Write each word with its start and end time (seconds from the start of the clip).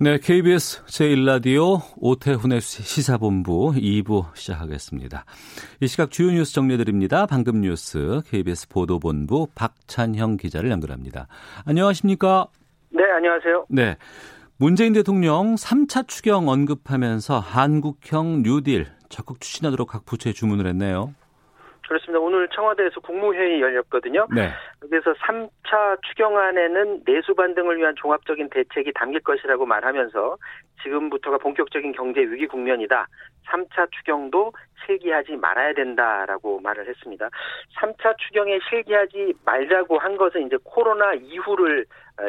네, 0.00 0.18
KBS 0.18 0.84
제1라디오 0.86 1.80
오태훈의 1.98 2.60
시사본부 2.60 3.74
2부 3.76 4.34
시작하겠습니다. 4.34 5.24
이 5.80 5.86
시각 5.86 6.10
주요 6.10 6.32
뉴스 6.32 6.52
정리해드립니다. 6.52 7.26
방금 7.26 7.60
뉴스 7.60 8.20
KBS 8.26 8.68
보도본부 8.68 9.46
박찬형 9.54 10.36
기자를 10.36 10.70
연결합니다. 10.70 11.28
안녕하십니까? 11.64 12.48
네, 12.90 13.04
안녕하세요. 13.04 13.66
네. 13.68 13.96
문재인 14.56 14.92
대통령 14.94 15.54
3차 15.54 16.08
추경 16.08 16.48
언급하면서 16.48 17.38
한국형 17.38 18.42
뉴딜 18.42 18.86
적극 19.08 19.40
추진하도록 19.40 19.88
각 19.88 20.04
부처에 20.06 20.32
주문을 20.32 20.66
했네요. 20.66 21.14
그렇습니다. 21.88 22.18
오늘 22.18 22.48
청와대에서 22.48 23.00
국무회의 23.00 23.60
열렸거든요. 23.60 24.26
네. 24.34 24.50
여기서 24.82 25.12
3차 25.14 26.02
추경안에는 26.02 27.04
내수 27.04 27.34
반 27.34 27.54
등을 27.54 27.78
위한 27.78 27.94
종합적인 27.96 28.50
대책이 28.50 28.92
담길 28.94 29.20
것이라고 29.20 29.66
말하면서 29.66 30.36
지금부터가 30.82 31.38
본격적인 31.38 31.92
경제 31.92 32.20
위기 32.20 32.46
국면이다. 32.46 33.06
3차 33.46 33.90
추경도 33.92 34.52
실기하지 34.86 35.36
말아야 35.36 35.74
된다라고 35.74 36.60
말을 36.60 36.88
했습니다. 36.88 37.28
3차 37.78 38.16
추경에 38.18 38.58
실기하지 38.68 39.34
말자고 39.44 39.98
한 39.98 40.16
것은 40.16 40.46
이제 40.46 40.56
코로나 40.64 41.14
이후를 41.14 41.86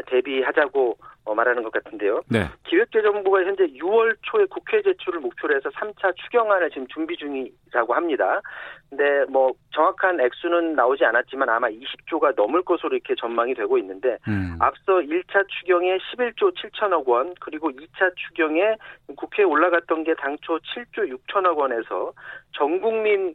대비하자고 0.08 0.98
말하는 1.36 1.64
것 1.64 1.72
같은데요. 1.72 2.22
네. 2.30 2.46
기획재정부가 2.66 3.44
현재 3.44 3.66
6월 3.66 4.16
초에 4.24 4.46
국회 4.46 4.82
제출을 4.82 5.20
목표로 5.20 5.56
해서 5.56 5.70
3차 5.70 6.16
추경안을 6.16 6.70
지금 6.70 6.88
준비 6.88 7.18
중이라고 7.18 7.94
합니다. 7.94 8.42
근데 8.90 9.26
뭐 9.30 9.52
정확한 9.74 10.20
액수는 10.22 10.76
나오지 10.76 11.04
않았지만 11.06 11.50
아마 11.50 11.68
20조가 11.68 12.36
넘을 12.36 12.62
것으로 12.62 12.96
이렇게 12.96 13.16
전망이 13.16 13.54
되고 13.54 13.78
있는데 13.78 14.18
음. 14.28 14.58
앞서 14.60 15.00
1차 15.00 15.48
추경에 15.48 15.98
11조 15.98 16.56
7천억 16.56 17.08
원 17.08 17.34
그리고 17.42 17.72
2차 17.72 18.16
추경에 18.16 18.76
국회에 19.18 19.44
올라갔던 19.46 20.04
게 20.04 20.14
당초 20.16 20.60
7조 20.60 21.18
6천억 21.28 21.58
원에서 21.58 22.14
전 22.54 22.80
국민 22.80 23.34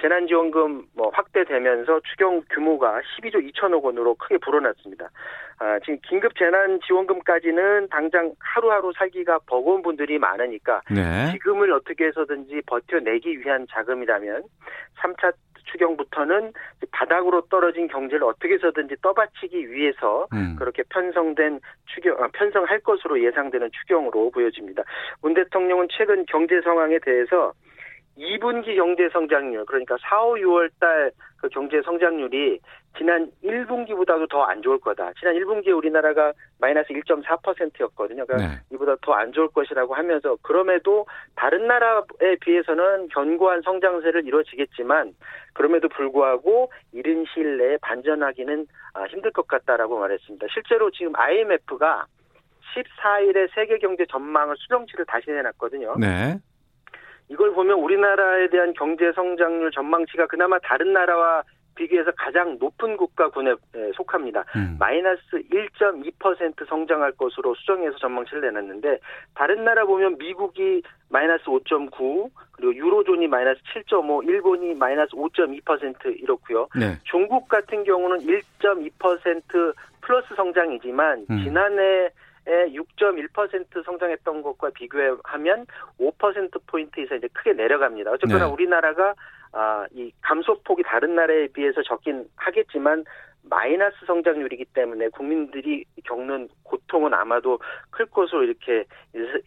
재난지원금 0.00 0.86
뭐 0.94 1.10
확대되면서 1.12 2.00
추경 2.10 2.42
규모가 2.50 3.00
12조 3.00 3.52
2천억 3.52 3.82
원으로 3.82 4.14
크게 4.14 4.38
불어났습니다. 4.38 5.10
아, 5.58 5.78
지금 5.80 5.98
긴급 6.08 6.36
재난지원금까지는 6.36 7.88
당장 7.88 8.32
하루하루 8.38 8.92
살기가 8.96 9.40
버거운 9.46 9.82
분들이 9.82 10.18
많으니까 10.18 10.82
네. 10.90 11.32
지금을 11.32 11.72
어떻게 11.72 12.06
해서든지 12.06 12.62
버텨내기 12.66 13.40
위한 13.40 13.66
자금이라면 13.70 14.44
3차 14.98 15.32
추경부터는 15.72 16.52
바닥으로 16.90 17.42
떨어진 17.42 17.88
경제를 17.88 18.24
어떻게 18.24 18.54
해서든지 18.54 18.96
떠받치기 19.02 19.70
위해서 19.72 20.26
음. 20.32 20.56
그렇게 20.58 20.82
편성된 20.88 21.60
추경, 21.86 22.22
아, 22.22 22.28
편성할 22.32 22.80
것으로 22.80 23.22
예상되는 23.22 23.70
추경으로 23.72 24.30
보여집니다. 24.30 24.82
문 25.22 25.34
대통령은 25.34 25.88
최근 25.90 26.24
경제 26.26 26.60
상황에 26.60 26.98
대해서 26.98 27.52
2분기 28.18 28.76
경제 28.76 29.08
성장률 29.10 29.64
그러니까 29.66 29.96
4, 30.02 30.22
5, 30.22 30.34
6월 30.34 30.70
달 30.80 31.12
그 31.42 31.48
경제 31.48 31.82
성장률이 31.82 32.60
지난 32.96 33.28
1분기보다도 33.42 34.30
더 34.30 34.44
안 34.44 34.62
좋을 34.62 34.78
거다. 34.78 35.12
지난 35.18 35.34
1분기에 35.34 35.76
우리나라가 35.76 36.32
마이너스 36.60 36.90
1.4%였거든요. 36.90 38.24
그러니까 38.26 38.36
네. 38.36 38.60
이보다 38.72 38.94
더 39.02 39.14
안 39.14 39.32
좋을 39.32 39.48
것이라고 39.48 39.94
하면서 39.94 40.36
그럼에도 40.42 41.06
다른 41.34 41.66
나라에 41.66 42.36
비해서는 42.40 43.08
견고한 43.08 43.62
성장세를 43.62 44.24
이루어지겠지만 44.26 45.14
그럼에도 45.52 45.88
불구하고 45.88 46.70
이른 46.92 47.24
시일 47.34 47.58
내에 47.58 47.76
반전하기는 47.78 48.66
아, 48.94 49.04
힘들 49.06 49.32
것 49.32 49.48
같다라고 49.48 49.98
말했습니다. 49.98 50.46
실제로 50.52 50.92
지금 50.92 51.12
IMF가 51.16 52.06
14일에 52.74 53.52
세계 53.54 53.78
경제 53.78 54.06
전망을 54.06 54.54
수정치를 54.58 55.06
다시 55.06 55.30
내놨거든요. 55.30 55.96
네. 55.98 56.38
이걸 57.32 57.52
보면 57.52 57.78
우리나라에 57.78 58.48
대한 58.48 58.74
경제 58.74 59.10
성장률 59.12 59.70
전망치가 59.72 60.26
그나마 60.26 60.58
다른 60.58 60.92
나라와 60.92 61.42
비교해서 61.74 62.10
가장 62.18 62.58
높은 62.60 62.98
국가군에 62.98 63.54
속합니다. 63.96 64.44
음. 64.54 64.76
마이너스 64.78 65.22
1.2% 65.50 66.68
성장할 66.68 67.12
것으로 67.12 67.54
수정해서 67.54 67.96
전망치를 67.96 68.42
내놨는데 68.42 68.98
다른 69.34 69.64
나라 69.64 69.86
보면 69.86 70.18
미국이 70.18 70.82
마이너스 71.08 71.44
5.9 71.44 72.30
그리고 72.52 72.74
유로존이 72.74 73.26
마이너스 73.26 73.60
7.5 73.74 74.28
일본이 74.28 74.74
마이너스 74.74 75.12
5.2% 75.12 76.20
이렇고요. 76.22 76.68
네. 76.78 76.98
중국 77.04 77.48
같은 77.48 77.84
경우는 77.84 78.18
1.2% 78.18 79.74
플러스 80.02 80.34
성장이지만 80.34 81.26
음. 81.30 81.42
지난해 81.42 81.82
에 81.82 82.10
6.1% 82.46 83.84
성장했던 83.84 84.42
것과 84.42 84.70
비교하면 84.70 85.66
5%포인트 85.98 87.00
이상 87.00 87.18
이제 87.18 87.28
크게 87.32 87.52
내려갑니다. 87.52 88.12
어쨌거나 88.12 88.46
네. 88.46 88.52
우리나라가 88.52 89.14
아, 89.52 89.86
이 89.92 90.10
감소폭이 90.22 90.82
다른 90.82 91.14
나라에 91.14 91.48
비해서 91.48 91.82
적긴 91.82 92.26
하겠지만 92.36 93.04
마이너스 93.44 93.96
성장률이기 94.06 94.66
때문에 94.66 95.08
국민들이 95.08 95.84
겪는 96.04 96.48
고통은 96.62 97.12
아마도 97.12 97.58
클 97.90 98.06
것으로 98.06 98.44
이렇게 98.44 98.84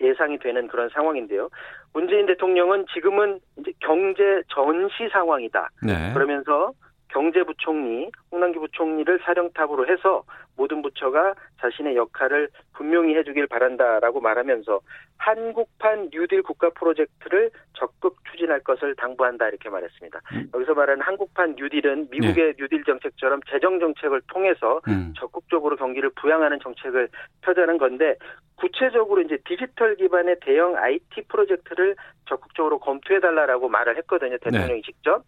예상이 0.01 0.37
되는 0.39 0.67
그런 0.67 0.89
상황인데요. 0.89 1.49
문재인 1.93 2.25
대통령은 2.25 2.85
지금은 2.93 3.39
이제 3.57 3.71
경제 3.79 4.41
전시 4.49 5.09
상황이다. 5.11 5.69
네. 5.81 6.13
그러면서 6.13 6.73
경제부총리, 7.15 8.11
홍남기 8.29 8.59
부총리를 8.59 9.19
사령탑으로 9.23 9.87
해서 9.87 10.23
모든 10.57 10.81
부처가 10.81 11.33
자신의 11.61 11.95
역할을 11.95 12.49
분명히 12.73 13.15
해주길 13.15 13.47
바란다라고 13.47 14.19
말하면서 14.19 14.81
한국판 15.17 16.09
뉴딜 16.11 16.43
국가 16.43 16.69
프로젝트를 16.71 17.51
적극 17.73 18.17
추진할 18.45 18.59
것을 18.61 18.95
당부한다 18.95 19.47
이렇게 19.47 19.69
말했습니다. 19.69 20.21
음. 20.33 20.49
여기서 20.53 20.73
말하는 20.73 21.01
한국판 21.01 21.55
뉴딜은 21.57 22.07
미국의 22.11 22.55
뉴딜 22.57 22.83
정책처럼 22.83 23.41
재정 23.49 23.79
정책을 23.79 24.21
통해서 24.27 24.81
음. 24.87 25.13
적극적으로 25.17 25.75
경기를 25.75 26.11
부양하는 26.15 26.59
정책을 26.61 27.09
펴자는 27.41 27.77
건데 27.77 28.15
구체적으로 28.55 29.21
이제 29.21 29.37
디지털 29.45 29.95
기반의 29.95 30.37
대형 30.41 30.77
IT 30.77 31.23
프로젝트를 31.27 31.95
적극적으로 32.27 32.79
검토해 32.79 33.19
달라라고 33.19 33.67
말을 33.67 33.97
했거든요. 33.97 34.37
대통령이 34.37 34.81
직접. 34.83 35.23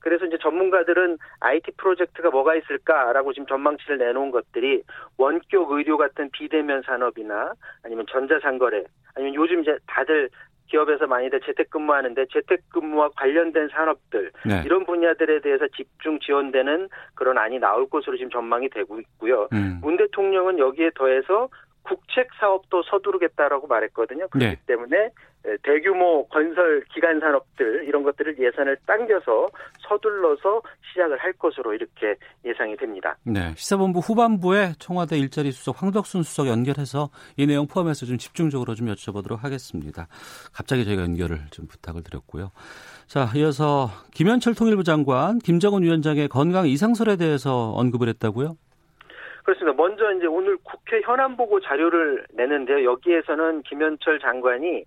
그래서 0.00 0.26
이제 0.26 0.38
전문가들은 0.40 1.18
IT 1.40 1.72
프로젝트가 1.76 2.30
뭐가 2.30 2.54
있을까라고 2.54 3.32
지금 3.32 3.46
전망치를 3.46 3.98
내놓은 3.98 4.30
것들이 4.30 4.82
원격 5.16 5.72
의료 5.72 5.96
같은 5.96 6.30
비대면 6.30 6.82
산업이나 6.82 7.52
아니면 7.82 8.06
전자상거래 8.10 8.84
아니면 9.16 9.34
요즘 9.34 9.62
이제 9.62 9.76
다들 9.86 10.30
기업에서 10.68 11.06
많이들 11.06 11.40
재택근무하는데 11.40 12.26
재택근무와 12.32 13.10
관련된 13.16 13.68
산업들 13.68 14.30
네. 14.46 14.62
이런 14.64 14.84
분야들에 14.84 15.40
대해서 15.40 15.66
집중 15.76 16.18
지원되는 16.20 16.88
그런 17.14 17.38
안이 17.38 17.58
나올 17.58 17.88
것으로 17.88 18.16
지금 18.16 18.30
전망이 18.30 18.68
되고 18.68 18.98
있고요. 19.00 19.48
음. 19.52 19.78
문 19.82 19.96
대통령은 19.96 20.58
여기에 20.58 20.90
더해서 20.94 21.48
국책 21.88 22.28
사업도 22.38 22.82
서두르겠다라고 22.82 23.66
말했거든요. 23.66 24.28
그렇기 24.28 24.56
네. 24.56 24.60
때문에 24.66 25.10
대규모 25.62 26.26
건설 26.28 26.84
기간 26.92 27.20
산업들 27.20 27.84
이런 27.86 28.02
것들을 28.02 28.38
예산을 28.38 28.76
당겨서 28.86 29.48
서둘러서 29.88 30.60
시작을 30.90 31.18
할 31.18 31.32
것으로 31.32 31.72
이렇게 31.72 32.16
예상이 32.44 32.76
됩니다. 32.76 33.16
네. 33.24 33.54
시사본부 33.56 34.00
후반부에 34.00 34.72
청와대 34.78 35.16
일자리 35.16 35.52
수석 35.52 35.82
황덕순 35.82 36.22
수석 36.22 36.48
연결해서 36.48 37.10
이 37.36 37.46
내용 37.46 37.66
포함해서 37.66 38.04
좀 38.04 38.18
집중적으로 38.18 38.74
좀 38.74 38.88
여쭤보도록 38.88 39.40
하겠습니다. 39.40 40.08
갑자기 40.52 40.84
저희가 40.84 41.02
연결을 41.02 41.38
좀 41.50 41.66
부탁을 41.66 42.02
드렸고요. 42.02 42.50
자, 43.06 43.30
이어서 43.36 43.88
김현철 44.12 44.54
통일부 44.54 44.84
장관, 44.84 45.38
김정은 45.38 45.82
위원장의 45.82 46.28
건강 46.28 46.68
이상설에 46.68 47.16
대해서 47.16 47.72
언급을 47.72 48.08
했다고요? 48.08 48.56
그렇습니다. 49.48 49.82
먼저 49.82 50.12
이제 50.12 50.26
오늘 50.26 50.58
국회 50.58 51.00
현안 51.00 51.34
보고 51.34 51.58
자료를 51.58 52.26
내는데요. 52.34 52.84
여기에서는 52.84 53.62
김현철 53.62 54.18
장관이 54.18 54.84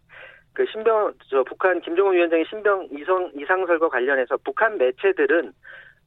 그 0.54 0.66
신병 0.72 1.13
저 1.31 1.44
북한 1.44 1.81
김정은 1.81 2.13
위원장의 2.13 2.46
신병 2.48 2.90
이성 2.92 3.31
이상설과 3.34 3.90
관련해서 3.90 4.38
북한 4.44 4.78
매체들은 4.78 5.52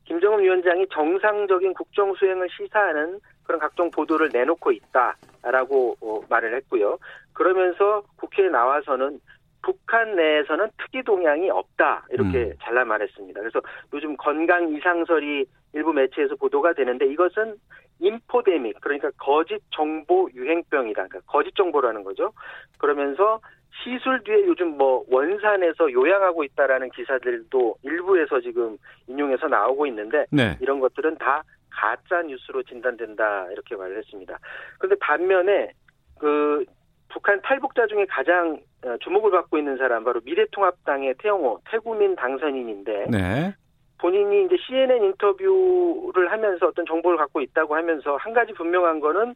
김정은 0.04 0.44
위원장이 0.44 0.86
정상적인 0.92 1.74
국정 1.74 2.14
수행을 2.14 2.48
시사하는 2.50 3.18
그런 3.42 3.58
각종 3.58 3.90
보도를 3.90 4.30
내놓고 4.32 4.70
있다라고 4.70 5.96
어, 6.00 6.20
말을 6.30 6.54
했고요. 6.54 6.98
그러면서 7.32 8.04
국회에 8.18 8.48
나와서는 8.50 9.18
북한 9.62 10.14
내에서는 10.14 10.68
특이 10.78 11.02
동향이 11.02 11.50
없다 11.50 12.06
이렇게 12.10 12.44
음. 12.44 12.52
잘라 12.62 12.84
말했습니다. 12.84 13.40
그래서 13.40 13.60
요즘 13.92 14.16
건강 14.16 14.68
이상설이 14.68 15.44
일부 15.72 15.92
매체에서 15.92 16.36
보도가 16.36 16.74
되는데 16.74 17.06
이것은 17.06 17.56
인포데믹 18.00 18.80
그러니까 18.80 19.10
거짓 19.18 19.60
정보 19.70 20.28
유행병이다. 20.34 21.06
그러니까 21.06 21.20
거짓 21.26 21.54
정보라는 21.54 22.04
거죠. 22.04 22.32
그러면서 22.78 23.40
시술 23.82 24.22
뒤에 24.22 24.46
요즘 24.46 24.76
뭐 24.76 25.04
원산에서 25.08 25.92
요양하고 25.92 26.44
있다라는 26.44 26.90
기사들도 26.90 27.76
일부에서 27.82 28.40
지금 28.40 28.76
인용해서 29.08 29.48
나오고 29.48 29.86
있는데 29.86 30.26
네. 30.30 30.56
이런 30.60 30.80
것들은 30.80 31.18
다 31.18 31.42
가짜 31.70 32.22
뉴스로 32.22 32.62
진단된다 32.62 33.48
이렇게 33.50 33.74
말을 33.74 33.98
했습니다. 33.98 34.38
그런데 34.78 34.96
반면에 35.00 35.72
그 36.18 36.64
북한 37.08 37.40
탈북자 37.42 37.86
중에 37.86 38.06
가장 38.06 38.60
어, 38.84 38.96
주목을 39.00 39.30
받고 39.30 39.58
있는 39.58 39.76
사람 39.76 40.04
바로 40.04 40.20
미래통합당의 40.24 41.14
태영호 41.18 41.60
태구민 41.70 42.16
당선인인데 42.16 43.06
네. 43.10 43.54
본인이 43.98 44.44
이제 44.44 44.56
CNN 44.66 45.02
인터뷰를 45.04 46.30
하면서 46.30 46.66
어떤 46.66 46.84
정보를 46.86 47.16
갖고 47.18 47.40
있다고 47.40 47.74
하면서 47.74 48.16
한 48.16 48.32
가지 48.32 48.52
분명한 48.52 49.00
거는 49.00 49.34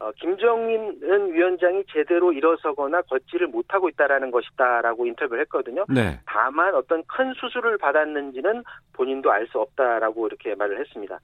어, 0.00 0.10
김정인 0.12 0.98
위원장이 1.02 1.84
제대로 1.92 2.32
일어서거나 2.32 3.02
걷지를 3.02 3.48
못하고 3.48 3.90
있다라는 3.90 4.30
것이다라고 4.30 5.06
인터뷰를 5.06 5.42
했거든요. 5.42 5.84
네. 5.90 6.18
다만 6.24 6.74
어떤 6.74 7.04
큰 7.04 7.34
수술을 7.34 7.76
받았는지는 7.76 8.64
본인도 8.94 9.30
알 9.30 9.46
수 9.48 9.58
없다라고 9.60 10.26
이렇게 10.26 10.54
말을 10.54 10.80
했습니다. 10.80 11.18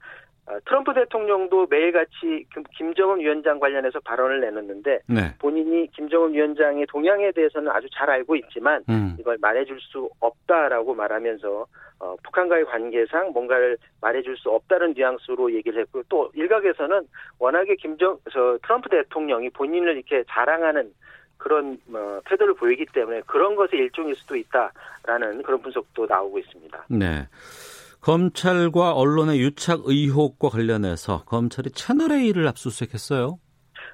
어, 0.47 0.57
트럼프 0.65 0.93
대통령도 0.93 1.67
매일같이 1.69 2.45
김- 2.53 2.63
김정은 2.77 3.19
위원장 3.19 3.59
관련해서 3.59 3.99
발언을 3.99 4.39
내놓는데 4.39 5.01
네. 5.07 5.35
본인이 5.39 5.87
김정은 5.91 6.33
위원장의 6.33 6.85
동향에 6.87 7.31
대해서는 7.33 7.69
아주 7.69 7.87
잘 7.93 8.09
알고 8.09 8.35
있지만 8.37 8.81
음. 8.87 9.17
이걸 9.19 9.37
말해줄 9.41 9.77
수 9.81 10.09
없다라고 10.21 10.93
말하면서 10.95 11.65
어, 11.99 12.15
북한과의 12.23 12.65
관계상 12.65 13.31
뭔가를 13.33 13.77
말해줄 14.01 14.37
수 14.37 14.49
없다는 14.49 14.93
뉘앙스로 14.93 15.51
얘기를 15.53 15.81
했고 15.81 16.01
또 16.07 16.31
일각에서는 16.33 17.07
워낙에 17.39 17.75
김정 17.75 18.17
저 18.31 18.57
트럼프 18.63 18.87
대통령이 18.89 19.49
본인을 19.49 19.97
이렇게 19.97 20.23
자랑하는 20.29 20.93
그런 21.37 21.77
어, 21.93 22.19
태도를 22.25 22.53
보이기 22.53 22.85
때문에 22.93 23.21
그런 23.25 23.55
것의 23.55 23.71
일종일 23.73 24.15
수도 24.15 24.35
있다라는 24.35 25.43
그런 25.43 25.61
분석도 25.61 26.05
나오고 26.05 26.39
있습니다. 26.39 26.85
네. 26.89 27.27
검찰과 28.07 28.93
언론의 28.93 29.37
유착 29.41 29.81
의혹과 29.83 30.47
관련해서 30.47 31.25
검찰이 31.25 31.71
채널 31.71 32.13
A를 32.13 32.47
압수수색했어요. 32.47 33.37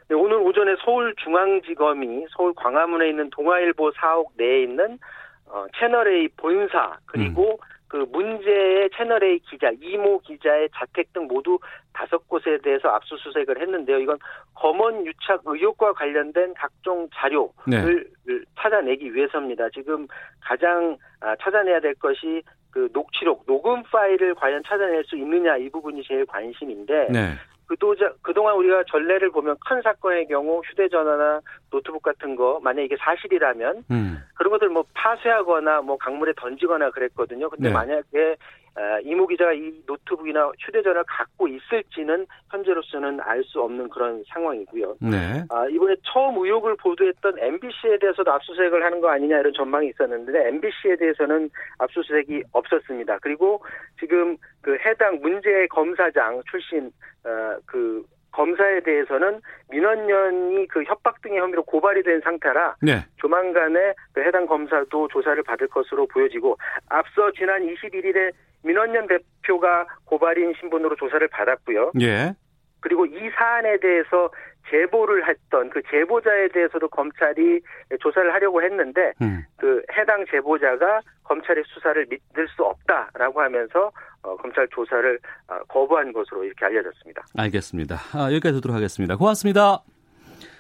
네, 0.07 0.15
오늘 0.15 0.37
오전에 0.37 0.75
서울중앙지검이 0.85 2.27
서울 2.29 2.53
광화문에 2.53 3.09
있는 3.09 3.31
동아일보 3.31 3.91
사옥 3.99 4.33
내에 4.37 4.61
있는 4.61 4.99
어, 5.47 5.65
채널A 5.79 6.27
본사 6.37 6.95
그리고 7.07 7.57
그 7.87 8.05
문제의 8.11 8.91
채널A 8.95 9.39
기자 9.49 9.71
이모 9.81 10.19
기자의 10.19 10.69
자택 10.75 11.11
등 11.13 11.25
모두 11.27 11.57
다섯 11.91 12.27
곳에 12.27 12.59
대해서 12.63 12.89
압수수색을 12.89 13.61
했는데요. 13.61 13.97
이건 13.97 14.19
검언 14.53 15.07
유착 15.07 15.41
의혹과 15.43 15.93
관련된 15.93 16.53
각종 16.53 17.09
자료를 17.15 17.51
네. 17.67 18.39
찾아내기 18.59 19.13
위해서입니다. 19.15 19.69
지금 19.69 20.07
가장 20.39 20.97
아, 21.19 21.35
찾아내야 21.35 21.79
될 21.79 21.95
것이 21.95 22.43
그 22.73 22.89
녹취록, 22.91 23.45
녹음 23.45 23.83
파일을 23.83 24.33
과연 24.33 24.63
찾아낼 24.65 25.03
수 25.05 25.15
있느냐 25.15 25.57
이 25.57 25.69
부분이 25.69 26.03
제일 26.03 26.25
관심인데 26.25 27.09
네. 27.11 27.33
그도자, 27.67 28.11
그동안 28.21 28.55
우리가 28.55 28.83
전례를 28.89 29.29
보면 29.31 29.55
큰 29.67 29.81
사건의 29.83 30.27
경우 30.27 30.61
휴대전화나 30.65 31.39
노트북 31.69 32.01
같은 32.01 32.35
거 32.35 32.59
만약 32.63 32.81
이게 32.81 32.97
사실이라면 32.97 33.85
음. 33.91 34.23
그런 34.35 34.51
것들 34.51 34.69
뭐 34.69 34.83
파쇄하거나 34.93 35.81
뭐 35.81 35.97
강물에 35.97 36.33
던지거나 36.35 36.89
그랬거든요. 36.89 37.49
근데 37.49 37.69
네. 37.69 37.73
만약에 37.73 38.03
아, 38.09 38.62
이모 39.03 39.27
기자가 39.27 39.53
이 39.53 39.71
노트북이나 39.85 40.51
휴대전화를 40.59 41.03
갖고 41.07 41.47
있을지는 41.47 42.25
현재로서는 42.51 43.19
알 43.21 43.43
수 43.43 43.61
없는 43.61 43.89
그런 43.89 44.23
상황이고요. 44.29 44.95
네. 45.01 45.43
아, 45.49 45.67
이번에 45.67 45.95
처음 46.03 46.37
의혹을 46.37 46.77
보도했던 46.77 47.37
MBC에 47.37 47.97
대해서도 47.99 48.31
압수수색을 48.31 48.83
하는 48.83 49.01
거 49.01 49.09
아니냐 49.09 49.39
이런 49.39 49.53
전망이 49.53 49.89
있었는데 49.89 50.47
MBC에 50.47 50.95
대해서는 50.97 51.49
압수수색이 51.77 52.43
없었습니다. 52.53 53.19
그리고 53.21 53.61
지금 53.99 54.37
그 54.61 54.77
해당 54.85 55.19
문제의 55.21 55.67
검사장 55.67 56.41
출신 56.49 56.89
어, 57.25 57.57
그 57.65 58.03
검사에 58.31 58.79
대해서는 58.81 59.41
민원연이 59.69 60.67
그 60.67 60.83
협박 60.83 61.21
등의 61.21 61.39
혐의로 61.39 61.63
고발이 61.63 62.03
된 62.03 62.19
상태라 62.21 62.75
네. 62.81 63.05
조만간에 63.17 63.93
그 64.13 64.21
해당 64.21 64.45
검사도 64.45 65.07
조사를 65.09 65.41
받을 65.43 65.67
것으로 65.67 66.07
보여지고 66.07 66.57
앞서 66.89 67.31
지난 67.37 67.61
21일에 67.61 68.31
민원연 68.63 69.07
대표가 69.07 69.85
고발인 70.05 70.53
신분으로 70.59 70.95
조사를 70.95 71.27
받았고요. 71.27 71.91
예. 72.01 72.33
그리고 72.79 73.05
이 73.05 73.29
사안에 73.37 73.77
대해서 73.79 74.29
제보를 74.69 75.27
했던 75.27 75.69
그 75.69 75.81
제보자에 75.89 76.49
대해서도 76.49 76.87
검찰이 76.89 77.61
조사를 77.99 78.33
하려고 78.33 78.61
했는데 78.61 79.13
음. 79.21 79.43
그 79.57 79.81
해당 79.97 80.25
제보자가 80.29 81.01
검찰의 81.23 81.63
수사를 81.67 82.05
믿을 82.09 82.47
수 82.49 82.63
없다라고 82.63 83.41
하면서 83.41 83.91
어, 84.23 84.35
검찰 84.37 84.67
조사를 84.69 85.19
어, 85.47 85.59
거부한 85.67 86.13
것으로 86.13 86.43
이렇게 86.43 86.65
알려졌습니다. 86.65 87.25
알겠습니다. 87.37 87.95
아, 88.13 88.31
여기까지 88.31 88.55
듣도록 88.55 88.75
하겠습니다. 88.75 89.17
고맙습니다. 89.17 89.83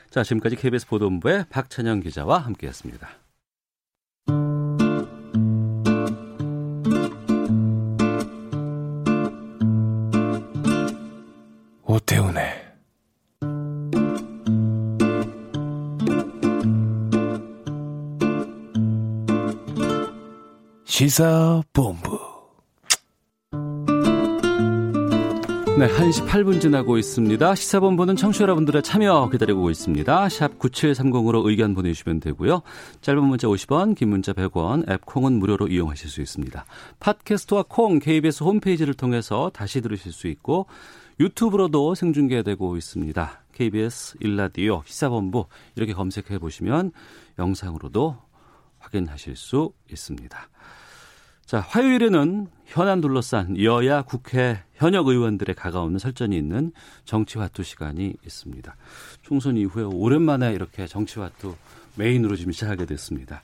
자, 0.09 0.23
지금까지 0.23 0.57
KBS 0.57 0.87
보도본부의 0.87 1.45
박찬영 1.49 2.01
기자와 2.01 2.37
함께했습니다. 2.39 3.22
오태훈의 11.93 12.43
시사본부 20.85 22.19
네, 25.77 25.87
1시 25.87 26.27
8분 26.27 26.61
지나고 26.61 26.99
있습니다. 26.99 27.55
시사본부는 27.55 28.15
청취자 28.15 28.43
여러분들의 28.43 28.83
참여 28.83 29.29
기다리고 29.31 29.71
있습니다. 29.71 30.29
샵 30.29 30.59
9730으로 30.59 31.47
의견 31.47 31.73
보내주시면 31.73 32.19
되고요. 32.19 32.61
짧은 33.01 33.23
문자 33.23 33.47
50원, 33.47 33.95
긴 33.95 34.09
문자 34.09 34.33
100원, 34.33 34.89
앱 34.89 35.03
콩은 35.05 35.33
무료로 35.33 35.67
이용하실 35.67 36.09
수 36.09 36.21
있습니다. 36.21 36.65
팟캐스트와 36.99 37.65
콩, 37.67 37.97
KBS 37.97 38.43
홈페이지를 38.43 38.93
통해서 38.93 39.51
다시 39.51 39.81
들으실 39.81 40.11
수 40.11 40.27
있고 40.27 40.67
유튜브로도 41.19 41.95
생중계되고 41.95 42.77
있습니다. 42.77 43.41
KBS 43.53 44.17
일라디오 44.19 44.81
시사본부 44.85 45.45
이렇게 45.75 45.93
검색해 45.93 46.39
보시면 46.39 46.91
영상으로도 47.39 48.17
확인하실 48.79 49.35
수 49.35 49.73
있습니다. 49.91 50.49
자, 51.45 51.59
화요일에는 51.59 52.47
현안 52.65 53.01
둘러싼 53.01 53.61
여야 53.61 54.01
국회 54.01 54.63
현역 54.73 55.07
의원들의 55.07 55.55
가까운 55.55 55.97
설전이 55.99 56.35
있는 56.35 56.71
정치화투 57.05 57.63
시간이 57.63 58.15
있습니다. 58.25 58.75
총선 59.21 59.57
이후에 59.57 59.83
오랜만에 59.83 60.53
이렇게 60.53 60.87
정치화투 60.87 61.55
메인으로 61.95 62.35
지금 62.35 62.51
시작하게 62.51 62.85
됐습니다. 62.85 63.43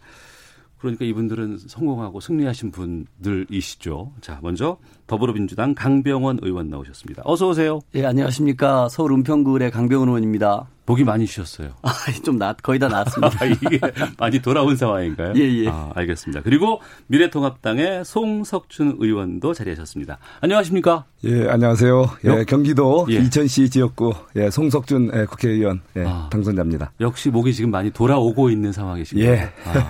그러니까 0.80 1.04
이분들은 1.06 1.58
성공하고 1.68 2.20
승리하신 2.22 2.72
분들이시죠. 2.72 4.12
자, 4.22 4.40
먼저 4.42 4.78
더불어민주당 5.08 5.76
강병원 5.76 6.40
의원 6.42 6.70
나오셨습니다. 6.70 7.24
어서 7.26 7.50
오세요. 7.50 7.80
예, 7.96 8.06
안녕하십니까. 8.06 8.88
서울 8.90 9.12
은평구의 9.14 9.72
강병훈 9.72 10.08
의원입니다. 10.08 10.68
복이 10.86 11.04
많이 11.04 11.26
쉬셨어요. 11.28 11.70
아, 11.84 11.92
좀 12.24 12.38
나, 12.40 12.54
거의 12.54 12.80
다 12.80 12.88
나았습니다. 12.88 13.38
아, 13.40 13.46
이게 13.46 13.80
많이 14.18 14.40
돌아온 14.42 14.76
상황인가요? 14.76 15.34
예, 15.36 15.42
예. 15.42 15.68
아, 15.70 15.92
알겠습니다. 15.94 16.42
그리고 16.42 16.82
미래통합당의 17.08 18.06
송석준 18.06 18.96
의원도 19.00 19.54
자리하셨습니다. 19.54 20.18
안녕하십니까? 20.42 21.06
예, 21.26 21.48
안녕하세요. 21.48 22.10
예, 22.26 22.30
역- 22.30 22.46
경기도 22.48 23.06
예. 23.12 23.18
이천시 23.18 23.70
지역구 23.70 24.14
예, 24.36 24.50
송석준 24.50 25.12
예, 25.14 25.26
국회의원 25.26 25.82
예, 25.98 26.06
아. 26.08 26.28
당선자입니다. 26.32 26.94
역시 27.02 27.30
목이 27.30 27.54
지금 27.54 27.70
많이 27.70 27.92
돌아오고 27.92 28.50
있는 28.50 28.72
상황이시군요. 28.72 29.26
예. 29.26 29.52
아. 29.66 29.90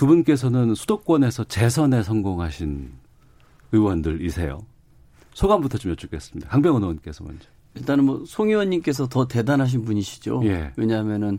두 0.00 0.06
분께서는 0.06 0.74
수도권에서 0.74 1.44
재선에 1.44 2.02
성공하신 2.02 2.90
의원들이세요. 3.72 4.58
소감부터 5.34 5.76
좀 5.76 5.90
여쭙겠습니다. 5.90 6.48
강병원 6.48 6.82
의원께서 6.84 7.22
먼저. 7.22 7.44
일단은 7.74 8.04
뭐, 8.04 8.24
송 8.26 8.48
의원님께서 8.48 9.08
더 9.08 9.28
대단하신 9.28 9.84
분이시죠. 9.84 10.40
예. 10.44 10.72
왜냐하면은 10.76 11.38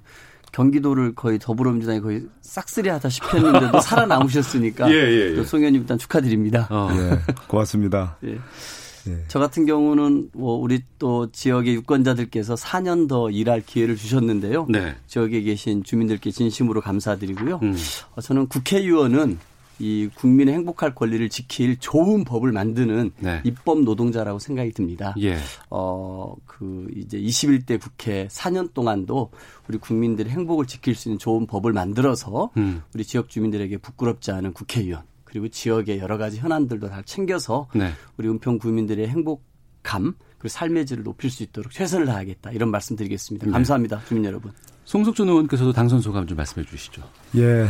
경기도를 0.51 1.15
거의 1.15 1.39
더불어민주당이 1.39 2.01
거의 2.01 2.27
싹쓸이 2.41 2.87
하다시피 2.89 3.37
했는데도 3.37 3.79
살아남으셨으니까. 3.81 4.91
예, 4.91 4.95
예, 4.95 5.31
예. 5.31 5.35
또송 5.37 5.61
의원님 5.61 5.81
일단 5.81 5.97
축하드립니다. 5.97 6.67
어. 6.69 6.87
예, 6.91 7.17
고맙습니다. 7.47 8.17
예. 8.25 8.37
예. 9.07 9.23
저 9.27 9.39
같은 9.39 9.65
경우는 9.65 10.31
뭐 10.33 10.55
우리 10.55 10.81
또 10.99 11.31
지역의 11.31 11.75
유권자들께서 11.75 12.55
4년 12.55 13.07
더 13.07 13.29
일할 13.29 13.61
기회를 13.65 13.95
주셨는데요. 13.95 14.67
네. 14.69 14.95
지역에 15.07 15.41
계신 15.41 15.83
주민들께 15.83 16.31
진심으로 16.31 16.81
감사드리고요. 16.81 17.59
음. 17.63 17.75
어, 18.15 18.21
저는 18.21 18.47
국회의원은 18.47 19.39
이 19.81 20.09
국민의 20.13 20.53
행복할 20.53 20.93
권리를 20.93 21.27
지킬 21.29 21.75
좋은 21.77 22.23
법을 22.23 22.51
만드는 22.51 23.11
네. 23.17 23.41
입법 23.43 23.81
노동자라고 23.81 24.37
생각이 24.37 24.71
듭니다. 24.73 25.15
예. 25.19 25.37
어, 25.71 26.35
그 26.45 26.87
이제 26.95 27.19
21대 27.19 27.81
국회 27.81 28.27
4년 28.27 28.73
동안도 28.75 29.31
우리 29.67 29.79
국민들의 29.79 30.31
행복을 30.31 30.67
지킬 30.67 30.93
수 30.93 31.09
있는 31.09 31.17
좋은 31.17 31.47
법을 31.47 31.73
만들어서 31.73 32.51
음. 32.57 32.83
우리 32.93 33.03
지역 33.03 33.29
주민들에게 33.29 33.77
부끄럽지 33.77 34.31
않은 34.31 34.53
국회의원 34.53 35.01
그리고 35.31 35.47
지역의 35.47 35.99
여러 35.99 36.17
가지 36.17 36.37
현안들도 36.37 36.89
다 36.89 37.01
챙겨서 37.05 37.69
네. 37.73 37.93
우리 38.17 38.27
은평 38.27 38.57
구민들의 38.57 39.07
행복감 39.07 40.13
그리고 40.37 40.49
삶의 40.49 40.85
질을 40.85 41.03
높일 41.03 41.29
수 41.29 41.41
있도록 41.43 41.71
최선을 41.71 42.05
다하겠다 42.05 42.51
이런 42.51 42.69
말씀드리겠습니다. 42.69 43.45
네. 43.45 43.51
감사합니다, 43.53 44.01
주민 44.09 44.25
여러분. 44.25 44.51
송석준 44.83 45.29
의원께서도 45.29 45.71
당선 45.71 46.01
소감 46.01 46.27
좀 46.27 46.35
말씀해 46.35 46.65
주시죠. 46.67 47.01
예, 47.37 47.65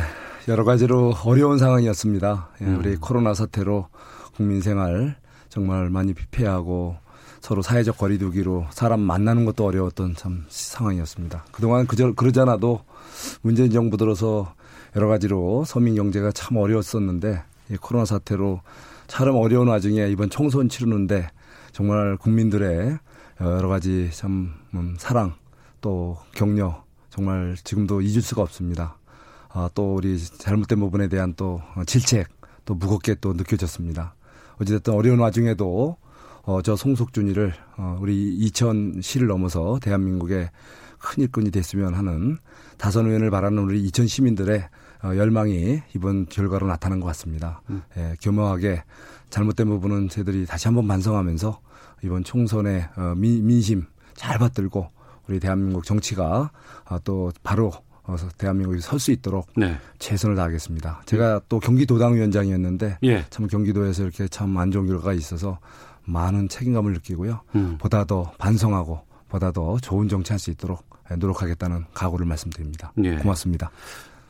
여러 0.48 0.64
가지로 0.64 1.14
어려운 1.24 1.60
상황이었습니다. 1.60 2.50
예, 2.62 2.66
음. 2.66 2.80
우리 2.80 2.96
코로나 2.96 3.36
사태로 3.36 3.90
국민 4.34 4.62
생활 4.62 5.18
정말 5.50 5.92
많이 5.92 6.16
피폐하고 6.16 6.96
서로 7.42 7.62
사회적 7.62 7.96
거리두기로 8.00 8.66
사람 8.72 9.02
만나는 9.02 9.46
것도 9.46 9.66
어려웠던 9.66 10.16
참 10.16 10.46
상황이었습니다. 10.50 11.46
그동안 11.52 11.86
그저 11.86 12.14
그러잖아도 12.14 12.80
문재인 13.44 13.70
정부 13.70 13.98
들어서 13.98 14.56
여러 14.96 15.08
가지로 15.08 15.64
서민 15.66 15.94
경제가 15.94 16.32
참 16.32 16.58
어려웠었는데 16.58 17.30
이 17.34 17.51
코로나 17.78 18.06
사태로 18.06 18.62
참 19.08 19.36
어려운 19.36 19.68
와중에 19.68 20.08
이번 20.10 20.30
총선 20.30 20.70
치르는데 20.70 21.30
정말 21.72 22.18
국민들의 22.18 22.98
여러 23.42 23.68
가지 23.68 24.10
참 24.12 24.54
음, 24.74 24.96
사랑 25.00 25.34
또 25.82 26.18
격려 26.34 26.84
정말 27.10 27.56
지금도 27.62 28.02
잊을 28.02 28.22
수가 28.22 28.42
없습니다. 28.42 28.98
아, 29.50 29.70
또 29.74 29.96
우리 29.96 30.18
잘못된 30.18 30.80
부분에 30.80 31.08
대한 31.08 31.34
또 31.36 31.62
질책 31.86 32.28
또 32.66 32.76
무겁게 32.76 33.16
또 33.16 33.34
느껴졌습니다. 33.34 34.16
어찌됐든 34.60 34.94
어려운 34.94 35.20
와중에도 35.20 35.98
어, 36.44 36.62
저 36.62 36.76
송석준이를 36.76 37.54
어, 37.78 37.98
우리 38.02 38.34
이천 38.34 39.02
시를 39.02 39.28
넘어서 39.28 39.80
대한민국의 39.82 40.50
큰 41.00 41.24
일꾼이 41.24 41.52
됐으면 41.52 41.94
하는 41.96 42.38
다선 42.78 43.08
의원을 43.08 43.30
바라는 43.32 43.64
우리 43.64 43.84
이천 43.84 44.08
시민들의 44.08 44.68
어, 45.04 45.16
열망이 45.16 45.82
이번 45.96 46.26
결과로 46.28 46.68
나타난 46.68 47.00
것 47.00 47.08
같습니다. 47.08 47.62
예, 47.98 48.16
교묘하게 48.22 48.84
잘못된 49.30 49.68
부분은 49.68 50.10
저희들이 50.10 50.46
다시 50.46 50.68
한번 50.68 50.88
반성하면서 50.88 51.60
이번 52.04 52.24
총선의 52.24 52.88
어, 52.96 53.14
민, 53.16 53.46
민심 53.46 53.86
잘 54.14 54.38
받들고 54.38 54.90
우리 55.28 55.40
대한민국 55.40 55.86
정치가 55.86 56.52
아, 56.86 57.00
또 57.04 57.32
바로 57.44 57.72
어, 58.04 58.16
대한민국이 58.38 58.82
설 58.82 59.00
수 59.00 59.12
있도록 59.12 59.48
네. 59.56 59.78
최선을 60.00 60.36
다하겠습니다. 60.36 61.04
제가 61.06 61.42
또 61.48 61.60
경기도당 61.60 62.16
위원장이었는데 62.16 62.98
예. 63.04 63.26
참 63.30 63.48
경기도에서 63.48 64.04
이렇게 64.04 64.28
참 64.28 64.58
안 64.58 64.72
좋은 64.72 64.88
결과가 64.88 65.14
있어서 65.14 65.60
많은 66.06 66.50
책임감을 66.50 66.94
느끼고요. 66.94 67.42
음. 67.56 67.78
보다 67.80 68.04
더 68.06 68.32
반성하고 68.40 69.02
보다 69.30 69.52
더 69.52 69.78
좋은 69.80 70.10
정치할 70.10 70.40
수 70.40 70.50
있도록 70.52 70.84
노력하겠다는 71.16 71.86
각오를 71.94 72.26
말씀드립니다. 72.26 72.92
예. 73.04 73.16
고맙습니다. 73.18 73.72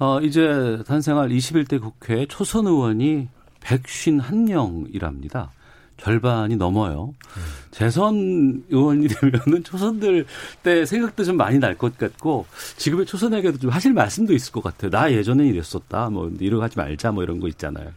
어, 0.01 0.19
이제 0.21 0.81
탄생할 0.87 1.29
21대 1.29 1.79
국회 1.79 2.25
초선 2.25 2.65
의원이 2.65 3.27
151명이랍니다. 3.59 5.49
절반이 5.97 6.55
넘어요. 6.55 7.13
재선 7.69 8.63
의원이 8.71 9.07
되면은 9.13 9.63
초선들 9.63 10.25
때 10.63 10.85
생각도 10.87 11.23
좀 11.23 11.37
많이 11.37 11.59
날 11.59 11.75
것 11.77 11.95
같고 11.99 12.47
지금의 12.77 13.05
초선에게도 13.05 13.59
좀 13.59 13.69
하실 13.69 13.93
말씀도 13.93 14.33
있을 14.33 14.51
것 14.51 14.63
같아요. 14.63 14.89
나 14.89 15.11
예전엔 15.11 15.45
이랬었다. 15.45 16.09
뭐 16.09 16.31
이러고 16.39 16.63
하지 16.63 16.79
말자 16.79 17.11
뭐 17.11 17.21
이런 17.21 17.39
거 17.39 17.47
있잖아요. 17.47 17.91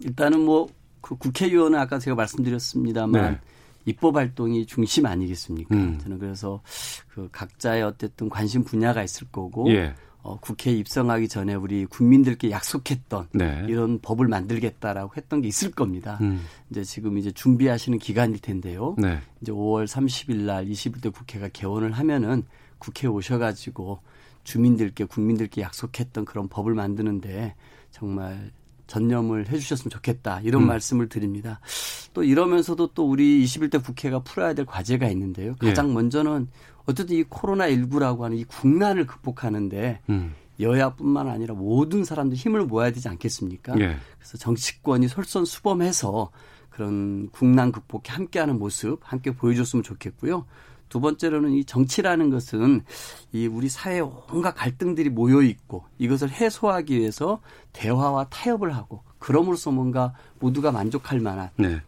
일단은 0.00 0.40
뭐 0.40 0.68
그 1.00 1.16
국회의원은 1.16 1.78
아까 1.78 1.98
제가 1.98 2.14
말씀드렸습니다만 2.14 3.32
네. 3.32 3.40
입법 3.86 4.16
활동이 4.16 4.66
중심 4.66 5.06
아니겠습니까? 5.06 5.74
음. 5.74 5.98
저는 6.02 6.18
그래서 6.18 6.60
그 7.08 7.28
각자의 7.32 7.82
어쨌든 7.82 8.28
관심 8.28 8.62
분야가 8.62 9.02
있을 9.02 9.26
거고 9.32 9.68
예. 9.72 9.94
어, 10.22 10.38
국회에 10.38 10.74
입성하기 10.74 11.28
전에 11.28 11.54
우리 11.54 11.86
국민들께 11.86 12.50
약속했던 12.50 13.28
네. 13.32 13.64
이런 13.68 14.00
법을 14.00 14.28
만들겠다라고 14.28 15.12
했던 15.16 15.40
게 15.40 15.48
있을 15.48 15.70
겁니다. 15.70 16.18
음. 16.20 16.44
이제 16.70 16.84
지금 16.84 17.16
이제 17.16 17.32
준비하시는 17.32 17.98
기간일 17.98 18.40
텐데요. 18.40 18.94
네. 18.98 19.18
이제 19.40 19.50
5월 19.52 19.86
30일 19.86 20.42
날 20.42 20.66
21대 20.66 21.12
국회가 21.12 21.48
개원을 21.48 21.92
하면은 21.92 22.44
국회에 22.78 23.08
오셔가지고 23.08 24.00
주민들께 24.44 25.04
국민들께 25.04 25.62
약속했던 25.62 26.24
그런 26.24 26.48
법을 26.48 26.74
만드는데 26.74 27.54
정말 27.90 28.50
전념을 28.86 29.48
해주셨으면 29.48 29.90
좋겠다 29.90 30.40
이런 30.40 30.62
음. 30.62 30.66
말씀을 30.66 31.08
드립니다. 31.08 31.60
또 32.12 32.24
이러면서도 32.24 32.88
또 32.88 33.08
우리 33.08 33.44
21대 33.44 33.82
국회가 33.82 34.18
풀어야 34.18 34.52
될 34.52 34.66
과제가 34.66 35.08
있는데요. 35.08 35.54
가장 35.56 35.90
예. 35.90 35.94
먼저는 35.94 36.48
어쨌든 36.90 37.16
이 37.16 37.22
코로나 37.22 37.68
19라고 37.68 38.20
하는 38.20 38.36
이 38.36 38.44
국난을 38.44 39.06
극복하는데 39.06 40.00
음. 40.08 40.34
여야뿐만 40.60 41.28
아니라 41.28 41.54
모든 41.54 42.04
사람들 42.04 42.36
힘을 42.36 42.66
모아야 42.66 42.90
되지 42.90 43.08
않겠습니까? 43.08 43.78
예. 43.80 43.96
그래서 44.18 44.38
정치권이 44.38 45.08
솔선수범해서 45.08 46.30
그런 46.68 47.30
국난 47.30 47.72
극복에 47.72 48.12
함께하는 48.12 48.58
모습 48.58 49.00
함께 49.02 49.34
보여줬으면 49.34 49.82
좋겠고요. 49.82 50.44
두 50.88 51.00
번째로는 51.00 51.52
이 51.52 51.64
정치라는 51.64 52.30
것은 52.30 52.82
이 53.32 53.46
우리 53.46 53.68
사회에 53.68 54.00
온갖 54.00 54.52
갈등들이 54.52 55.08
모여 55.08 55.40
있고 55.40 55.84
이것을 55.98 56.30
해소하기 56.30 56.98
위해서 56.98 57.40
대화와 57.72 58.24
타협을 58.24 58.74
하고 58.74 59.02
그럼으로써 59.18 59.70
뭔가 59.70 60.12
모두가 60.40 60.72
만족할 60.72 61.20
만한 61.20 61.50
네. 61.56 61.80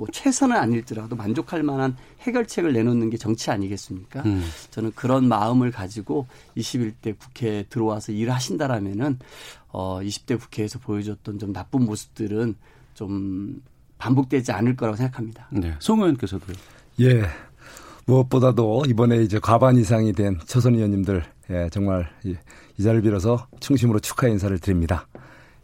뭐 0.00 0.08
최선은 0.10 0.56
아닐지라도 0.56 1.14
만족할 1.14 1.62
만한 1.62 1.94
해결책을 2.20 2.72
내놓는 2.72 3.10
게 3.10 3.18
정치 3.18 3.50
아니겠습니까? 3.50 4.22
음. 4.22 4.42
저는 4.70 4.92
그런 4.94 5.28
마음을 5.28 5.70
가지고 5.70 6.26
21대 6.56 7.18
국회에 7.18 7.64
들어와서 7.64 8.12
일하신다라면은 8.12 9.18
어 9.68 10.00
20대 10.00 10.40
국회에서 10.40 10.78
보여줬던 10.78 11.38
좀 11.38 11.52
나쁜 11.52 11.84
모습들은 11.84 12.54
좀 12.94 13.60
반복되지 13.98 14.52
않을 14.52 14.74
거라고 14.74 14.96
생각합니다. 14.96 15.48
네. 15.50 15.74
송 15.80 16.00
의원께서도요. 16.00 16.56
예. 17.02 17.22
무엇보다도 18.06 18.84
이번에 18.88 19.18
이제 19.18 19.38
과반 19.38 19.76
이상이 19.76 20.14
된 20.14 20.38
초선 20.46 20.76
의원님들 20.76 21.22
예, 21.50 21.68
정말 21.70 22.10
이, 22.24 22.34
이 22.78 22.82
자리를 22.82 23.02
빌어서 23.02 23.46
충심으로 23.60 24.00
축하 24.00 24.28
인사를 24.28 24.58
드립니다. 24.60 25.06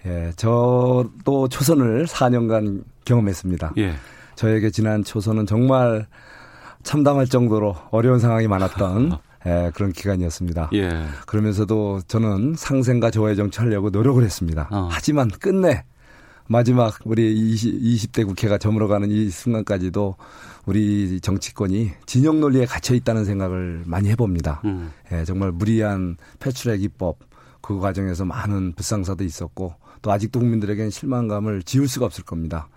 예, 0.04 0.30
저도 0.36 1.48
초선을 1.48 2.04
4년간 2.04 2.84
경험했습니다. 3.06 3.72
예. 3.78 3.94
저에게 4.36 4.70
지난 4.70 5.02
초선은 5.02 5.46
정말 5.46 6.06
참담할 6.82 7.26
정도로 7.26 7.74
어려운 7.90 8.20
상황이 8.20 8.46
많았던 8.46 9.18
예, 9.46 9.70
그런 9.74 9.92
기간이었습니다. 9.92 10.70
예. 10.74 11.04
그러면서도 11.26 12.00
저는 12.08 12.54
상생과 12.56 13.10
조화의 13.10 13.36
정치하려고 13.36 13.90
노력을 13.90 14.22
했습니다. 14.22 14.68
어. 14.70 14.88
하지만 14.90 15.28
끝내 15.28 15.84
마지막 16.48 16.94
우리 17.04 17.32
20, 17.32 18.12
대 18.12 18.24
국회가 18.24 18.58
저물어가는 18.58 19.10
이 19.10 19.30
순간까지도 19.30 20.16
우리 20.64 21.20
정치권이 21.20 21.92
진영 22.06 22.40
논리에 22.40 22.66
갇혀 22.66 22.94
있다는 22.94 23.24
생각을 23.24 23.82
많이 23.86 24.08
해봅니다. 24.10 24.62
음. 24.64 24.92
예, 25.12 25.24
정말 25.24 25.52
무리한 25.52 26.16
패출액 26.38 26.82
입법 26.82 27.18
그 27.60 27.78
과정에서 27.78 28.24
많은 28.24 28.74
불상사도 28.74 29.24
있었고 29.24 29.74
또 30.02 30.12
아직도 30.12 30.38
국민들에게는 30.38 30.90
실망감을 30.90 31.62
지울 31.62 31.88
수가 31.88 32.06
없을 32.06 32.24
겁니다. 32.24 32.68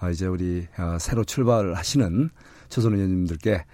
아, 0.00 0.10
이제 0.10 0.26
우리 0.26 0.66
어, 0.78 0.96
새로 0.98 1.24
출발하시는 1.24 2.30
초선 2.68 2.94
의원님들께 2.94 3.64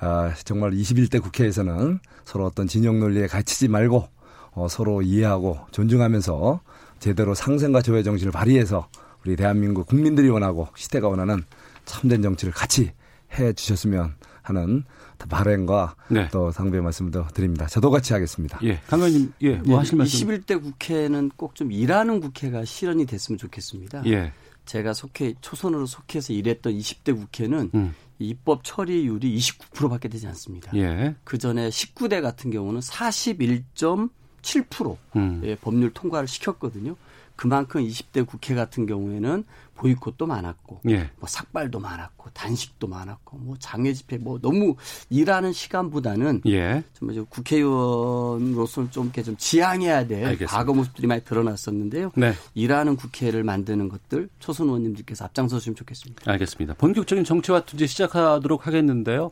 아, 0.00 0.32
정말 0.44 0.72
21대 0.72 1.22
국회에서는 1.22 1.98
서로 2.24 2.46
어떤 2.46 2.66
진영 2.66 2.98
논리에 3.00 3.26
갇히지 3.26 3.68
말고 3.68 4.08
어, 4.52 4.68
서로 4.68 5.02
이해하고 5.02 5.58
존중하면서 5.70 6.60
제대로 6.98 7.34
상생과 7.34 7.82
조회 7.82 8.02
정신을 8.02 8.32
발휘해서 8.32 8.88
우리 9.24 9.36
대한민국 9.36 9.86
국민들이 9.86 10.28
원하고 10.28 10.68
시대가 10.74 11.08
원하는 11.08 11.44
참된 11.84 12.22
정치를 12.22 12.52
같이 12.52 12.92
해 13.38 13.52
주셨으면 13.52 14.14
하는 14.42 14.84
바램과 15.28 15.96
네. 16.08 16.28
또 16.32 16.50
상부의 16.50 16.82
말씀을 16.82 17.10
더 17.10 17.26
드립니다. 17.28 17.66
저도 17.66 17.90
같이 17.90 18.12
하겠습니다. 18.14 18.58
예. 18.62 18.80
강 18.86 19.00
의원님, 19.00 19.32
예. 19.42 19.56
뭐 19.56 19.78
하실 19.78 19.96
말씀? 19.96 20.26
21대 20.26 20.60
국회는 20.62 21.30
꼭 21.36 21.54
좀 21.54 21.72
일하는 21.72 22.20
국회가 22.20 22.64
실현이 22.64 23.04
됐으면 23.04 23.36
좋겠습니다. 23.36 24.02
예. 24.06 24.32
제가 24.64 24.92
속해 24.92 25.34
초선으로 25.40 25.86
속해서 25.86 26.32
일했던 26.32 26.72
20대 26.74 27.16
국회는 27.16 27.70
음. 27.74 27.94
이 28.18 28.28
입법 28.28 28.62
처리율이 28.64 29.36
29%밖에 29.36 30.08
되지 30.08 30.26
않습니다. 30.28 30.70
예. 30.76 31.14
그 31.24 31.38
전에 31.38 31.68
19대 31.70 32.20
같은 32.20 32.50
경우는 32.50 32.80
7%의 34.42 34.96
음. 35.16 35.40
예, 35.44 35.54
법률 35.56 35.92
통과를 35.92 36.28
시켰거든요. 36.28 36.96
그만큼 37.40 37.82
20대 37.82 38.26
국회 38.26 38.54
같은 38.54 38.84
경우에는 38.84 39.44
보이콧도 39.74 40.26
많았고 40.26 40.82
예. 40.90 41.08
뭐 41.18 41.26
삭발도 41.26 41.80
많았고 41.80 42.28
단식도 42.34 42.86
많았고 42.86 43.38
뭐 43.38 43.56
장외 43.58 43.94
집회 43.94 44.18
뭐 44.18 44.38
너무 44.38 44.76
일하는 45.08 45.54
시간보다는 45.54 46.42
예. 46.48 46.84
저 46.92 47.24
국회의원으로서 47.30 48.90
좀 48.90 49.04
이렇게 49.06 49.22
좀 49.22 49.38
지향해야 49.38 50.06
될 50.06 50.26
알겠습니다. 50.26 50.54
과거 50.54 50.74
모습들이 50.74 51.06
많이 51.06 51.24
드러났었는데요. 51.24 52.12
네. 52.14 52.34
일하는 52.52 52.96
국회를 52.96 53.42
만드는 53.42 53.88
것들 53.88 54.28
초선 54.38 54.66
의원님들께서 54.66 55.24
앞장서 55.24 55.60
주시면 55.60 55.76
좋겠습니다. 55.76 56.30
알겠습니다. 56.30 56.74
본격적인 56.74 57.24
정치와 57.24 57.60
투지 57.60 57.86
시작하도록 57.86 58.66
하겠는데요. 58.66 59.30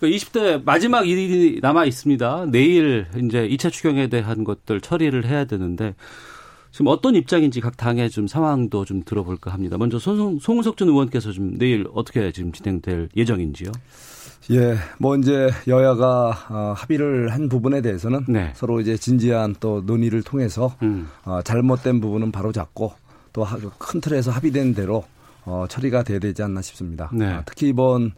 20대 0.00 0.64
마지막 0.64 1.06
일이 1.06 1.60
남아 1.62 1.84
있습니다. 1.84 2.46
내일 2.50 3.06
이제 3.14 3.48
2차 3.48 3.70
추경에 3.70 4.08
대한 4.08 4.42
것들 4.42 4.80
처리를 4.80 5.26
해야 5.26 5.44
되는데 5.44 5.94
지금 6.76 6.88
어떤 6.88 7.14
입장인지 7.14 7.62
각 7.62 7.78
당의 7.78 8.10
좀 8.10 8.26
상황도 8.26 8.84
좀 8.84 9.02
들어볼까 9.02 9.50
합니다. 9.50 9.78
먼저 9.78 9.98
손, 9.98 10.38
송우석 10.38 10.76
전 10.76 10.88
의원께서 10.88 11.32
좀 11.32 11.56
내일 11.56 11.86
어떻게 11.94 12.30
지금 12.32 12.52
진행될 12.52 13.08
예정인지요? 13.16 13.72
예, 14.50 14.76
뭐 14.98 15.16
이제 15.16 15.48
여야가 15.66 16.46
어, 16.50 16.74
합의를 16.76 17.32
한 17.32 17.48
부분에 17.48 17.80
대해서는 17.80 18.26
네. 18.28 18.52
서로 18.54 18.82
이제 18.82 18.98
진지한 18.98 19.54
또 19.58 19.80
논의를 19.86 20.22
통해서 20.22 20.76
음. 20.82 21.08
어, 21.24 21.40
잘못된 21.42 22.02
부분은 22.02 22.30
바로 22.30 22.52
잡고 22.52 22.92
또 23.32 23.46
큰 23.78 24.02
틀에서 24.02 24.30
합의된 24.30 24.74
대로 24.74 25.04
어, 25.46 25.64
처리가 25.70 26.02
돼야 26.02 26.18
되지 26.18 26.42
않나 26.42 26.60
싶습니다. 26.60 27.08
네. 27.14 27.24
아, 27.24 27.42
특히 27.46 27.68
이번 27.68 28.12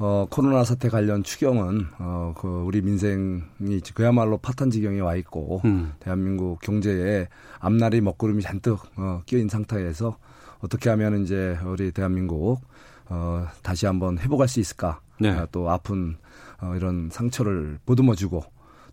어, 0.00 0.26
코로나 0.30 0.62
사태 0.62 0.88
관련 0.88 1.24
추경은 1.24 1.86
어, 1.98 2.34
그 2.36 2.46
우리 2.48 2.80
민생이 2.82 3.80
그야말로 3.94 4.38
파탄 4.38 4.70
지경에 4.70 5.00
와 5.00 5.16
있고 5.16 5.60
음. 5.64 5.92
대한민국 5.98 6.60
경제에 6.60 7.28
앞날이 7.58 8.00
먹구름이 8.00 8.42
잔뜩 8.42 8.78
어, 8.96 9.22
끼어있는 9.26 9.48
상태에서 9.48 10.16
어떻게 10.60 10.90
하면 10.90 11.22
이제 11.22 11.58
우리 11.64 11.90
대한민국 11.90 12.60
어, 13.08 13.46
다시 13.62 13.86
한번 13.86 14.18
회복할 14.18 14.46
수 14.48 14.60
있을까? 14.60 15.00
네. 15.18 15.30
아, 15.30 15.46
또 15.50 15.68
아픈 15.68 16.16
어, 16.60 16.74
이런 16.76 17.10
상처를 17.10 17.78
보듬어주고 17.84 18.44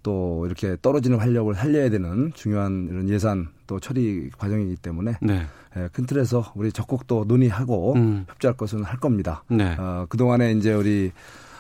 또 0.06 0.46
이렇게 0.46 0.78
떨어지는 0.84 1.18
활력을 1.18 1.56
살려야 1.56 1.90
되는 1.90 2.32
중요한 2.36 2.88
이런 2.92 3.10
예산 3.10 3.48
또 3.66 3.80
처리 3.80 4.30
과정이기 4.38 4.76
때문에 4.76 5.16
네. 5.20 5.48
예, 5.76 5.90
큰 5.92 6.06
틀에서 6.06 6.52
우리 6.54 6.72
적극 6.72 7.08
또 7.08 7.26
논의하고 7.28 7.96
음. 7.96 8.26
협조할 8.30 8.56
것은 8.56 8.84
할 8.84 9.00
겁니다. 9.00 9.44
네. 9.48 9.76
어, 9.80 10.06
그동안에 10.08 10.52
이제 10.52 10.72
우리 10.74 11.12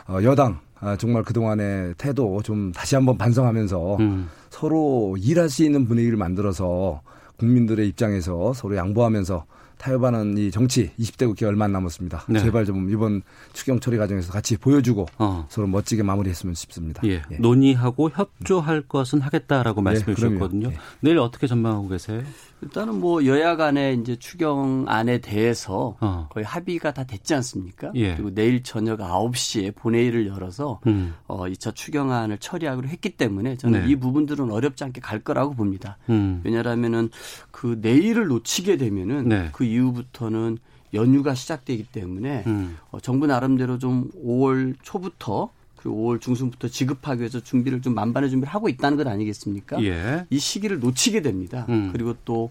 어, 0.07 0.19
여당 0.21 0.59
아, 0.79 0.95
정말 0.95 1.23
그동안의 1.23 1.95
태도 1.97 2.39
좀 2.43 2.71
다시 2.71 2.93
한번 2.93 3.17
반성하면서 3.17 3.97
음. 3.97 4.29
서로 4.51 5.17
일할 5.19 5.49
수 5.49 5.63
있는 5.63 5.87
분위기를 5.87 6.15
만들어서 6.15 7.01
국민들의 7.37 7.87
입장에서 7.87 8.53
서로 8.53 8.75
양보하면서 8.75 9.43
타협하는 9.77 10.37
이 10.37 10.51
정치 10.51 10.91
20대 10.99 11.27
국회 11.27 11.45
얼마 11.45 11.65
안 11.65 11.71
남았습니다. 11.71 12.25
네. 12.29 12.39
제발 12.39 12.65
좀 12.65 12.89
이번 12.89 13.21
추경 13.53 13.79
처리 13.79 13.97
과정에서 13.97 14.31
같이 14.31 14.57
보여주고 14.57 15.05
어. 15.17 15.45
서로 15.49 15.67
멋지게 15.67 16.03
마무리했으면 16.03 16.55
싶습니다. 16.55 17.01
예. 17.05 17.21
논의하고 17.39 18.09
협조할 18.09 18.83
것은 18.83 19.21
하겠다라고 19.21 19.81
말씀해 19.81 20.15
그럼요. 20.15 20.35
주셨거든요. 20.35 20.67
예. 20.71 20.77
내일 21.01 21.19
어떻게 21.19 21.47
전망하고 21.47 21.87
계세요? 21.89 22.23
일단은 22.65 22.99
뭐 22.99 23.25
여야 23.25 23.55
간의 23.55 23.99
이제 23.99 24.15
추경안에 24.15 25.19
대해서 25.19 25.95
어. 26.01 26.27
거의 26.31 26.43
합의가 26.43 26.93
다 26.93 27.03
됐지 27.03 27.35
않습니까? 27.35 27.91
예. 27.93 28.15
그리고 28.15 28.33
내일 28.33 28.63
저녁 28.63 28.99
9시에 28.99 29.75
본회의를 29.75 30.27
열어서 30.27 30.81
음. 30.87 31.13
어, 31.27 31.45
2차 31.45 31.75
추경안을 31.75 32.39
처리하기로 32.39 32.87
했기 32.87 33.11
때문에 33.11 33.55
저는 33.57 33.85
네. 33.85 33.91
이 33.91 33.95
부분들은 33.95 34.51
어렵지 34.51 34.83
않게 34.83 34.99
갈 34.99 35.19
거라고 35.19 35.53
봅니다. 35.53 35.97
음. 36.09 36.41
왜냐하면은 36.43 37.09
그 37.51 37.77
내일을 37.81 38.27
놓치게 38.27 38.77
되면은 38.77 39.29
네. 39.29 39.49
그 39.53 39.63
이후부터는 39.63 40.57
연휴가 40.95 41.35
시작되기 41.35 41.83
때문에 41.91 42.45
음. 42.47 42.77
어, 42.89 42.99
정부 42.99 43.27
나름대로 43.27 43.77
좀 43.77 44.09
5월 44.25 44.75
초부터 44.81 45.51
그 45.85 45.91
5월 45.91 46.19
중순부터 46.19 46.67
지급하기 46.67 47.21
위해서 47.21 47.39
준비를 47.39 47.83
좀 47.83 47.93
만반의 47.93 48.31
준비를 48.31 48.51
하고 48.51 48.69
있다는 48.69 48.97
것 48.97 49.05
아니겠습니까? 49.05 49.83
예. 49.83 50.25
이 50.31 50.39
시기를 50.39 50.79
놓치게 50.79 51.21
됩니다. 51.21 51.67
음. 51.69 51.91
그리고 51.93 52.15
또 52.25 52.49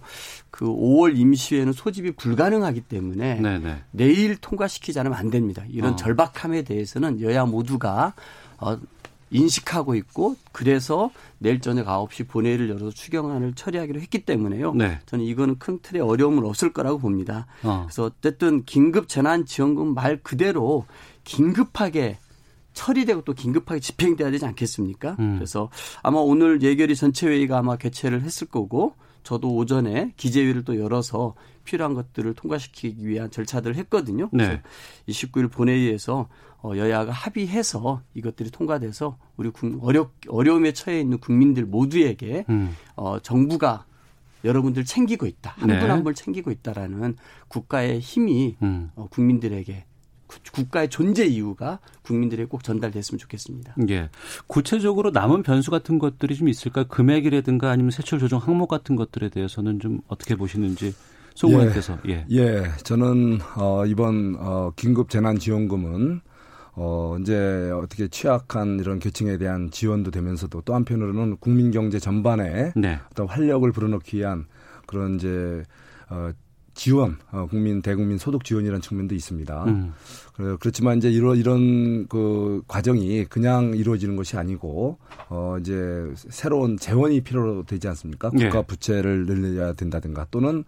그 0.54 0.66
5월 0.66 1.18
임시회는 1.18 1.72
소집이 1.72 2.12
불가능하기 2.12 2.82
때문에 2.82 3.40
네네. 3.40 3.82
내일 3.90 4.36
통과시키지 4.36 5.00
않으면 5.00 5.18
안 5.18 5.28
됩니다. 5.28 5.64
이런 5.68 5.94
어. 5.94 5.96
절박함에 5.96 6.62
대해서는 6.62 7.20
여야 7.22 7.44
모두가 7.44 8.14
어, 8.58 8.78
인식하고 9.32 9.96
있고 9.96 10.36
그래서 10.52 11.10
내일 11.38 11.60
저녁 11.60 11.88
9시 11.88 12.28
본회의를 12.28 12.68
열어서 12.70 12.92
추경안을 12.92 13.54
처리하기로 13.54 14.00
했기 14.00 14.24
때문에요. 14.24 14.74
네. 14.74 15.00
저는 15.06 15.24
이거는 15.24 15.58
큰 15.58 15.80
틀에 15.82 15.98
어려움은 15.98 16.44
없을 16.44 16.72
거라고 16.72 16.98
봅니다. 16.98 17.46
어. 17.64 17.86
그래서 17.86 18.04
어쨌든 18.04 18.62
긴급 18.64 19.08
재난 19.08 19.46
지원금 19.46 19.92
말 19.92 20.20
그대로 20.22 20.86
긴급하게 21.24 22.18
처리되고 22.74 23.22
또 23.22 23.32
긴급하게 23.32 23.80
집행돼야 23.80 24.30
되지 24.30 24.44
않겠습니까? 24.46 25.16
음. 25.18 25.36
그래서 25.36 25.70
아마 26.02 26.18
오늘 26.18 26.60
예결위 26.62 26.94
전체 26.96 27.26
회의가 27.28 27.58
아마 27.58 27.76
개최를 27.76 28.22
했을 28.22 28.46
거고 28.48 28.94
저도 29.22 29.54
오전에 29.56 30.12
기재위를 30.18 30.64
또 30.64 30.78
열어서 30.78 31.34
필요한 31.64 31.94
것들을 31.94 32.34
통과시키기 32.34 33.06
위한 33.08 33.30
절차들을 33.30 33.76
했거든요. 33.76 34.28
네. 34.32 34.44
그래서 34.46 34.62
29일 35.08 35.50
본회의에서 35.50 36.28
어, 36.62 36.72
여야가 36.76 37.10
합의해서 37.12 38.02
이것들이 38.14 38.50
통과돼서 38.50 39.16
우리 39.36 39.50
국- 39.50 39.78
어려, 39.82 40.10
어려움에 40.28 40.72
처해 40.72 41.00
있는 41.00 41.18
국민들 41.18 41.64
모두에게 41.64 42.44
음. 42.50 42.74
어, 42.96 43.18
정부가 43.20 43.86
여러분들 44.44 44.84
챙기고 44.84 45.24
있다. 45.26 45.54
한 45.56 45.68
네. 45.70 45.80
분한분 45.80 46.14
챙기고 46.14 46.50
있다라는 46.50 47.16
국가의 47.48 48.00
힘이 48.00 48.56
음. 48.62 48.90
어, 48.94 49.06
국민들에게 49.10 49.72
구- 49.74 49.93
국가의 50.52 50.88
존재 50.88 51.24
이유가 51.24 51.78
국민들에게 52.02 52.48
꼭 52.48 52.62
전달됐으면 52.64 53.18
좋겠습니다. 53.18 53.74
예. 53.90 54.10
구체적으로 54.46 55.10
남은 55.10 55.42
변수 55.42 55.70
같은 55.70 55.98
것들이 55.98 56.34
좀 56.36 56.48
있을까요? 56.48 56.86
금액이라든가 56.88 57.70
아니면 57.70 57.90
세출 57.90 58.18
조정 58.18 58.38
항목 58.38 58.68
같은 58.68 58.96
것들에 58.96 59.28
대해서는 59.28 59.80
좀 59.80 60.00
어떻게 60.08 60.36
보시는지 60.36 60.94
송 61.34 61.50
예. 61.50 61.54
의원께서 61.56 61.98
예. 62.08 62.26
예, 62.30 62.62
저는 62.84 63.38
어, 63.56 63.84
이번 63.86 64.36
어, 64.38 64.72
긴급 64.76 65.10
재난 65.10 65.38
지원금은 65.38 66.20
어, 66.76 67.16
이제 67.20 67.70
어떻게 67.72 68.08
취약한 68.08 68.78
이런 68.80 68.98
계층에 68.98 69.38
대한 69.38 69.70
지원도 69.70 70.10
되면서도 70.10 70.62
또 70.62 70.74
한편으로는 70.74 71.36
국민 71.38 71.70
경제 71.70 71.98
전반에 71.98 72.72
네. 72.74 72.98
어떤 73.10 73.28
활력을 73.28 73.72
불어넣기 73.72 74.18
위한 74.18 74.46
그런 74.86 75.16
이제 75.16 75.62
어, 76.10 76.30
지원, 76.74 77.16
어, 77.30 77.46
국민 77.48 77.80
대국민 77.82 78.18
소득 78.18 78.44
지원이라는 78.44 78.80
측면도 78.80 79.14
있습니다. 79.14 79.64
음. 79.64 79.92
그- 80.34 80.56
그렇지만 80.60 80.98
이제 80.98 81.10
이런 81.10 81.36
이런 81.36 82.06
그 82.08 82.62
과정이 82.66 83.24
그냥 83.26 83.74
이루어지는 83.76 84.16
것이 84.16 84.36
아니고 84.36 84.98
어 85.28 85.56
이제 85.60 86.12
새로운 86.16 86.76
재원이 86.76 87.20
필요되지 87.22 87.86
않습니까? 87.88 88.30
예. 88.38 88.44
국가 88.48 88.62
부채를 88.62 89.26
늘려야 89.26 89.72
된다든가 89.74 90.26
또는 90.32 90.64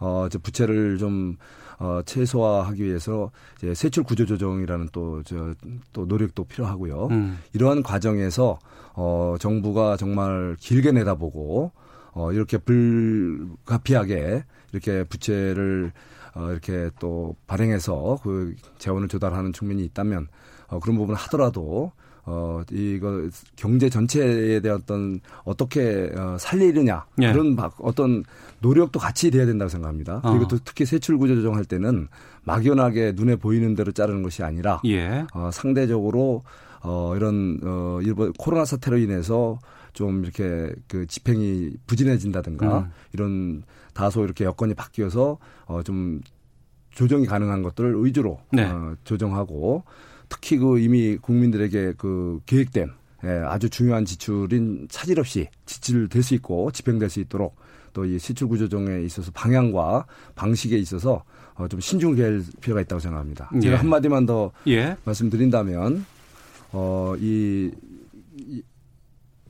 어 0.00 0.26
이제 0.26 0.38
부채를 0.38 0.98
좀 0.98 1.36
어, 1.78 2.00
최소화하기 2.04 2.84
위해서 2.84 3.30
이제 3.58 3.74
세출 3.74 4.02
구조 4.04 4.26
조정이라는 4.26 4.88
또저또 4.92 6.06
노력도 6.06 6.44
필요하고요. 6.44 7.08
음. 7.12 7.38
이러한 7.52 7.82
과정에서 7.84 8.58
어 8.94 9.36
정부가 9.40 9.96
정말 9.96 10.56
길게 10.58 10.90
내다보고 10.92 11.70
어 12.12 12.32
이렇게 12.32 12.58
불가피하게 12.58 14.44
이렇게 14.74 15.04
부채를 15.04 15.92
어 16.34 16.50
이렇게 16.50 16.90
또 16.98 17.36
발행해서 17.46 18.18
그 18.22 18.54
재원을 18.78 19.08
조달하는 19.08 19.52
측면이 19.52 19.84
있다면 19.84 20.26
어 20.66 20.80
그런 20.80 20.96
부분을 20.96 21.14
하더라도 21.14 21.92
어 22.26 22.62
이거 22.72 23.28
경제 23.54 23.88
전체에 23.88 24.60
대한 24.60 24.80
어떤 24.82 25.20
어떻게 25.44 26.10
어 26.16 26.36
살리느냐 26.38 27.04
예. 27.22 27.32
그런 27.32 27.54
막 27.54 27.76
어떤 27.80 28.24
노력도 28.60 28.98
같이 28.98 29.30
돼야 29.30 29.46
된다고 29.46 29.68
생각합니다. 29.68 30.20
어. 30.24 30.32
그리고 30.32 30.48
또 30.48 30.58
특히 30.64 30.84
세출 30.86 31.18
구조 31.18 31.36
조정할 31.36 31.64
때는 31.64 32.08
막연하게 32.42 33.12
눈에 33.14 33.36
보이는 33.36 33.74
대로 33.74 33.92
자르는 33.92 34.22
것이 34.22 34.42
아니라 34.42 34.80
예. 34.86 35.26
어, 35.34 35.50
상대적으로 35.52 36.42
어, 36.82 37.14
이런 37.16 37.60
어, 37.62 37.98
일본 38.02 38.32
코로나 38.32 38.64
사태로 38.64 38.98
인해서 38.98 39.58
좀 39.94 40.24
이렇게 40.24 40.72
그 40.88 41.06
집행이 41.06 41.70
부진해진다든가 41.86 42.78
음. 42.80 42.90
이런 43.12 43.62
다소 43.94 44.24
이렇게 44.24 44.44
여건이 44.44 44.74
바뀌어서 44.74 45.38
어, 45.66 45.82
좀 45.82 46.20
조정이 46.90 47.26
가능한 47.26 47.62
것들을 47.62 48.04
위주로 48.04 48.40
네. 48.52 48.64
어, 48.64 48.94
조정하고 49.04 49.84
특히 50.28 50.56
그 50.58 50.78
이미 50.78 51.16
국민들에게 51.16 51.94
그 51.96 52.40
계획된 52.46 52.90
예, 53.24 53.28
아주 53.46 53.70
중요한 53.70 54.04
지출인 54.04 54.86
차질 54.90 55.18
없이 55.18 55.48
지출될 55.64 56.22
수 56.22 56.34
있고 56.34 56.70
집행될 56.72 57.08
수 57.08 57.20
있도록 57.20 57.56
또 57.94 58.04
이 58.04 58.18
시출 58.18 58.48
구조정에 58.48 59.02
있어서 59.04 59.30
방향과 59.32 60.04
방식에 60.34 60.76
있어서 60.78 61.22
어, 61.54 61.68
좀 61.68 61.78
신중을 61.80 62.16
기할 62.16 62.42
필요가 62.60 62.80
있다고 62.80 62.98
생각합니다. 63.00 63.50
예. 63.54 63.60
제가 63.60 63.78
한마디만 63.78 64.26
더 64.26 64.50
예. 64.66 64.96
말씀드린다면 65.04 66.04
어, 66.72 67.14
이, 67.20 67.70
이 68.36 68.62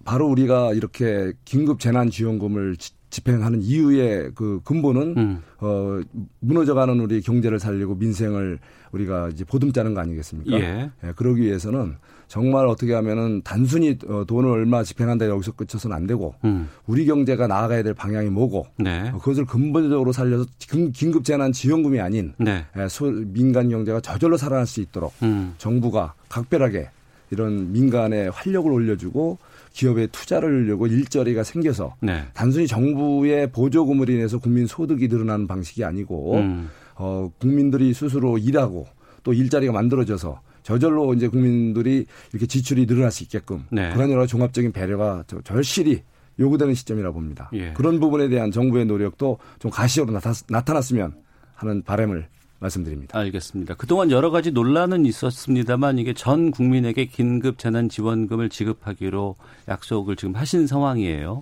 바로 0.05 0.29
우리가 0.29 0.75
이렇게 0.75 1.33
긴급 1.47 1.81
재난 1.81 2.11
지원금을 2.11 2.77
지- 2.77 2.93
집행하는 3.19 3.63
이유의 3.63 4.33
그 4.35 4.61
근본은 4.65 5.15
음. 5.17 5.43
어 5.61 6.01
무너져가는 6.41 6.99
우리 6.99 7.21
경제를 7.21 7.61
살리고 7.61 7.95
민생을 7.95 8.59
우리가 8.91 9.29
이제 9.29 9.45
보듬자는 9.45 9.95
거 9.95 10.01
아니겠습니까? 10.01 10.57
예. 10.59 10.91
예, 11.05 11.13
그러기 11.15 11.43
위해서는 11.43 11.95
정말 12.27 12.67
어떻게 12.67 12.93
하면은 12.95 13.43
단순히 13.45 13.97
어, 14.09 14.25
돈을 14.27 14.51
얼마 14.51 14.83
집행한다 14.83 15.29
여기서 15.29 15.53
끝쳐서는 15.53 15.97
안 15.97 16.07
되고 16.09 16.35
음. 16.45 16.69
우리 16.87 17.07
경제가 17.07 17.47
나아가야 17.47 17.83
될 17.85 17.95
방향이 17.95 18.31
뭐고 18.31 18.67
네. 18.79 19.11
어, 19.11 19.19
그것을 19.19 19.45
근본적으로 19.45 20.11
살려서 20.13 20.47
긴- 20.59 20.91
긴급 20.91 21.25
재난 21.25 21.53
지원금이 21.53 22.01
아닌 22.01 22.35
네. 22.39 22.65
예, 22.77 22.89
소, 22.89 23.07
민간 23.11 23.69
경제가 23.69 24.01
저절로 24.01 24.37
살아날 24.37 24.67
수 24.67 24.81
있도록 24.81 25.13
음. 25.23 25.55
정부가 25.59 26.15
각별하게 26.29 26.89
이런 27.31 27.73
민간의 27.73 28.31
활력을 28.31 28.71
올려주고 28.73 29.39
기업에 29.75 30.07
투자를 30.07 30.65
하려고 30.65 30.87
일자리가 30.87 31.43
생겨서 31.43 31.97
네. 32.01 32.23
단순히 32.33 32.67
정부의 32.67 33.51
보조금을 33.51 34.09
인해서 34.09 34.39
국민 34.39 34.67
소득이 34.67 35.09
늘어나는 35.09 35.47
방식이 35.49 35.85
아니고 35.85 36.37
음. 36.37 36.71
어, 36.95 37.31
국민들이 37.41 37.93
스스로 37.93 38.39
일하고 38.39 38.87
또 39.25 39.33
일자리가 39.33 39.73
만들어져서 39.73 40.41
저절로 40.63 41.13
이제 41.13 41.27
국민들이 41.29 42.07
이렇게 42.33 42.47
지출이 42.47 42.87
늘어날 42.87 43.11
수 43.11 43.25
있게끔 43.25 43.65
네. 43.71 43.93
그런 43.93 44.11
여러 44.11 44.27
종합적인 44.27 44.71
배려가 44.73 45.25
저- 45.27 45.41
절실히 45.43 46.03
요구되는 46.39 46.75
시점이라 46.75 47.11
봅니다. 47.11 47.51
예. 47.53 47.73
그런 47.75 47.99
부분에 48.01 48.29
대한 48.29 48.51
정부의 48.53 48.87
노력도 48.87 49.39
좀 49.59 49.71
가시적으로 49.71 50.15
나타, 50.15 50.33
나타났으면 50.49 51.15
하는 51.55 51.83
바람을 51.83 52.29
말씀드립니다. 52.65 53.19
알겠습니다. 53.19 53.75
그동안 53.75 54.11
여러 54.11 54.31
가지 54.31 54.51
논란은 54.51 55.07
있었습니다만 55.07 55.99
이게 55.99 56.15
전 56.15 56.51
국민에게 56.51 57.07
긴급 57.07 57.59
재난 57.59 57.89
지원금을 57.89 58.49
지급하기로 58.49 59.37
약속을 59.69 60.17
지금 60.17 60.35
하신 60.35 60.67
상황이에요. 60.67 61.41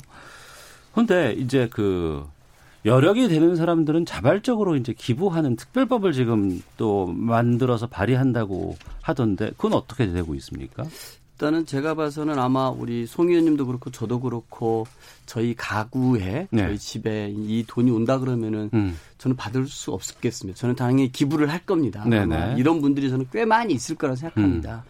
그런데 0.93 1.35
이제 1.39 1.69
그 1.71 2.27
여력이 2.85 3.29
되는 3.29 3.55
사람들은 3.55 4.07
자발적으로 4.07 4.77
이제 4.77 4.93
기부하는 4.93 5.55
특별법을 5.57 6.13
지금 6.13 6.61
또 6.77 7.07
만들어서 7.07 7.87
발의한다고 7.87 8.77
하던데 9.01 9.51
그건 9.51 9.75
어떻게 9.75 10.11
되고 10.11 10.35
있습니까? 10.35 10.85
일단은 11.35 11.65
제가 11.65 11.95
봐서는 11.95 12.39
아마 12.39 12.69
우리 12.71 13.07
송 13.07 13.29
의원님도 13.29 13.67
그렇고 13.67 13.91
저도 13.91 14.21
그렇고 14.21 14.87
저희 15.33 15.55
가구에 15.57 16.47
네. 16.51 16.67
저희 16.67 16.79
집에 16.79 17.33
이 17.35 17.65
돈이 17.67 17.91
온다 17.91 18.19
그러면은 18.19 18.69
음. 18.75 18.99
저는 19.17 19.35
받을 19.35 19.67
수 19.67 19.91
없겠습니다. 19.93 20.59
저는 20.59 20.77
당연히 20.77 21.11
기부를 21.11 21.51
할 21.51 21.65
겁니다. 21.65 22.05
네네. 22.05 22.37
아마 22.37 22.53
이런 22.53 22.83
분들이 22.83 23.09
저는 23.09 23.29
꽤 23.33 23.47
많이 23.47 23.73
있을 23.73 23.97
거라 23.97 24.15
생각합니다. 24.15 24.85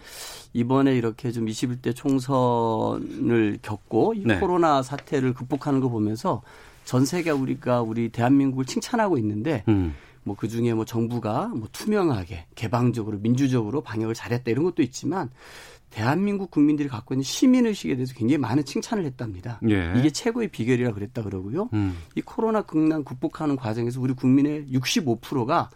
이번에 0.52 0.96
이렇게 0.96 1.30
좀 1.30 1.46
21대 1.46 1.94
총선을 1.94 3.60
겪고 3.62 4.14
이 4.14 4.24
네. 4.24 4.40
코로나 4.40 4.82
사태를 4.82 5.32
극복하는 5.32 5.78
거 5.78 5.88
보면서 5.88 6.42
전 6.84 7.06
세계 7.06 7.30
우리가 7.30 7.82
우리 7.82 8.08
대한민국을 8.08 8.64
칭찬하고 8.64 9.18
있는데 9.18 9.62
음. 9.68 9.94
뭐 10.24 10.36
그 10.36 10.48
중에 10.48 10.72
뭐 10.74 10.84
정부가 10.84 11.48
뭐 11.48 11.68
투명하게 11.72 12.46
개방적으로 12.54 13.18
민주적으로 13.18 13.80
방역을 13.80 14.14
잘했다 14.14 14.50
이런 14.50 14.64
것도 14.64 14.82
있지만 14.82 15.30
대한민국 15.90 16.50
국민들이 16.50 16.88
갖고 16.88 17.12
있는 17.12 17.22
시민 17.22 17.66
의식에 17.66 17.94
대해서 17.96 18.14
굉장히 18.14 18.38
많은 18.38 18.64
칭찬을 18.64 19.04
했답니다. 19.04 19.60
예. 19.68 19.92
이게 19.98 20.08
최고의 20.10 20.48
비결이라 20.48 20.92
그랬다 20.94 21.22
그러고요. 21.22 21.68
음. 21.74 21.98
이 22.14 22.22
코로나 22.22 22.62
극난 22.62 23.04
극복하는 23.04 23.56
과정에서 23.56 24.00
우리 24.00 24.14
국민의 24.14 24.68
65%가 24.72 25.68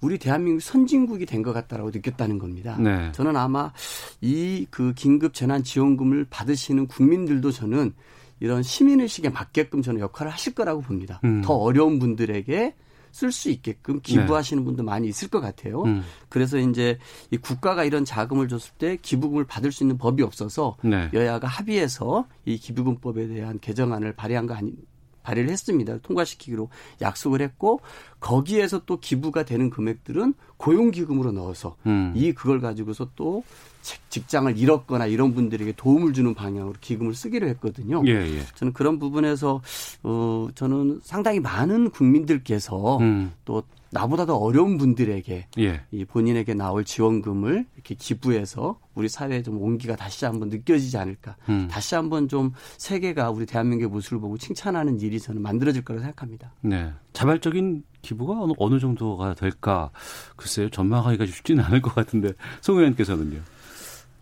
우리 0.00 0.18
대한민국 0.18 0.60
선진국이 0.60 1.26
된 1.26 1.42
것 1.42 1.52
같다라고 1.52 1.90
느꼈다는 1.90 2.38
겁니다. 2.38 2.76
네. 2.78 3.10
저는 3.12 3.36
아마 3.36 3.72
이 4.20 4.66
그 4.70 4.92
긴급 4.94 5.34
재난 5.34 5.64
지원금을 5.64 6.26
받으시는 6.30 6.86
국민들도 6.86 7.50
저는 7.50 7.92
이런 8.38 8.62
시민의식에 8.62 9.30
맞게끔 9.30 9.82
저는 9.82 10.00
역할을 10.00 10.30
하실 10.30 10.54
거라고 10.54 10.80
봅니다. 10.82 11.20
음. 11.24 11.40
더 11.42 11.54
어려운 11.54 11.98
분들에게 11.98 12.74
쓸 13.16 13.32
수 13.32 13.48
있게끔 13.48 14.00
기부하시는 14.02 14.62
분도 14.62 14.82
많이 14.82 15.08
있을 15.08 15.28
것 15.28 15.40
같아요. 15.40 15.84
음. 15.84 16.02
그래서 16.28 16.58
이제 16.58 16.98
이 17.30 17.38
국가가 17.38 17.82
이런 17.82 18.04
자금을 18.04 18.46
줬을 18.46 18.74
때 18.76 18.98
기부금을 19.00 19.44
받을 19.44 19.72
수 19.72 19.84
있는 19.84 19.96
법이 19.96 20.22
없어서 20.22 20.76
네. 20.84 21.08
여야가 21.14 21.48
합의해서 21.48 22.26
이 22.44 22.58
기부금법에 22.58 23.26
대한 23.28 23.58
개정안을 23.58 24.12
발의한 24.12 24.46
거 24.46 24.52
아니 24.52 24.74
발의를 25.22 25.48
했습니다. 25.50 25.96
통과시키기로 26.02 26.68
약속을 27.00 27.40
했고 27.40 27.80
거기에서 28.20 28.84
또 28.84 29.00
기부가 29.00 29.44
되는 29.44 29.70
금액들은 29.70 30.34
고용기금으로 30.58 31.32
넣어서 31.32 31.76
음. 31.86 32.12
이 32.14 32.34
그걸 32.34 32.60
가지고서 32.60 33.12
또 33.16 33.44
직- 33.86 34.10
직장을 34.10 34.58
잃었거나 34.58 35.06
이런 35.06 35.32
분들에게 35.32 35.74
도움을 35.76 36.12
주는 36.12 36.34
방향으로 36.34 36.74
기금을 36.80 37.14
쓰기로 37.14 37.46
했거든요. 37.50 38.02
예, 38.06 38.14
예. 38.14 38.40
저는 38.56 38.72
그런 38.72 38.98
부분에서 38.98 39.62
어 40.02 40.48
저는 40.56 41.00
상당히 41.04 41.38
많은 41.38 41.90
국민들께서 41.90 42.98
음. 42.98 43.32
또 43.44 43.62
나보다 43.90 44.26
더 44.26 44.36
어려운 44.36 44.76
분들에게 44.76 45.46
예. 45.60 45.80
이 45.92 46.04
본인에게 46.04 46.54
나올 46.54 46.84
지원금을 46.84 47.64
이렇게 47.76 47.94
기부해서 47.94 48.80
우리 48.96 49.08
사회에 49.08 49.44
좀 49.44 49.62
온기가 49.62 49.94
다시 49.94 50.24
한번 50.24 50.48
느껴지지 50.48 50.98
않을까. 50.98 51.36
음. 51.48 51.68
다시 51.70 51.94
한번 51.94 52.26
좀 52.26 52.52
세계가 52.78 53.30
우리 53.30 53.46
대한민국의 53.46 53.88
모습을 53.88 54.18
보고 54.18 54.36
칭찬하는 54.36 55.00
일이 55.00 55.20
저는 55.20 55.40
만들어질 55.40 55.84
거라고 55.84 56.02
생각합니다. 56.02 56.50
네. 56.62 56.90
자발적인 57.12 57.84
기부가 58.02 58.42
어느, 58.42 58.52
어느 58.58 58.80
정도가 58.80 59.34
될까? 59.34 59.90
글쎄요, 60.34 60.68
전망하기가 60.70 61.24
쉽지는 61.26 61.62
않을 61.64 61.80
것 61.82 61.94
같은데, 61.94 62.32
송 62.60 62.78
의원께서는요? 62.78 63.40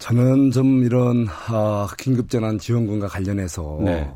저는 0.04 0.50
좀 0.50 0.82
이런 0.84 1.26
아, 1.48 1.88
긴급재난 1.98 2.58
지원금과 2.58 3.08
관련해서 3.08 3.78
네. 3.82 4.10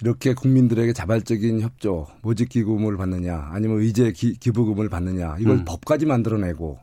이렇게 0.00 0.34
국민들에게 0.34 0.92
자발적인 0.92 1.60
협조, 1.60 2.08
모집 2.22 2.48
기금을 2.48 2.96
받느냐, 2.96 3.50
아니면 3.52 3.78
의제 3.78 4.10
기, 4.10 4.34
기부금을 4.34 4.88
받느냐, 4.88 5.36
이걸 5.38 5.58
음. 5.58 5.64
법까지 5.64 6.06
만들어내고 6.06 6.78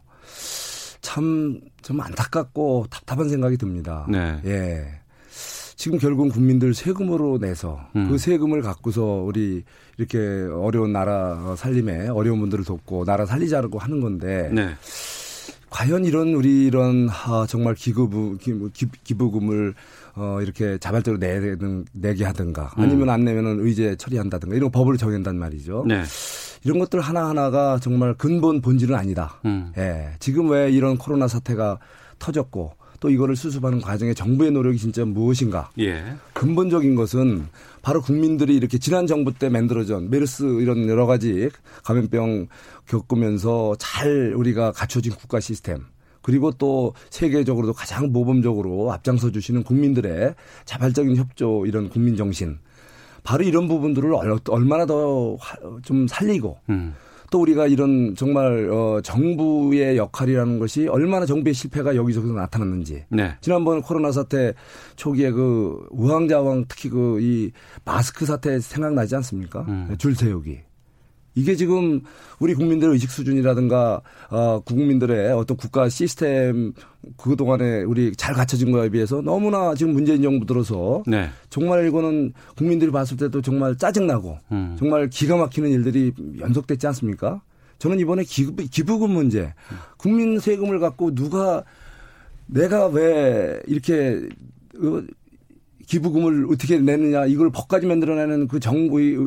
참 1.01 1.59
좀 1.81 2.01
안타깝고 2.01 2.85
답답한 2.89 3.29
생각이 3.29 3.57
듭니다. 3.57 4.05
네. 4.09 4.39
예. 4.45 4.87
지금 5.75 5.97
결국은 5.97 6.29
국민들 6.29 6.73
세금으로 6.73 7.37
내서 7.39 7.79
음. 7.95 8.09
그 8.09 8.17
세금을 8.17 8.61
갖고서 8.61 9.01
우리 9.01 9.63
이렇게 9.97 10.19
어려운 10.53 10.91
나라 10.91 11.55
살림에 11.55 12.09
어려운 12.09 12.39
분들을 12.41 12.65
돕고 12.65 13.05
나라 13.05 13.25
살리자고 13.25 13.79
하는 13.79 14.01
건데 14.01 14.51
네. 14.53 14.75
과연 15.69 16.05
이런 16.05 16.33
우리 16.33 16.65
이런 16.65 17.07
아, 17.09 17.45
정말 17.47 17.75
기부 17.75 18.37
기- 18.39 18.87
기부금을 19.03 19.73
어 20.15 20.39
이렇게 20.41 20.77
자발적으로 20.79 21.19
내는 21.19 21.85
내게 21.93 22.25
하든가 22.25 22.71
아니면 22.75 23.09
안 23.09 23.23
내면은 23.23 23.59
의제 23.65 23.95
처리한다든가 23.95 24.55
이런 24.55 24.71
법을 24.71 24.97
정한단 24.97 25.37
말이죠. 25.37 25.85
네. 25.87 26.03
이런 26.63 26.79
것들 26.79 26.99
하나 26.99 27.29
하나가 27.29 27.79
정말 27.79 28.13
근본 28.15 28.61
본질은 28.61 28.95
아니다. 28.95 29.39
음. 29.45 29.71
예, 29.77 30.09
지금 30.19 30.49
왜 30.49 30.71
이런 30.71 30.97
코로나 30.97 31.27
사태가 31.27 31.79
터졌고 32.17 32.73
또 32.99 33.09
이거를 33.09 33.35
수습하는 33.35 33.79
과정에 33.81 34.13
정부의 34.13 34.51
노력이 34.51 34.77
진짜 34.77 35.05
무엇인가? 35.05 35.69
예. 35.79 36.03
근본적인 36.33 36.95
것은 36.95 37.47
바로 37.81 38.01
국민들이 38.01 38.55
이렇게 38.55 38.77
지난 38.77 39.07
정부 39.07 39.33
때 39.33 39.47
만들어진 39.49 40.09
메르스 40.09 40.43
이런 40.61 40.87
여러 40.89 41.05
가지 41.05 41.49
감염병 41.83 42.47
겪으면서 42.87 43.75
잘 43.79 44.33
우리가 44.35 44.71
갖춰진 44.71 45.13
국가 45.13 45.39
시스템 45.39 45.79
그리고 46.21 46.51
또 46.51 46.93
세계적으로도 47.09 47.73
가장 47.73 48.11
모범적으로 48.11 48.91
앞장서 48.91 49.31
주시는 49.31 49.63
국민들의 49.63 50.35
자발적인 50.65 51.15
협조 51.15 51.65
이런 51.65 51.89
국민 51.89 52.17
정신 52.17 52.59
바로 53.23 53.43
이런 53.43 53.67
부분들을 53.67 54.13
얼- 54.13 54.39
얼마나 54.49 54.85
더 54.85 55.37
좀 55.83 56.07
살리고 56.07 56.57
음. 56.69 56.93
또 57.31 57.41
우리가 57.41 57.67
이런 57.67 58.15
정말 58.15 58.69
어 58.71 59.01
정부의 59.01 59.97
역할이라는 59.97 60.57
것이 60.59 60.87
얼마나 60.87 61.25
정부의 61.25 61.53
실패가 61.53 61.95
여기저기서 61.95 62.33
나타났는지 62.33 63.05
네. 63.09 63.35
지난번 63.41 63.81
코로나 63.81 64.11
사태 64.11 64.53
초기에 64.95 65.31
그 65.31 65.85
우왕좌왕 65.91 66.65
특히 66.67 66.89
그 66.89 67.19
이 67.19 67.51
마스크 67.85 68.25
사태 68.25 68.59
생각나지 68.59 69.15
않습니까? 69.17 69.65
음. 69.67 69.95
줄 69.97 70.15
세우기. 70.15 70.59
이게 71.39 71.55
지금 71.55 72.01
우리 72.39 72.53
국민들의 72.53 72.93
의식 72.93 73.09
수준이라든가 73.11 74.01
어 74.29 74.59
국민들의 74.65 75.31
어떤 75.31 75.55
국가 75.55 75.87
시스템 75.87 76.73
그 77.15 77.37
동안에 77.37 77.83
우리 77.83 78.13
잘 78.15 78.33
갖춰진 78.33 78.71
거에 78.71 78.89
비해서 78.89 79.21
너무나 79.21 79.73
지금 79.73 79.93
문재인 79.93 80.21
정부 80.21 80.45
들어서 80.45 81.01
네. 81.07 81.29
정말 81.49 81.87
이거는 81.87 82.33
국민들이 82.57 82.91
봤을 82.91 83.15
때도 83.15 83.41
정말 83.41 83.77
짜증 83.77 84.05
나고 84.05 84.37
음. 84.51 84.75
정말 84.77 85.09
기가 85.09 85.37
막히는 85.37 85.69
일들이 85.69 86.11
연속됐지 86.39 86.85
않습니까? 86.87 87.41
저는 87.77 87.99
이번에 87.99 88.23
기부, 88.23 88.55
기부금 88.69 89.11
문제, 89.11 89.53
국민 89.97 90.37
세금을 90.39 90.79
갖고 90.79 91.15
누가 91.15 91.63
내가 92.47 92.87
왜 92.87 93.61
이렇게 93.67 94.27
어, 94.77 95.01
기부금을 95.89 96.45
어떻게 96.51 96.77
내느냐 96.77 97.25
이걸 97.25 97.49
법까지 97.49 97.87
만들어내는 97.87 98.47
그 98.47 98.59
정부의 98.59 99.17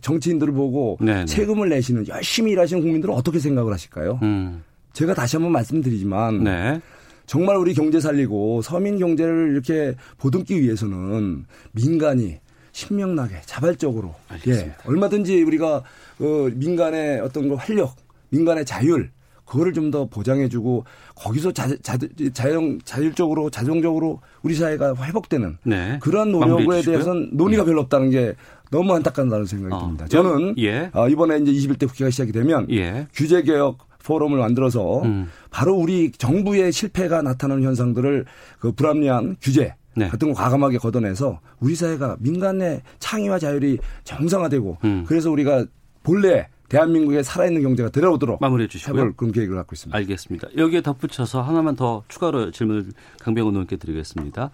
정치인들을 0.00 0.52
보고 0.52 0.96
네네. 1.00 1.26
세금을 1.26 1.68
내시는 1.68 2.06
열심히 2.06 2.52
일하시는 2.52 2.80
국민들은 2.80 3.12
어떻게 3.12 3.40
생각을 3.40 3.72
하실까요? 3.72 4.20
음. 4.22 4.62
제가 4.92 5.12
다시 5.12 5.36
한번 5.36 5.50
말씀드리지만 5.52 6.44
네. 6.44 6.80
정말 7.26 7.56
우리 7.56 7.74
경제 7.74 7.98
살리고 7.98 8.62
서민 8.62 8.96
경제를 8.98 9.50
이렇게 9.50 9.96
보듬기 10.18 10.62
위해서는 10.62 11.46
민간이 11.72 12.38
신명나게 12.70 13.40
자발적으로 13.44 14.14
알겠습니다. 14.28 14.76
예, 14.84 14.88
얼마든지 14.88 15.42
우리가 15.42 15.82
어, 16.20 16.48
민간의 16.54 17.20
어떤 17.20 17.48
그 17.48 17.54
활력, 17.56 17.96
민간의 18.30 18.64
자율 18.64 19.10
그거를 19.44 19.72
좀 19.72 19.90
더 19.90 20.06
보장해주고 20.06 20.84
거기서 21.14 21.52
자, 21.52 21.68
자, 21.82 21.96
자영 22.32 22.80
자율적으로 22.84 23.50
자동적으로 23.50 24.20
우리 24.42 24.54
사회가 24.54 24.94
회복되는 24.96 25.58
네. 25.62 25.98
마무리해 26.40 26.64
노력에. 26.66 26.82
대해서는 26.82 27.30
논의가 27.32 27.62
예. 27.62 27.66
별로 27.66 27.80
없다는 27.82 28.10
게 28.10 28.34
너무 28.70 28.92
안타깝다는 28.94 29.46
생각이 29.46 29.74
어. 29.74 29.80
듭니다. 29.80 30.06
저는 30.08 30.54
예. 30.58 30.90
어, 30.92 31.08
이번에 31.08 31.38
이제 31.38 31.52
21대 31.52 31.86
국회가 31.86 32.10
시작이 32.10 32.32
되면 32.32 32.66
예. 32.70 33.06
규제 33.14 33.42
개혁 33.42 33.78
포럼을 34.02 34.38
만들어서 34.38 35.02
음. 35.02 35.28
바로 35.50 35.74
우리 35.74 36.10
정부의 36.12 36.72
실패가 36.72 37.22
나타나는 37.22 37.62
현상들을 37.62 38.26
그 38.58 38.72
불합리한 38.72 39.36
규제 39.40 39.74
네. 39.96 40.08
같은 40.08 40.28
거 40.28 40.34
과감하게 40.34 40.78
걷어내서 40.78 41.40
우리 41.60 41.74
사회가 41.74 42.16
민간의 42.18 42.82
창의와 42.98 43.38
자율이 43.38 43.78
정상화되고 44.02 44.78
음. 44.84 45.04
그래서 45.06 45.30
우리가 45.30 45.64
본래 46.02 46.48
대한민국의 46.74 47.22
살아있는 47.22 47.62
경제가 47.62 47.90
되돌아오도록 47.90 48.40
마무리해 48.40 48.68
주시고요. 48.68 49.00
해볼 49.00 49.16
그런 49.16 49.32
계획을 49.32 49.54
갖고 49.54 49.74
있습니다. 49.74 49.96
알겠습니다. 49.96 50.48
여기에 50.56 50.82
덧붙여서 50.82 51.42
하나만 51.42 51.76
더 51.76 52.02
추가로 52.08 52.50
질문을 52.50 52.86
강병원 53.20 53.54
의원께 53.54 53.76
드리겠습니다. 53.76 54.50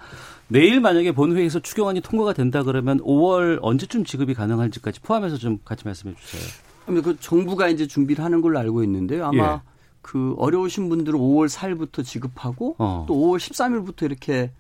내일 0.49 0.81
만약에 0.81 1.13
본회의에서 1.13 1.61
추경안이 1.61 2.03
통과가 2.03 2.35
된다 2.35 2.63
그러면 2.63 3.01
5월 3.01 3.59
언제쯤 3.63 4.05
지급이 4.05 4.35
가능할지까지 4.35 5.01
포함해서 5.01 5.39
좀 5.39 5.59
같이 5.65 5.85
말씀해 5.87 6.15
주세요. 6.15 6.43
그러면 6.85 7.03
그 7.03 7.17
정부가 7.19 7.69
이제 7.69 7.87
준비를 7.87 8.23
하는 8.23 8.43
걸로 8.43 8.59
알고 8.59 8.83
있는데요. 8.85 9.27
아마 9.27 9.55
예. 9.55 9.71
그 10.03 10.35
어려우신 10.39 10.89
분들은 10.89 11.19
5월 11.19 11.49
4일부터 11.49 12.05
지급하고 12.05 12.77
어. 12.79 13.07
또 13.09 13.15
5월 13.15 13.39
13일부터 13.39 14.03
이렇게 14.03 14.51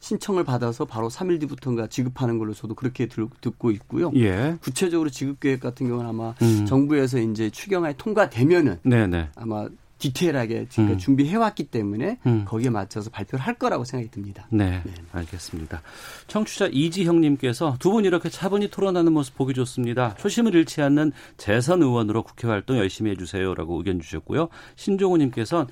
신청을 0.00 0.44
받아서 0.44 0.84
바로 0.84 1.08
3일 1.08 1.40
뒤부터인가 1.40 1.88
지급하는 1.88 2.38
걸로 2.38 2.54
저도 2.54 2.74
그렇게 2.74 3.06
들, 3.06 3.28
듣고 3.40 3.70
있고요. 3.72 4.10
예. 4.14 4.56
구체적으로 4.62 5.10
지급 5.10 5.40
계획 5.40 5.60
같은 5.60 5.88
경우는 5.88 6.08
아마 6.08 6.34
음. 6.42 6.66
정부에서 6.66 7.18
이제 7.18 7.50
추경안이 7.50 7.94
통과되면은 7.98 8.78
네네. 8.84 9.30
아마 9.36 9.68
디테일하게 9.98 10.66
지금 10.68 10.90
음. 10.92 10.98
준비해왔기 10.98 11.64
때문에 11.64 12.18
음. 12.26 12.44
거기에 12.46 12.70
맞춰서 12.70 13.10
발표를 13.10 13.44
할 13.44 13.54
거라고 13.54 13.84
생각이 13.84 14.10
듭니다. 14.10 14.46
네, 14.50 14.82
네. 14.84 14.94
알겠습니다. 15.12 15.82
청취자 16.26 16.68
이지형님께서 16.72 17.76
두 17.78 17.88
분 17.88 18.04
이렇게 18.04 18.28
차분히 18.28 18.68
토론하는 18.70 19.12
모습 19.12 19.34
보기 19.36 19.54
좋습니다. 19.54 20.14
초심을 20.18 20.54
잃지 20.54 20.82
않는 20.82 21.12
재선 21.36 21.82
의원으로 21.82 22.22
국회 22.22 22.46
활동 22.46 22.76
열심히 22.78 23.10
해주세요라고 23.12 23.78
의견 23.78 23.98
주셨고요. 24.00 24.48
신종우님께서는 24.76 25.66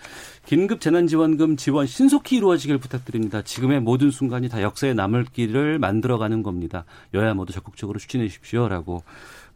긴급 0.45 0.81
재난지원금 0.81 1.57
지원 1.57 1.87
신속히 1.87 2.37
이루어지길 2.37 2.79
부탁드립니다. 2.79 3.43
지금의 3.43 3.81
모든 3.81 4.11
순간이 4.11 4.49
다 4.49 4.63
역사에 4.63 4.95
남을 4.95 5.27
길을 5.33 5.79
만들어가는 5.79 6.43
겁니다. 6.43 6.85
여야 7.15 7.35
모두 7.35 7.53
적극적으로 7.53 7.99
추진해 7.99 8.27
주십시오라고 8.29 9.03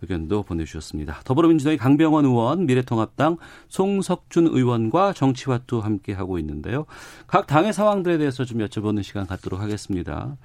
의견도 0.02 0.42
보내주셨습니다. 0.44 1.20
더불어민주당의 1.24 1.78
강병원 1.78 2.24
의원, 2.24 2.66
미래통합당 2.66 3.36
송석준 3.68 4.48
의원과 4.48 5.12
정치와투 5.12 5.78
함께 5.78 6.12
하고 6.12 6.38
있는데요. 6.38 6.86
각 7.26 7.46
당의 7.46 7.72
상황들에 7.72 8.18
대해서 8.18 8.44
좀 8.44 8.58
여쭤보는 8.58 9.02
시간 9.02 9.26
갖도록 9.26 9.60
하겠습니다. 9.60 10.36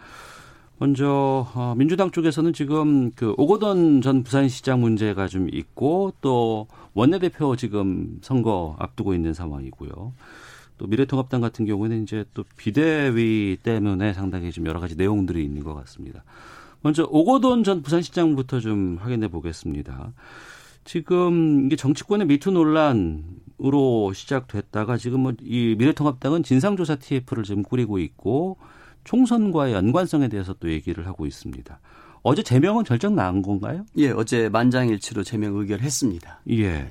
먼저 0.77 1.47
어, 1.55 1.73
민주당 1.77 2.11
쪽에서는 2.11 2.51
지금 2.51 3.11
그 3.11 3.33
오거돈 3.37 4.01
전 4.01 4.23
부산시장 4.23 4.81
문제가 4.81 5.27
좀 5.27 5.47
있고 5.51 6.13
또 6.19 6.67
원내대표 6.93 7.55
지금 7.55 8.19
선거 8.21 8.75
앞두고 8.79 9.13
있는 9.13 9.33
상황이고요. 9.33 10.13
또 10.77 10.87
미래통합당 10.87 11.39
같은 11.39 11.65
경우는 11.65 12.03
이제 12.03 12.25
또 12.33 12.43
비대위 12.57 13.57
때문에 13.63 14.13
상당히 14.13 14.51
좀 14.51 14.65
여러 14.65 14.81
가지 14.81 14.97
내용들이 14.97 15.43
있는 15.43 15.63
것 15.63 15.73
같습니다. 15.75 16.23
먼저 16.85 17.07
오거돈 17.09 17.63
전 17.63 17.81
부산시장부터 17.81 18.59
좀 18.59 18.99
확인해 19.01 19.27
보겠습니다. 19.27 20.13
지금 20.83 21.65
이게 21.65 21.75
정치권의 21.75 22.27
미투 22.27 22.51
논란으로 22.51 24.13
시작됐다가 24.13 24.95
지금 24.97 25.21
뭐 25.21 25.33
이 25.41 25.73
미래통합당은 25.79 26.43
진상조사 26.43 26.97
TF를 26.97 27.41
지금 27.43 27.63
꾸리고 27.63 27.97
있고 27.97 28.57
총선과의 29.03 29.73
연관성에 29.73 30.27
대해서 30.27 30.53
또 30.59 30.69
얘기를 30.69 31.07
하고 31.07 31.25
있습니다. 31.25 31.79
어제 32.21 32.43
제명은 32.43 32.83
결정 32.83 33.15
난 33.15 33.41
건가요? 33.41 33.83
예, 33.97 34.11
어제 34.11 34.47
만장일치로 34.49 35.23
제명 35.23 35.55
의결했습니다. 35.55 36.41
예. 36.51 36.87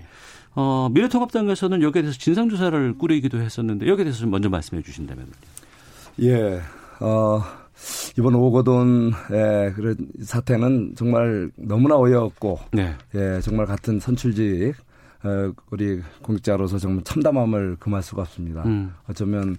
어, 0.57 0.89
미래통합당에서는 0.91 1.83
여기에 1.83 2.03
대해서 2.03 2.19
진상조사를 2.19 2.99
꾸리기도 2.99 3.39
했었는데 3.39 3.87
여기에 3.87 4.07
대해서 4.07 4.19
좀 4.19 4.31
먼저 4.33 4.49
말씀해 4.49 4.83
주신다면. 4.83 5.29
예, 6.21 6.61
어, 6.99 7.43
이번 8.19 8.35
오거돈의 8.35 9.73
그런 9.75 9.97
사태는 10.23 10.95
정말 10.97 11.51
너무나 11.57 11.97
어이없고, 11.97 12.59
네. 12.73 12.95
예, 13.15 13.41
정말 13.41 13.67
같은 13.67 13.99
선출직, 14.01 14.75
어, 15.25 15.53
우리 15.71 16.01
공직자로서 16.23 16.79
정말 16.79 17.03
참담함을 17.05 17.77
금할 17.81 18.03
수가 18.03 18.23
없습니다. 18.23 18.63
음. 18.65 18.95
어쩌면, 19.09 19.57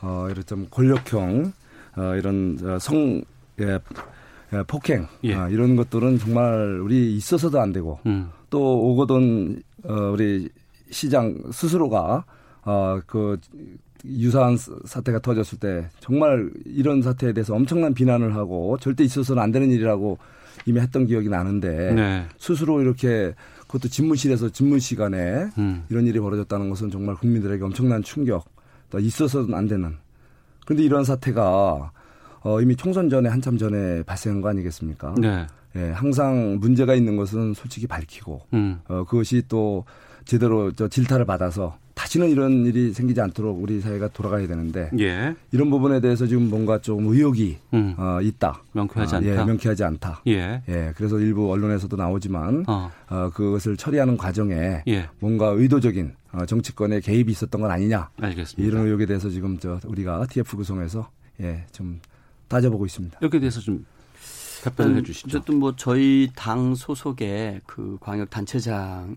어, 0.00 0.26
이런 0.30 0.44
좀 0.44 0.66
권력형, 0.70 1.52
어, 1.96 2.14
이런 2.16 2.58
어, 2.64 2.78
성, 2.78 3.22
예, 3.60 3.78
예, 4.52 4.62
폭행, 4.66 5.06
예. 5.24 5.34
아, 5.34 5.48
이런 5.48 5.76
것들은 5.76 6.18
정말 6.18 6.80
우리 6.80 7.16
있어서도 7.16 7.60
안 7.60 7.72
되고, 7.72 8.00
음. 8.06 8.30
또 8.50 8.60
오거돈 8.90 9.62
어, 9.84 9.94
우리 10.12 10.48
시장 10.90 11.36
스스로가 11.50 12.24
어, 12.64 13.00
그 13.06 13.38
유사한 14.04 14.56
사태가 14.84 15.20
터졌을 15.20 15.58
때 15.58 15.88
정말 16.00 16.50
이런 16.64 17.02
사태에 17.02 17.32
대해서 17.32 17.54
엄청난 17.54 17.94
비난을 17.94 18.34
하고 18.34 18.76
절대 18.80 19.04
있어서는 19.04 19.42
안 19.42 19.52
되는 19.52 19.70
일이라고 19.70 20.18
이미 20.66 20.80
했던 20.80 21.06
기억이 21.06 21.28
나는데 21.28 21.92
네. 21.94 22.26
스스로 22.38 22.80
이렇게 22.80 23.34
그것도 23.72 23.88
집무실에서 23.88 24.50
집무 24.50 24.78
시간에 24.78 25.46
음. 25.56 25.84
이런 25.88 26.06
일이 26.06 26.20
벌어졌다는 26.20 26.68
것은 26.68 26.90
정말 26.90 27.14
국민들에게 27.16 27.64
엄청난 27.64 28.02
충격, 28.02 28.44
또 28.90 28.98
있어서는 28.98 29.54
안 29.54 29.66
되는. 29.66 29.96
그런데 30.66 30.84
이런 30.84 31.04
사태가 31.04 31.90
어, 32.42 32.60
이미 32.60 32.76
총선 32.76 33.08
전에 33.08 33.28
한참 33.28 33.56
전에 33.56 34.02
발생한 34.02 34.42
거 34.42 34.48
아니겠습니까? 34.48 35.14
네. 35.18 35.46
예, 35.76 35.90
항상 35.90 36.58
문제가 36.60 36.94
있는 36.94 37.16
것은 37.16 37.54
솔직히 37.54 37.86
밝히고 37.86 38.42
음. 38.52 38.80
어, 38.88 39.04
그것이 39.04 39.42
또 39.48 39.86
제대로 40.26 40.70
저 40.72 40.86
질타를 40.88 41.24
받아서 41.24 41.78
다시는 41.94 42.30
이런 42.30 42.66
일이 42.66 42.92
생기지 42.92 43.20
않도록 43.20 43.62
우리 43.62 43.80
사회가 43.80 44.08
돌아가야 44.08 44.46
되는데 44.46 44.90
예. 44.98 45.34
이런 45.50 45.70
부분에 45.70 46.00
대해서 46.00 46.26
지금 46.26 46.48
뭔가 46.48 46.78
좀 46.78 47.06
의혹이 47.06 47.58
음. 47.74 47.94
어, 47.98 48.20
있다. 48.22 48.62
명쾌하지 48.72 49.14
아, 49.14 49.18
않다. 49.18 49.30
예, 49.30 49.44
명쾌하지 49.44 49.84
않다. 49.84 50.22
예. 50.28 50.62
예, 50.68 50.92
그래서 50.96 51.18
일부 51.18 51.50
언론에서도 51.52 51.94
나오지만 51.96 52.64
어. 52.66 52.90
어, 53.08 53.30
그것을 53.34 53.76
처리하는 53.76 54.16
과정에 54.16 54.82
예. 54.88 55.08
뭔가 55.20 55.48
의도적인 55.48 56.14
어, 56.32 56.46
정치권의 56.46 57.02
개입이 57.02 57.30
있었던 57.32 57.60
건 57.60 57.70
아니냐 57.70 58.08
알겠습니다. 58.20 58.66
이런 58.66 58.86
의혹에 58.86 59.06
대해서 59.06 59.28
지금 59.28 59.58
저 59.58 59.78
우리가 59.86 60.26
TF 60.30 60.56
구성에서 60.56 61.10
예, 61.40 61.64
좀 61.72 62.00
따져보고 62.48 62.86
있습니다. 62.86 63.18
여기에 63.22 63.40
대해서 63.40 63.60
좀 63.60 63.84
답변을 64.62 64.96
해 64.98 65.02
주시죠. 65.02 65.28
어쨌든 65.28 65.58
뭐 65.58 65.74
저희 65.76 66.30
당 66.34 66.74
소속의 66.74 67.62
그 67.66 67.98
광역 68.00 68.30
단체장의 68.30 69.16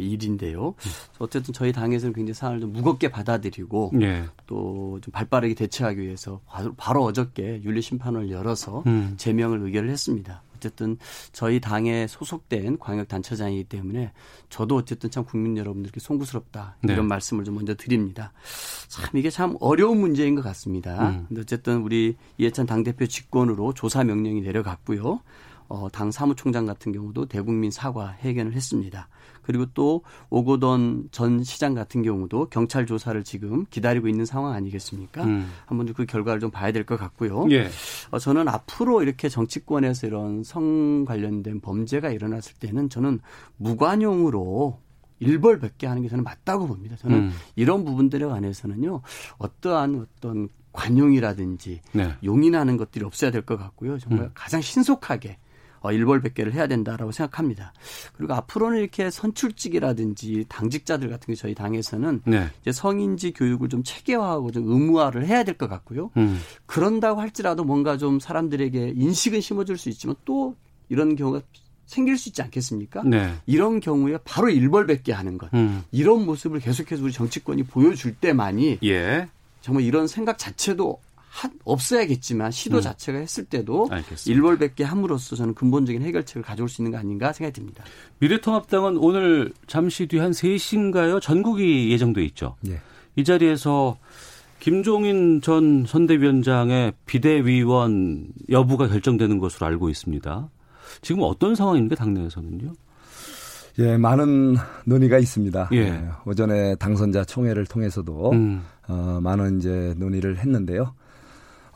일인데요. 0.00 0.74
어쨌든 1.18 1.54
저희 1.54 1.72
당에서는 1.72 2.12
굉장히 2.12 2.34
상황을 2.34 2.60
좀 2.60 2.72
무겁게 2.72 3.08
받아들이고 3.10 3.92
예. 4.02 4.24
또좀 4.46 5.12
발빠르게 5.12 5.54
대처하기 5.54 6.00
위해서 6.00 6.40
바로, 6.46 6.74
바로 6.76 7.04
어저께 7.04 7.62
윤리 7.64 7.80
심판을 7.80 8.30
열어서 8.30 8.82
음. 8.86 9.14
제명을 9.16 9.60
의결을 9.62 9.90
했습니다. 9.90 10.42
어쨌든 10.60 10.98
저희 11.32 11.58
당에 11.60 12.06
소속된 12.06 12.78
광역 12.78 13.08
단체장이기 13.08 13.64
때문에 13.64 14.12
저도 14.50 14.76
어쨌든 14.76 15.10
참 15.10 15.24
국민 15.24 15.56
여러분들께 15.56 16.00
송구스럽다 16.00 16.76
네. 16.82 16.92
이런 16.92 17.08
말씀을 17.08 17.44
좀 17.44 17.54
먼저 17.54 17.74
드립니다. 17.74 18.32
참 18.88 19.16
이게 19.16 19.30
참 19.30 19.56
어려운 19.60 19.98
문제인 19.98 20.34
것 20.34 20.42
같습니다. 20.42 21.10
음. 21.10 21.24
근데 21.28 21.40
어쨌든 21.40 21.82
우리 21.82 22.16
이해찬 22.38 22.66
당 22.66 22.84
대표 22.84 23.06
직권으로 23.06 23.74
조사 23.74 24.04
명령이 24.04 24.42
내려갔고요. 24.42 25.20
어, 25.68 25.88
당 25.90 26.10
사무총장 26.10 26.66
같은 26.66 26.90
경우도 26.92 27.26
대국민 27.26 27.70
사과 27.70 28.10
해견을 28.10 28.54
했습니다. 28.54 29.08
그리고 29.50 29.66
또 29.74 30.02
오고돈 30.30 31.08
전 31.10 31.42
시장 31.42 31.74
같은 31.74 32.02
경우도 32.02 32.50
경찰 32.50 32.86
조사를 32.86 33.24
지금 33.24 33.66
기다리고 33.68 34.06
있는 34.06 34.24
상황 34.24 34.52
아니겠습니까? 34.52 35.24
음. 35.24 35.50
한번 35.66 35.92
그 35.92 36.06
결과를 36.06 36.38
좀 36.38 36.52
봐야 36.52 36.70
될 36.70 36.84
것 36.84 36.96
같고요. 36.96 37.46
예. 37.50 37.68
어, 38.12 38.18
저는 38.20 38.46
앞으로 38.46 39.02
이렇게 39.02 39.28
정치권에서 39.28 40.06
이런 40.06 40.44
성 40.44 41.04
관련된 41.04 41.60
범죄가 41.60 42.10
일어났을 42.10 42.54
때는 42.60 42.88
저는 42.88 43.18
무관용으로 43.56 44.78
일벌백계 45.18 45.86
하는 45.86 46.02
게 46.02 46.08
저는 46.08 46.22
맞다고 46.24 46.66
봅니다. 46.68 46.94
저는 46.96 47.16
음. 47.18 47.32
이런 47.56 47.84
부분들에 47.84 48.24
관해서는요, 48.24 49.02
어떠한 49.38 50.06
어떤 50.16 50.48
관용이라든지 50.72 51.80
네. 51.92 52.14
용인하는 52.22 52.76
것들이 52.76 53.04
없어야 53.04 53.32
될 53.32 53.42
것 53.42 53.58
같고요. 53.58 53.98
정말 53.98 54.26
음. 54.26 54.30
가장 54.34 54.60
신속하게 54.60 55.30
어, 55.30 55.36
일벌백계를 55.82 56.52
해야 56.52 56.66
된다라고 56.66 57.12
생각합니다. 57.12 57.72
그리고 58.16 58.34
앞으로는 58.34 58.78
이렇게 58.78 59.10
선출직이라든지 59.10 60.44
당직자들 60.48 61.08
같은 61.08 61.26
게 61.32 61.34
저희 61.34 61.54
당에서는 61.54 62.22
네. 62.26 62.48
이제 62.60 62.72
성인지 62.72 63.32
교육을 63.32 63.68
좀 63.68 63.82
체계화하고 63.84 64.50
좀 64.52 64.64
의무화를 64.70 65.26
해야 65.26 65.42
될 65.44 65.56
것 65.60 65.68
같고요. 65.68 66.10
음. 66.16 66.40
그런다고 66.66 67.20
할지라도 67.20 67.64
뭔가 67.64 67.96
좀 67.98 68.20
사람들에게 68.20 68.94
인식은 68.96 69.40
심어줄 69.40 69.76
수 69.78 69.88
있지만 69.90 70.16
또 70.24 70.54
이런 70.88 71.16
경우가 71.16 71.40
생길 71.86 72.16
수 72.16 72.28
있지 72.28 72.40
않겠습니까? 72.42 73.02
네. 73.04 73.34
이런 73.46 73.80
경우에 73.80 74.18
바로 74.24 74.48
일벌백계 74.48 75.12
하는 75.12 75.38
것. 75.38 75.52
음. 75.54 75.82
이런 75.90 76.24
모습을 76.24 76.60
계속해서 76.60 77.02
우리 77.02 77.12
정치권이 77.12 77.64
보여줄 77.64 78.14
때만이 78.14 78.78
예. 78.84 79.28
정말 79.60 79.82
이런 79.84 80.06
생각 80.06 80.38
자체도 80.38 81.00
하- 81.30 81.48
없어야겠지만 81.64 82.50
시도 82.50 82.78
음. 82.78 82.80
자체가 82.82 83.18
했을 83.18 83.44
때도 83.44 83.86
알겠습니다. 83.90 84.24
일벌백계 84.36 84.82
함으로써 84.84 85.36
저는 85.36 85.54
근본적인 85.54 86.02
해결책을 86.02 86.42
가져올 86.42 86.68
수 86.68 86.82
있는 86.82 86.90
거 86.92 86.98
아닌가 86.98 87.32
생각이 87.32 87.54
듭니다. 87.54 87.84
미래통합당은 88.18 88.96
오늘 88.96 89.52
잠시 89.68 90.06
뒤 90.08 90.18
한 90.18 90.32
3시인가요? 90.32 91.20
전국이 91.20 91.90
예정돼 91.92 92.24
있죠. 92.26 92.56
예. 92.68 92.80
이 93.16 93.22
자리에서 93.24 93.96
김종인 94.58 95.40
전 95.40 95.84
선대위원장의 95.86 96.92
비대위원 97.06 98.26
여부가 98.50 98.88
결정되는 98.88 99.38
것으로 99.38 99.66
알고 99.66 99.88
있습니다. 99.88 100.50
지금 101.00 101.22
어떤 101.22 101.54
상황입니까, 101.54 101.94
당내에서는요? 101.94 102.72
예, 103.78 103.96
많은 103.96 104.56
논의가 104.84 105.18
있습니다. 105.18 105.70
예. 105.72 106.02
오전에 106.26 106.74
당선자 106.74 107.24
총회를 107.24 107.64
통해서도 107.66 108.32
음. 108.32 108.62
어, 108.88 109.20
많은 109.22 109.58
이제 109.60 109.94
논의를 109.96 110.38
했는데요. 110.38 110.92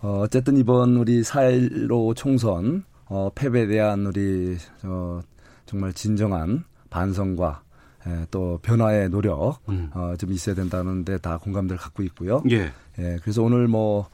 어, 0.04 0.20
어쨌든 0.20 0.58
이번 0.58 0.96
우리 0.96 1.22
4.15 1.22 2.14
총선 2.14 2.84
어, 3.06 3.30
패배에 3.34 3.66
대한 3.66 4.04
우리 4.04 4.54
어, 4.82 5.22
정말 5.64 5.94
진정한 5.94 6.64
반성과 6.90 7.62
예, 8.06 8.26
또 8.30 8.58
변화의 8.60 9.08
노력 9.08 9.60
음. 9.70 9.88
어, 9.94 10.12
좀 10.18 10.30
있어야 10.32 10.54
된다는데 10.54 11.16
다 11.18 11.38
공감대를 11.38 11.78
갖고 11.78 12.02
있고요. 12.02 12.42
예. 12.50 12.70
예, 12.98 13.18
그래서 13.22 13.42
오늘 13.42 13.66
뭐, 13.66 14.10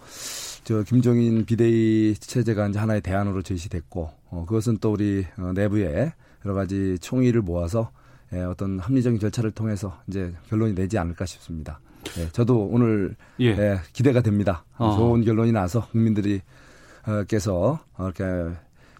저, 0.62 0.85
김종인 0.85 1.44
비대위 1.44 2.14
체제가 2.20 2.68
이제 2.68 2.79
하나의 2.79 3.00
대안으로 3.00 3.42
제시됐고, 3.42 4.11
어, 4.31 4.44
그것은 4.46 4.79
또 4.81 4.92
우리 4.92 5.26
어, 5.38 5.50
내부에 5.53 6.12
여러 6.44 6.55
가지 6.55 6.98
총의를 7.00 7.42
모아서 7.42 7.90
예, 8.33 8.42
어떤 8.42 8.79
합리적인 8.79 9.18
절차를 9.18 9.50
통해서 9.50 10.00
이제 10.07 10.33
결론이 10.48 10.76
내지 10.76 10.98
않을까 10.98 11.26
싶습니다. 11.26 11.81
예, 12.18 12.28
저도 12.32 12.68
오늘 12.70 13.14
예. 13.40 13.46
예, 13.50 13.78
기대가 13.92 14.20
됩니다. 14.22 14.64
어. 14.78 14.96
좋은 14.96 15.22
결론이 15.24 15.52
나서 15.52 15.86
국민들이 15.88 16.40
어, 17.06 17.24
께서 17.28 17.78
어, 17.96 18.04
이렇게 18.04 18.24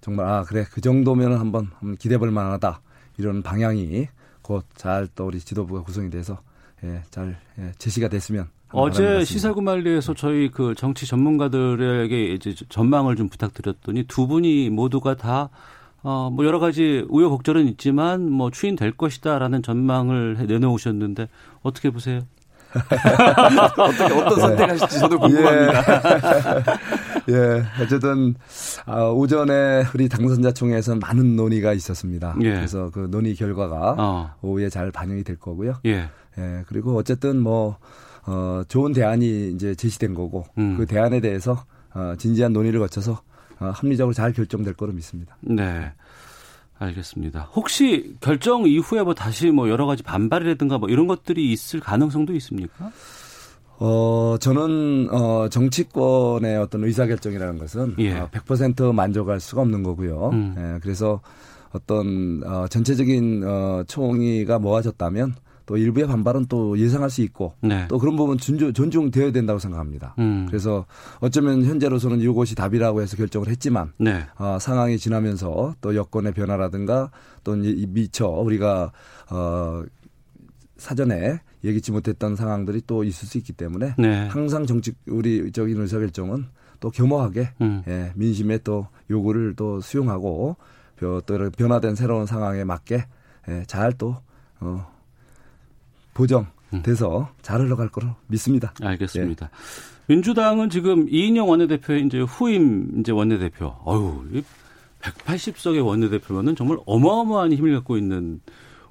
정말 0.01 0.27
아 0.27 0.43
그래 0.45 0.65
그 0.71 0.81
정도면 0.81 1.39
한번 1.39 1.71
한번 1.79 1.97
기대볼 1.97 2.31
만하다 2.31 2.81
이런 3.19 3.43
방향이 3.43 4.09
곧 4.43 4.65
잘 4.75 5.09
또 5.15 5.27
우리 5.27 5.39
지도부가 5.41 5.83
구성이 5.83 6.11
돼서 6.11 6.39
예, 6.85 7.03
잘 7.11 7.39
예, 7.59 7.73
제시가 7.79 8.09
됐으면 8.09 8.49
어제. 8.73 9.25
시사구말리에서 9.25 10.15
저희 10.15 10.49
그 10.51 10.75
정치 10.77 11.05
전문가들에게 11.07 12.33
이제 12.35 12.55
전망을 12.69 13.17
좀 13.17 13.29
부탁드렸더니 13.29 14.05
두 14.05 14.27
분이 14.27 14.71
모두가 14.71 15.17
다 15.17 15.51
어, 16.03 16.31
뭐 16.33 16.47
여러 16.47 16.59
가지 16.59 17.05
우여곡절은 17.09 17.67
있지만 17.69 18.31
뭐 18.31 18.51
추인될 18.51 18.93
것이다라는 18.93 19.63
전망을 19.63 20.39
해- 20.39 20.47
내놓으셨는데 20.47 21.29
어떻게 21.63 21.91
보세요? 21.91 22.23
어떻게 23.77 24.15
어떤 24.15 24.41
선택하실지 24.41 24.99
저도 25.01 25.19
궁금합니다. 25.19 25.83
예, 27.29 27.83
어쨌든 27.83 28.35
아, 28.87 29.05
오전에 29.05 29.85
우리 29.95 30.09
당선자 30.09 30.53
총회에서 30.53 30.97
많은 30.97 31.37
논의가 31.37 31.73
있었습니다. 31.73 32.37
예. 32.43 32.55
그래서 32.55 32.91
그 32.91 33.09
논의 33.11 33.35
결과가 33.35 33.97
어. 33.99 34.35
오후에 34.43 34.69
잘 34.69 34.91
반영이 34.91 35.25
될 35.25 35.37
거고요. 35.37 35.75
예. 35.87 36.09
예, 36.39 36.65
그리고 36.67 36.97
어쨌든 36.97 37.41
뭐 37.41 37.79
어, 38.27 38.63
좋은 38.69 38.93
대안이 38.93 39.53
이제 39.53 39.75
제시된 39.75 40.15
거고 40.15 40.47
음. 40.59 40.77
그 40.77 40.87
대안에 40.87 41.21
대해서 41.21 41.65
어, 41.93 42.15
진지한 42.17 42.53
논의를 42.53 42.79
거쳐서 42.81 43.21
어, 43.59 43.73
합리적으로 43.75 44.15
잘 44.15 44.33
결정될 44.33 44.75
거로 44.75 44.93
믿습니다. 44.93 45.37
네. 45.41 45.93
알겠습니다. 46.81 47.51
혹시 47.55 48.17
결정 48.21 48.67
이후에 48.67 49.03
뭐 49.03 49.15
다시 49.15 49.51
뭐 49.51 49.69
여러 49.69 49.87
가지 49.87 50.03
반발이라든가 50.03 50.79
뭐 50.79 50.89
이런 50.89 51.07
것들이 51.07 51.53
있을 51.53 51.79
가능성도 51.81 52.35
있습니까? 52.35 52.91
어, 53.79 54.37
저는, 54.39 55.09
어, 55.11 55.49
정치권의 55.49 56.59
어떤 56.59 56.85
의사결정이라는 56.85 57.59
것은 57.59 57.95
예. 57.99 58.19
어, 58.19 58.29
100% 58.31 58.93
만족할 58.93 59.41
수가 59.41 59.63
없는 59.63 59.83
거고요. 59.83 60.31
음. 60.33 60.55
예, 60.59 60.79
그래서 60.83 61.21
어떤, 61.73 62.43
어, 62.45 62.67
전체적인, 62.69 63.43
어, 63.45 63.83
총의가 63.87 64.59
모아졌다면 64.59 65.35
또 65.71 65.77
일부의 65.77 66.09
반발은 66.09 66.47
또 66.49 66.77
예상할 66.77 67.11
수 67.11 67.23
있고 67.23 67.55
네. 67.61 67.87
또 67.87 68.01
그런 68.01 68.17
부분 68.17 68.39
존중, 68.39 68.73
존중되어야 68.73 69.31
된다고 69.31 69.61
생각합니다. 69.61 70.17
음. 70.19 70.45
그래서 70.49 70.85
어쩌면 71.21 71.63
현재로서는 71.65 72.19
이것이 72.21 72.57
답이라고 72.57 73.01
해서 73.03 73.17
결정을 73.17 73.47
했지만 73.47 73.93
네. 73.97 74.27
어, 74.37 74.59
상황이 74.61 74.99
지나면서 74.99 75.77
또 75.81 75.95
여건의 75.95 76.33
변화라든가 76.33 77.13
또 77.45 77.55
이- 77.55 77.87
미처 77.89 78.27
우리가 78.27 78.91
어, 79.31 79.85
사전에 80.77 81.39
예기치 81.63 81.93
못했던 81.93 82.35
상황들이 82.35 82.83
또 82.89 83.05
있을 83.05 83.29
수 83.29 83.39
있기 83.39 83.53
때문에 83.53 83.95
네. 83.97 84.27
항상 84.27 84.67
정치 84.67 84.93
우리 85.07 85.53
적인 85.53 85.81
의사결정은 85.83 86.47
또 86.81 86.91
겸허하게 86.91 87.51
음. 87.61 87.85
예, 87.87 88.11
민심의 88.17 88.63
또 88.65 88.89
요구를 89.09 89.55
또 89.55 89.81
수용하고 89.81 90.57
벼- 90.97 91.21
또 91.25 91.49
변화된 91.51 91.95
새로운 91.95 92.27
상황에 92.27 92.65
맞게 92.65 93.05
예, 93.51 93.63
잘또 93.69 94.17
어, 94.59 94.85
보정돼서 96.15 97.31
잘 97.43 97.61
흘러갈 97.61 97.89
거로 97.89 98.09
믿습니다. 98.27 98.73
알겠습니다. 98.83 99.51
민주당은 100.07 100.71
지금 100.71 101.09
이인영 101.09 101.49
원내대표의 101.49 102.07
이제 102.07 102.21
후임 102.21 103.01
이제 103.01 103.13
원내대표. 103.13 103.75
어유 103.87 104.43
180석의 105.01 105.85
원내대표면은 105.87 106.57
정말 106.57 106.79
어마어마한 106.87 107.53
힘을 107.53 107.73
갖고 107.75 107.97
있는 107.97 108.41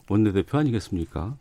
원내대표 0.07 0.57
아니겠습니까? 0.57 1.35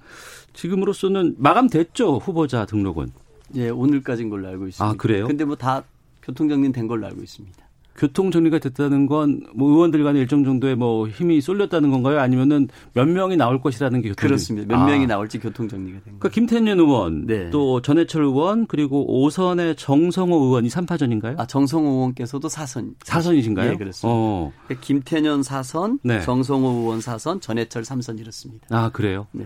지금으로서는 0.52 1.36
마감됐죠 1.38 2.18
후보자 2.18 2.66
등록은. 2.66 3.10
예, 3.54 3.70
오늘까지인 3.70 4.28
걸로 4.28 4.48
알고 4.48 4.68
있습니다. 4.68 4.84
아, 4.84 4.94
그래요? 4.98 5.26
근데 5.26 5.44
뭐 5.44 5.56
다 5.56 5.84
교통정리는 6.22 6.72
된 6.72 6.86
걸로 6.86 7.06
알고 7.06 7.22
있습니다. 7.22 7.67
교통 7.98 8.30
정리가 8.30 8.58
됐다는 8.60 9.06
건 9.06 9.48
뭐 9.54 9.70
의원들 9.70 10.04
간에 10.04 10.20
일정 10.20 10.44
정도의 10.44 10.76
뭐 10.76 11.08
힘이 11.08 11.40
쏠렸다는 11.40 11.90
건가요? 11.90 12.20
아니면은 12.20 12.68
몇 12.92 13.06
명이 13.06 13.36
나올 13.36 13.60
것이라는 13.60 14.00
게 14.02 14.10
교통 14.10 14.28
그렇습니다. 14.28 14.68
몇 14.68 14.82
아. 14.82 14.86
명이 14.86 15.06
나올지 15.06 15.38
교통 15.38 15.68
정리가 15.68 15.98
된 15.98 16.02
그러니까 16.04 16.28
거예요. 16.28 16.32
김태년 16.32 16.78
의원, 16.78 17.26
네. 17.26 17.50
또 17.50 17.82
전해철 17.82 18.22
의원, 18.24 18.66
그리고 18.66 19.04
오선의 19.22 19.76
정성호 19.76 20.36
의원이 20.44 20.68
3파전인가요? 20.68 21.38
아, 21.38 21.46
정성호 21.46 21.90
의원께서도 21.90 22.48
사선. 22.48 22.94
사선이신가요? 23.04 23.72
예, 23.72 23.76
그렇습니다. 23.76 24.08
어. 24.08 24.52
김태년 24.80 25.42
사선, 25.42 25.98
네. 26.02 26.20
정성호 26.22 26.68
의원 26.68 27.00
사선, 27.00 27.40
전해철 27.40 27.84
삼선 27.84 28.18
이렇습니다. 28.18 28.66
아, 28.70 28.90
그래요? 28.90 29.26
네. 29.32 29.44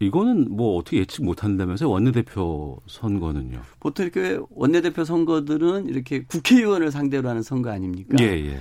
이거는 0.00 0.46
뭐 0.50 0.76
어떻게 0.76 0.98
예측 0.98 1.24
못 1.24 1.42
한다면서요? 1.42 1.90
원내대표 1.90 2.80
선거는요? 2.86 3.60
보통 3.80 4.06
이렇게 4.06 4.38
원내대표 4.50 5.04
선거들은 5.04 5.88
이렇게 5.88 6.22
국회의원을 6.24 6.90
상대로 6.92 7.28
하는 7.28 7.42
선거 7.42 7.70
아닙니까? 7.70 8.16
예, 8.20 8.26
예. 8.26 8.60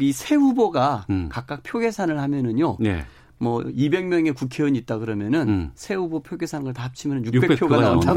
이세 0.00 0.34
후보가 0.34 1.06
음. 1.10 1.28
각각 1.30 1.62
표 1.62 1.78
계산을 1.78 2.20
하면은요. 2.20 2.78
예. 2.84 3.04
뭐 3.38 3.62
200명의 3.62 4.34
국회의원이 4.34 4.78
있다 4.78 4.98
그러면은 4.98 5.48
음. 5.48 5.70
세 5.74 5.94
후보 5.94 6.20
표 6.20 6.36
계산을 6.36 6.72
다 6.72 6.84
합치면 6.84 7.22
600표가 7.22 7.58
600표가 7.58 7.80
나온다. 7.80 8.14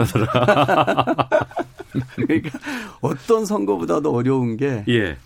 나온다더라. 1.92 2.06
그러니까 2.16 2.60
어떤 3.02 3.46
선거보다도 3.46 4.12
어려운 4.14 4.58
게이 4.58 4.84
예. 4.90 5.18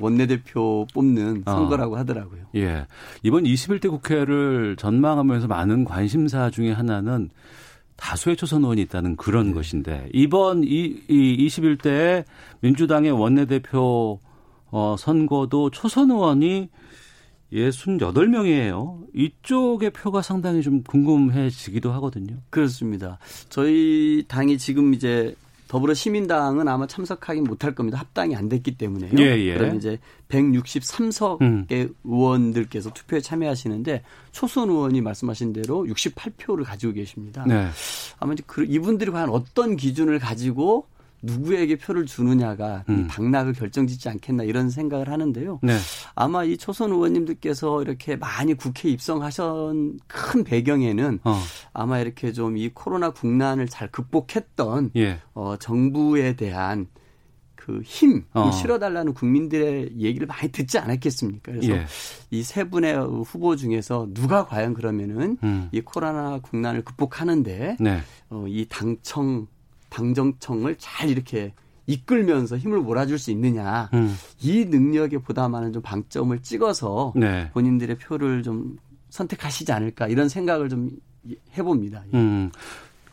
원내대표 0.00 0.86
뽑는 0.94 1.42
어. 1.46 1.50
선거라고 1.50 1.96
하더라고요. 1.96 2.42
예. 2.56 2.86
이번 3.22 3.44
21대 3.44 3.90
국회를 3.90 4.76
전망하면서 4.76 5.46
많은 5.48 5.84
관심사 5.84 6.50
중에 6.50 6.72
하나는 6.72 7.30
다수의 7.96 8.36
초선 8.36 8.62
의원이 8.62 8.82
있다는 8.82 9.16
그런 9.16 9.48
네. 9.48 9.52
것인데 9.54 10.08
이번 10.12 10.64
이, 10.64 11.02
이 11.08 11.46
21대 11.46 12.24
민주당의 12.60 13.12
원내대표 13.12 14.18
어, 14.70 14.96
선거도 14.98 15.70
초선 15.70 16.10
의원이 16.10 16.68
68명이에요. 17.52 19.06
이쪽의 19.14 19.90
표가 19.90 20.22
상당히 20.22 20.62
좀 20.62 20.82
궁금해지기도 20.82 21.92
하거든요. 21.92 22.36
그렇습니다. 22.50 23.18
저희 23.50 24.24
당이 24.26 24.58
지금 24.58 24.94
이제 24.94 25.34
더불어 25.72 25.94
시민당은 25.94 26.68
아마 26.68 26.86
참석하기 26.86 27.40
못할 27.40 27.74
겁니다. 27.74 27.98
합당이 27.98 28.36
안 28.36 28.50
됐기 28.50 28.76
때문에요. 28.76 29.12
예, 29.16 29.38
예. 29.38 29.56
그럼 29.56 29.76
이제 29.76 29.98
163석의 30.28 31.40
음. 31.40 31.94
의원들께서 32.04 32.92
투표에 32.92 33.22
참여하시는데 33.22 34.02
초선 34.32 34.68
의원이 34.68 35.00
말씀하신 35.00 35.54
대로 35.54 35.86
68표를 35.86 36.64
가지고 36.66 36.92
계십니다. 36.92 37.46
네. 37.48 37.68
아마 38.18 38.34
이제 38.34 38.42
그 38.46 38.66
이분들이 38.66 39.10
과연 39.12 39.30
어떤 39.30 39.76
기준을 39.76 40.18
가지고 40.18 40.88
누구에게 41.22 41.76
표를 41.78 42.06
주느냐가 42.06 42.84
음. 42.88 43.08
당락을 43.08 43.54
결정짓지 43.54 44.08
않겠나 44.08 44.44
이런 44.44 44.70
생각을 44.70 45.08
하는데요. 45.08 45.60
네. 45.62 45.76
아마 46.14 46.44
이 46.44 46.56
초선 46.56 46.90
의원님들께서 46.92 47.82
이렇게 47.82 48.16
많이 48.16 48.54
국회 48.54 48.88
입성하신 48.88 49.98
큰 50.06 50.44
배경에는 50.44 51.20
어. 51.24 51.38
아마 51.72 51.98
이렇게 51.98 52.32
좀 52.32 52.52
이 52.56 52.70
코로나 52.72 53.10
국난을 53.10 53.66
잘 53.66 53.90
극복했던 53.90 54.90
예. 54.96 55.18
어, 55.34 55.56
정부에 55.56 56.36
대한 56.36 56.86
그 57.54 57.80
힘을 57.84 58.24
어. 58.34 58.50
실어달라는 58.50 59.14
국민들의 59.14 59.92
얘기를 59.98 60.26
많이 60.26 60.50
듣지 60.50 60.78
않았겠습니까? 60.78 61.52
그래서 61.52 61.72
예. 61.72 61.86
이세 62.30 62.68
분의 62.68 62.96
후보 63.24 63.56
중에서 63.56 64.08
누가 64.12 64.46
과연 64.46 64.74
그러면은 64.74 65.38
음. 65.44 65.68
이 65.72 65.80
코로나 65.80 66.38
국난을 66.40 66.84
극복하는데 66.84 67.76
네. 67.78 68.00
어, 68.30 68.44
이 68.48 68.66
당청 68.68 69.46
당정청을 69.92 70.76
잘 70.78 71.10
이렇게 71.10 71.52
이끌면서 71.86 72.56
힘을 72.56 72.80
몰아줄 72.80 73.18
수 73.18 73.30
있느냐 73.32 73.90
음. 73.92 74.14
이 74.40 74.64
능력에 74.64 75.18
보다 75.18 75.48
많은 75.48 75.72
좀 75.72 75.82
방점을 75.82 76.36
찍어서 76.40 77.12
네. 77.16 77.50
본인들의 77.52 77.98
표를 77.98 78.42
좀 78.42 78.78
선택하시지 79.10 79.70
않을까 79.72 80.08
이런 80.08 80.28
생각을 80.28 80.68
좀 80.68 80.90
해봅니다. 81.56 82.02
예. 82.14 82.16
음. 82.16 82.50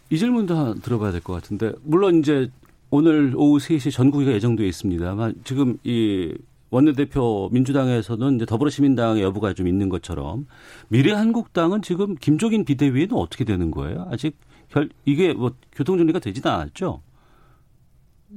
이 0.09 0.17
질문도 0.17 0.55
하나 0.55 0.73
들어봐야 0.75 1.11
될 1.11 1.21
것 1.21 1.34
같은데 1.34 1.73
물론 1.84 2.19
이제 2.19 2.49
오늘 2.89 3.34
오후 3.36 3.57
3시 3.59 3.91
전국위가 3.91 4.32
예정돼 4.32 4.65
있습니다만 4.67 5.36
지금 5.43 5.77
이 5.84 6.34
원내대표 6.71 7.49
민주당에서는 7.51 8.36
이제 8.36 8.45
더불어시민당의 8.45 9.23
여부가 9.23 9.53
좀 9.53 9.67
있는 9.67 9.89
것처럼 9.89 10.47
미래한국당은 10.89 11.82
지금 11.82 12.15
김종인 12.15 12.63
비대위는 12.63 13.13
어떻게 13.13 13.43
되는 13.43 13.71
거예요? 13.71 14.07
아직 14.11 14.38
결 14.70 14.89
이게 15.05 15.34
뭐 15.34 15.53
교통정리가 15.74 16.20
되지는 16.20 16.51
않았죠? 16.51 17.01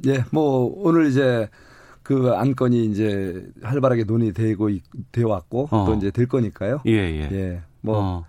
예, 0.07 0.25
뭐 0.31 0.73
오늘 0.77 1.07
이제 1.09 1.49
그 2.03 2.33
안건이 2.33 2.87
이제 2.87 3.47
활발하게 3.63 4.05
논의되고 4.05 4.69
있- 4.71 4.83
되어 5.13 5.29
왔고 5.29 5.69
어. 5.71 5.85
또 5.87 5.95
이제 5.95 6.11
될 6.11 6.27
거니까요. 6.27 6.81
예, 6.87 6.93
예. 6.93 7.29
예, 7.31 7.63
뭐 7.83 7.99
어. 7.99 8.25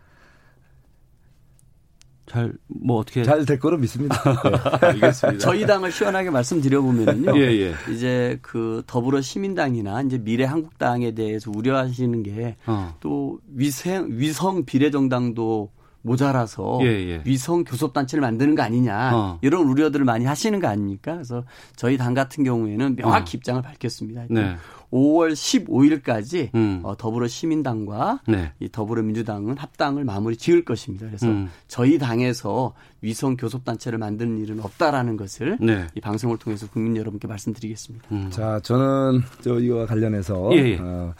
잘, 2.25 2.53
뭐 2.67 2.97
어떻게. 2.97 3.23
잘 3.23 3.45
될 3.45 3.59
거로 3.59 3.77
믿습니다. 3.77 4.15
예. 4.83 4.85
알겠습니다. 4.87 5.39
저희 5.39 5.65
당을 5.67 5.91
시원하게 5.91 6.29
말씀드려보면요. 6.31 7.37
예, 7.37 7.41
예. 7.61 7.73
이제 7.93 8.39
그 8.41 8.81
더불어 8.87 9.21
시민당이나 9.21 10.01
이제 10.01 10.17
미래 10.17 10.45
한국당에 10.45 11.11
대해서 11.13 11.51
우려하시는 11.53 12.23
게 12.23 12.55
어. 12.65 12.95
또 13.01 13.39
위생 13.53 14.07
위성 14.11 14.65
비례정당도 14.65 15.69
모자라서 16.03 16.79
예, 16.83 16.87
예. 16.87 17.21
위성 17.25 17.63
교섭 17.63 17.93
단체를 17.93 18.21
만드는 18.21 18.55
거 18.55 18.61
아니냐 18.61 19.15
어. 19.15 19.39
이런 19.41 19.65
우려들을 19.67 20.05
많이 20.05 20.25
하시는 20.25 20.59
거 20.59 20.67
아닙니까? 20.67 21.13
그래서 21.13 21.43
저희 21.75 21.97
당 21.97 22.13
같은 22.13 22.43
경우에는 22.43 22.95
명확히 22.97 23.35
어. 23.35 23.37
입장을 23.37 23.61
밝혔습니다. 23.61 24.25
네. 24.29 24.55
5월 24.91 25.33
15일까지 25.33 26.53
음. 26.53 26.81
어, 26.83 26.95
더불어 26.95 27.27
시민당과 27.27 28.19
네. 28.27 28.51
이 28.59 28.69
더불어민주당은 28.69 29.57
합당을 29.57 30.03
마무리 30.03 30.37
지을 30.37 30.65
것입니다. 30.65 31.07
그래서 31.07 31.27
음. 31.27 31.49
저희 31.67 31.97
당에서 31.97 32.75
위성 33.01 33.35
교섭 33.35 33.65
단체를 33.65 33.97
만드는 33.97 34.37
일은 34.39 34.59
없다라는 34.59 35.17
것을 35.17 35.57
네. 35.59 35.87
이 35.95 35.99
방송을 35.99 36.37
통해서 36.37 36.67
국민 36.69 36.95
여러분께 36.95 37.27
말씀드리겠습니다. 37.27 38.07
음. 38.11 38.29
자, 38.29 38.59
저는 38.61 39.23
저 39.41 39.59
이와 39.59 39.87
관련해서 39.87 40.49
예, 40.53 40.57
예. 40.57 40.77
어, 40.79 41.13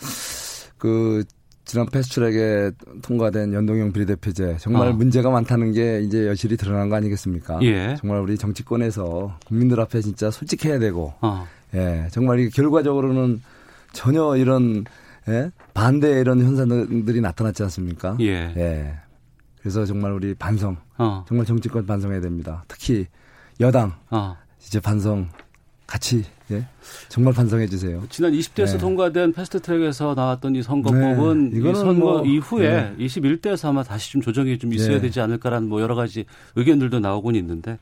그 0.78 1.24
지난 1.66 1.86
패스트트랙에 1.88 2.72
통과된 3.02 3.54
연동형 3.54 3.94
비례대표제 3.94 4.58
정말 4.60 4.90
어. 4.90 4.94
문제가 4.94 5.30
많다는 5.30 5.72
게 5.72 6.02
이제 6.02 6.28
여실히 6.28 6.58
드러난 6.58 6.90
거 6.90 6.96
아니겠습니까? 6.96 7.60
예. 7.64 7.96
정말 8.00 8.20
우리 8.20 8.38
정치권에서 8.38 9.40
국민들 9.46 9.80
앞에 9.80 10.02
진짜 10.02 10.30
솔직해야 10.30 10.80
되고, 10.80 11.14
어. 11.22 11.48
예, 11.74 12.08
정말 12.12 12.40
이게 12.40 12.50
결과적으로는 12.50 13.42
전혀 13.94 14.36
이런 14.36 14.84
예? 15.30 15.52
반대 15.74 16.20
이런 16.20 16.42
현상들이 16.42 17.22
나타났지 17.22 17.64
않습니까? 17.64 18.18
예. 18.20 18.54
예. 18.58 18.94
그래서 19.62 19.86
정말 19.86 20.12
우리 20.12 20.34
반성, 20.34 20.76
어. 20.98 21.24
정말 21.28 21.46
정치권 21.46 21.86
반성해야 21.86 22.20
됩니다. 22.20 22.66
특히 22.68 23.08
여당 23.62 23.94
어. 24.10 24.36
이제 24.60 24.80
반성 24.82 25.30
같이 25.88 26.26
예? 26.54 26.66
정말 27.10 27.34
반성해 27.34 27.68
주세요. 27.68 28.04
지난 28.10 28.32
20대에서 28.34 28.74
네. 28.74 28.78
통과된 28.78 29.34
패스트트랙에서 29.34 30.14
나왔던 30.16 30.56
이 30.56 30.64
선거법은 30.64 31.50
네, 31.52 31.60
이 31.60 31.76
선거 31.76 31.94
뭐, 31.94 32.26
이후에 32.26 32.94
네. 32.98 33.06
21대에서 33.06 33.70
아마 33.70 33.84
다시 33.84 34.12
좀 34.12 34.22
조정이 34.22 34.58
좀 34.58 34.74
있어야 34.74 34.96
네. 34.96 35.02
되지 35.02 35.20
않을까라는 35.22 35.70
뭐 35.70 35.82
여러 35.82 35.96
가지 35.96 36.26
의견들도 36.56 37.00
나오곤 37.00 37.36
있는데 37.36 37.78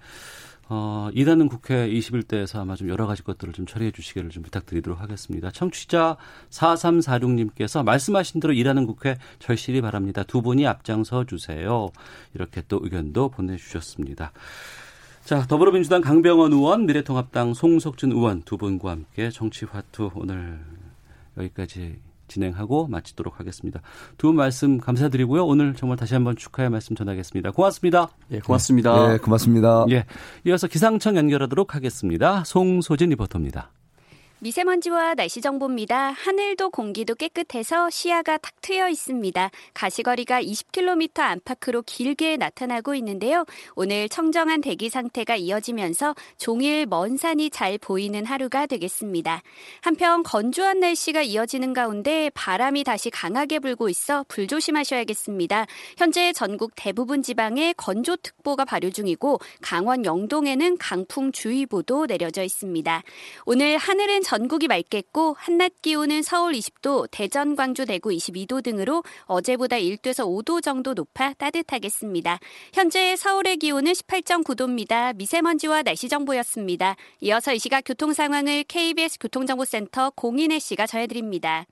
어, 0.74 1.10
일하는 1.14 1.50
국회 1.50 1.90
21대에서 1.90 2.60
아마 2.60 2.78
좀 2.78 2.88
여러 2.88 3.06
가지 3.06 3.24
것들을 3.24 3.52
좀 3.52 3.66
처리해 3.66 3.92
주시기를 3.92 4.30
좀 4.30 4.42
부탁드리도록 4.42 5.02
하겠습니다. 5.02 5.52
청취자 5.52 6.16
4346님께서 6.50 7.84
말씀하신 7.84 8.40
대로 8.40 8.54
일하는 8.54 8.86
국회 8.86 9.18
절실히 9.40 9.82
바랍니다. 9.82 10.24
두 10.24 10.42
분이 10.42 10.66
앞장서 10.66 11.26
주세요. 11.26 11.90
이렇게 12.34 12.64
또 12.70 12.80
의견도 12.82 13.28
보내주셨습니다. 13.28 14.32
자, 15.26 15.46
더불어민주당 15.48 16.02
강병원 16.02 16.52
의원, 16.52 16.86
미래통합당 16.86 17.54
송석준 17.54 18.12
의원 18.12 18.42
두 18.44 18.58
분과 18.58 18.92
함께 18.92 19.30
정치화투 19.30 20.12
오늘 20.16 20.60
여기까지 21.38 22.00
진행하고 22.28 22.88
마치도록 22.88 23.40
하겠습니다. 23.40 23.82
두 24.18 24.28
분 24.28 24.36
말씀 24.38 24.78
감사드리고요. 24.78 25.46
오늘 25.46 25.76
정말 25.76 25.98
다시 25.98 26.14
한번 26.14 26.36
축하의 26.36 26.70
말씀 26.70 26.96
전하겠습니다. 26.96 27.52
고맙습니다. 27.52 28.10
예, 28.32 28.40
고맙습니다. 28.40 29.14
예, 29.14 29.18
고맙습니다. 29.18 29.86
예. 29.92 30.06
이어서 30.46 30.68
기상청 30.68 31.18
연결하도록 31.18 31.76
하겠습니다. 31.76 32.44
송소진 32.46 33.10
리포터입니다. 33.10 33.72
미세먼지와 34.44 35.14
날씨 35.14 35.40
정보입니다. 35.40 36.10
하늘도 36.10 36.72
공기도 36.72 37.14
깨끗해서 37.14 37.92
시야가 37.92 38.40
탁 38.40 38.60
트여 38.62 38.90
있습니다. 38.90 39.52
가시거리가 39.76 40.42
20km 40.42 41.20
안팎으로 41.20 41.84
길게 41.84 42.38
나타나고 42.38 42.96
있는데요. 42.96 43.46
오늘 43.76 44.10
청정한 44.10 44.62
대기 44.62 44.90
상태가 44.90 45.36
이어지면서 45.36 46.16
종일 46.38 46.88
먼 46.88 47.18
산이 47.18 47.52
잘 47.52 47.78
보이는 47.78 48.26
하루가 48.26 48.66
되겠습니다. 48.66 49.44
한편 49.82 50.24
건조한 50.24 50.80
날씨가 50.80 51.22
이어지는 51.22 51.74
가운데 51.74 52.32
바람이 52.34 52.84
다시 52.84 53.12
강하게 53.12 53.60
불고 53.60 53.90
있어 53.90 54.26
불조심하셔야겠습니다. 54.28 55.68
현재 55.98 56.34
전국 56.34 56.72
대부분 56.76 57.22
지방에 57.22 57.76
건조특보가 57.78 58.66
발효 58.66 58.90
중이고 58.90 59.38
강원 59.62 60.04
영동에는 60.04 60.80
강풍주의보도 60.80 62.08
내려져 62.08 62.42
있습니다. 62.42 63.04
오늘 63.46 63.78
하늘은 63.78 64.24
전국이 64.32 64.70
맑겠고 64.70 65.36
한낮 65.38 65.82
기온은 65.82 66.22
서울 66.22 66.54
20도, 66.54 67.06
대전, 67.12 67.58
광주, 67.58 67.86
대구 67.86 68.12
22도 68.12 68.64
등으로 68.64 69.04
어제보다 69.26 69.76
1도에서 69.76 70.24
5도 70.26 70.64
정도 70.64 70.94
높아 70.94 71.34
따뜻하겠습니다. 71.34 72.40
현재 72.74 73.18
서울의 73.18 73.58
기온은 73.58 73.92
18.9도입니다. 73.92 75.18
미세먼지와 75.18 75.84
날씨 75.84 76.08
정보였습니다. 76.08 76.96
이어서 77.20 77.54
이 77.54 77.60
시각 77.60 77.82
교통 77.86 78.14
상황을 78.14 78.64
KBS 78.70 79.18
교통정보센터 79.20 80.12
공인혜 80.16 80.60
씨가 80.60 80.88
전해드립니다. 80.88 81.66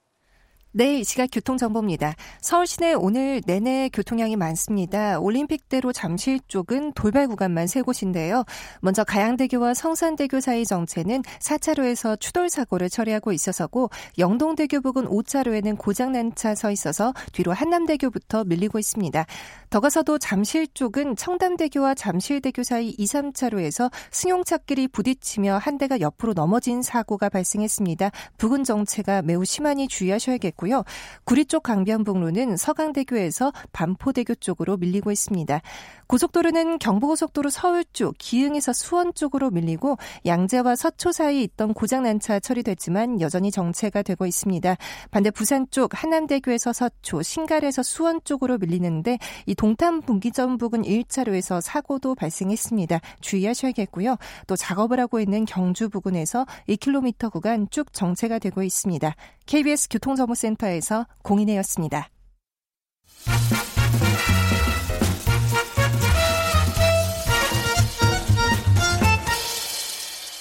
네, 0.72 1.00
이 1.00 1.04
시각 1.04 1.30
교통정보입니다. 1.32 2.14
서울 2.42 2.68
시내 2.68 2.94
오늘 2.94 3.42
내내 3.48 3.90
교통량이 3.92 4.36
많습니다. 4.36 5.20
올림픽대로 5.20 5.92
잠실 5.92 6.40
쪽은 6.48 6.94
돌발 6.94 7.28
구간만 7.28 7.66
세 7.66 7.82
곳인데요. 7.82 8.44
먼저 8.80 9.04
가양대교와 9.04 9.74
성산대교 9.74 10.40
사이 10.42 10.66
정체는 10.66 11.24
4차로에서 11.24 12.20
추돌 12.20 12.52
사고를 12.52 12.88
처리하고 12.88 13.32
있어서고 13.32 13.90
영동대교 14.20 14.82
부근 14.82 15.08
5차로에는 15.08 15.76
고장난 15.80 16.36
차 16.36 16.54
서 16.54 16.70
있어서 16.70 17.14
뒤로 17.32 17.52
한남대교부터 17.52 18.44
밀리고 18.44 18.78
있습니다. 18.78 19.26
더 19.72 19.80
가서도 19.80 20.20
잠실 20.20 20.68
쪽은 20.68 21.16
청담대교와 21.16 21.96
잠실대교 21.96 22.62
사이 22.64 22.90
2, 22.90 23.06
3차로에서 23.06 23.92
승용차끼리 24.12 24.90
부딪히며 24.90 25.58
한 25.58 25.80
대가 25.80 26.00
옆으로 26.00 26.34
넘어진 26.34 26.84
사고가 26.84 27.30
발생했습니다. 27.30 28.12
부근 28.38 28.64
정체가 28.64 29.24
매우 29.24 29.46
심하니 29.46 29.88
주의하셔야겠고 29.88 30.59
요. 30.68 30.84
구리 31.24 31.46
쪽 31.46 31.64
강변북로는 31.64 32.58
서강대교에서 32.58 33.54
반포대교 33.72 34.36
쪽으로 34.36 34.76
밀리고 34.76 35.12
있습니다. 35.12 35.62
고속도로는 36.08 36.80
경부고속도로 36.80 37.52
서울 37.52 37.86
쪽 37.94 38.16
기흥에서 38.18 38.74
수원 38.74 39.14
쪽으로 39.14 39.52
밀리고 39.52 39.98
양재와 40.26 40.76
서초 40.76 41.12
사이 41.12 41.44
있던 41.44 41.76
고장난 41.76 42.20
차 42.20 42.40
처리됐지만 42.40 43.22
여전히 43.22 43.52
정체가 43.52 44.02
되고 44.02 44.26
있습니다. 44.26 44.76
반대 45.12 45.30
부산 45.30 45.68
쪽 45.70 45.92
한남대교에서 45.94 46.74
서초, 46.74 47.22
신갈에서 47.22 47.84
수원 47.84 48.22
쪽으로 48.24 48.58
밀리는데 48.58 49.20
이 49.46 49.54
동탄 49.54 50.02
분기점 50.02 50.58
부근 50.58 50.82
1차로에서 50.82 51.62
사고도 51.62 52.16
발생했습니다. 52.16 53.00
주의하셔야겠고요. 53.22 54.18
또 54.48 54.56
작업을 54.56 55.00
하고 55.00 55.20
있는 55.20 55.46
경주 55.46 55.90
부근에서 55.90 56.46
2km 56.68 57.32
구간 57.32 57.68
쭉 57.70 57.94
정체가 57.94 58.40
되고 58.40 58.64
있습니다. 58.64 59.16
KBS 59.46 59.90
교통정보센터 59.90 60.49
에서 60.64 61.06
공인혜였습니다. 61.24 62.10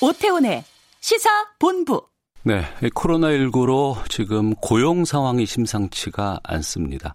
오태훈의 0.00 0.64
시사 1.00 1.28
본부. 1.59 2.06
네, 2.44 2.62
코로나19로 2.80 3.96
지금 4.09 4.54
고용 4.54 5.04
상황이 5.04 5.44
심상치가 5.44 6.40
않습니다. 6.44 7.14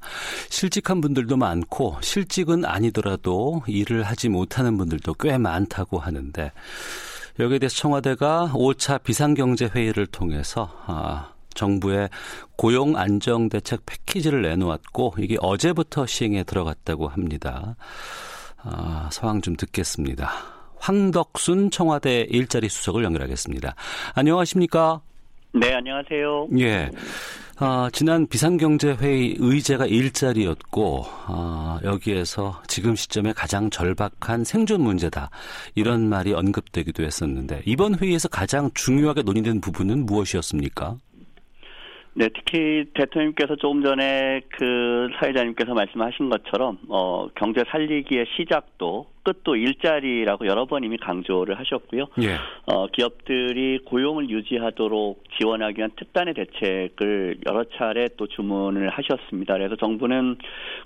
실직한 0.49 1.01
분들도 1.01 1.37
많고 1.37 1.97
실직은 2.01 2.65
아니더라도 2.65 3.63
일을 3.67 4.03
하지 4.03 4.29
못하는 4.29 4.77
분들도 4.77 5.13
꽤 5.15 5.37
많다고 5.37 5.97
하는데 5.97 6.51
여기에 7.39 7.59
대해서 7.59 7.75
청와대가 7.77 8.51
5차 8.53 9.01
비상경제회의를 9.01 10.07
통해서 10.07 10.69
아, 10.85 11.32
정부의 11.53 12.09
고용 12.55 12.97
안정 12.97 13.49
대책 13.49 13.85
패키지를 13.85 14.41
내놓았고 14.41 15.15
이게 15.19 15.37
어제부터 15.39 16.05
시행에 16.05 16.43
들어갔다고 16.43 17.07
합니다. 17.07 17.75
아, 18.57 19.09
상황 19.11 19.41
좀 19.41 19.55
듣겠습니다. 19.55 20.31
황덕순 20.77 21.71
청와대 21.71 22.27
일자리 22.29 22.69
수석을 22.69 23.03
연결하겠습니다. 23.03 23.75
안녕하십니까? 24.15 25.01
네, 25.53 25.73
안녕하세요. 25.73 26.47
예. 26.59 26.89
아, 27.57 27.87
지난 27.93 28.25
비상경제회의 28.27 29.35
의제가 29.37 29.85
일자리였고, 29.85 31.05
아, 31.27 31.79
여기에서 31.83 32.61
지금 32.67 32.95
시점에 32.95 33.31
가장 33.31 33.69
절박한 33.69 34.43
생존 34.43 34.81
문제다. 34.81 35.29
이런 35.75 36.09
말이 36.09 36.33
언급되기도 36.33 37.03
했었는데, 37.03 37.61
이번 37.65 37.95
회의에서 37.95 38.27
가장 38.27 38.71
중요하게 38.73 39.21
논의된 39.21 39.61
부분은 39.61 40.05
무엇이었습니까? 40.07 40.97
네, 42.15 42.29
특히 42.29 42.85
대통령께서 42.93 43.55
조금 43.55 43.83
전에 43.83 44.41
그 44.49 45.09
사회자님께서 45.19 45.73
말씀하신 45.73 46.29
것처럼 46.29 46.77
어 46.87 47.27
경제 47.35 47.63
살리기의 47.67 48.27
시작도 48.37 49.07
끝도 49.23 49.55
일자리라고 49.55 50.45
여러 50.45 50.65
번 50.65 50.83
이미 50.83 50.97
강조를 50.97 51.57
하셨고요. 51.57 52.05
예. 52.21 52.35
어 52.67 52.87
기업들이 52.87 53.79
고용을 53.85 54.29
유지하도록 54.29 55.23
지원하기 55.39 55.79
위한 55.79 55.91
특단의 55.95 56.35
대책을 56.35 57.39
여러 57.47 57.63
차례 57.75 58.09
또 58.15 58.27
주문을 58.27 58.89
하셨습니다. 58.89 59.55
그래서 59.55 59.75
정부는 59.75 60.37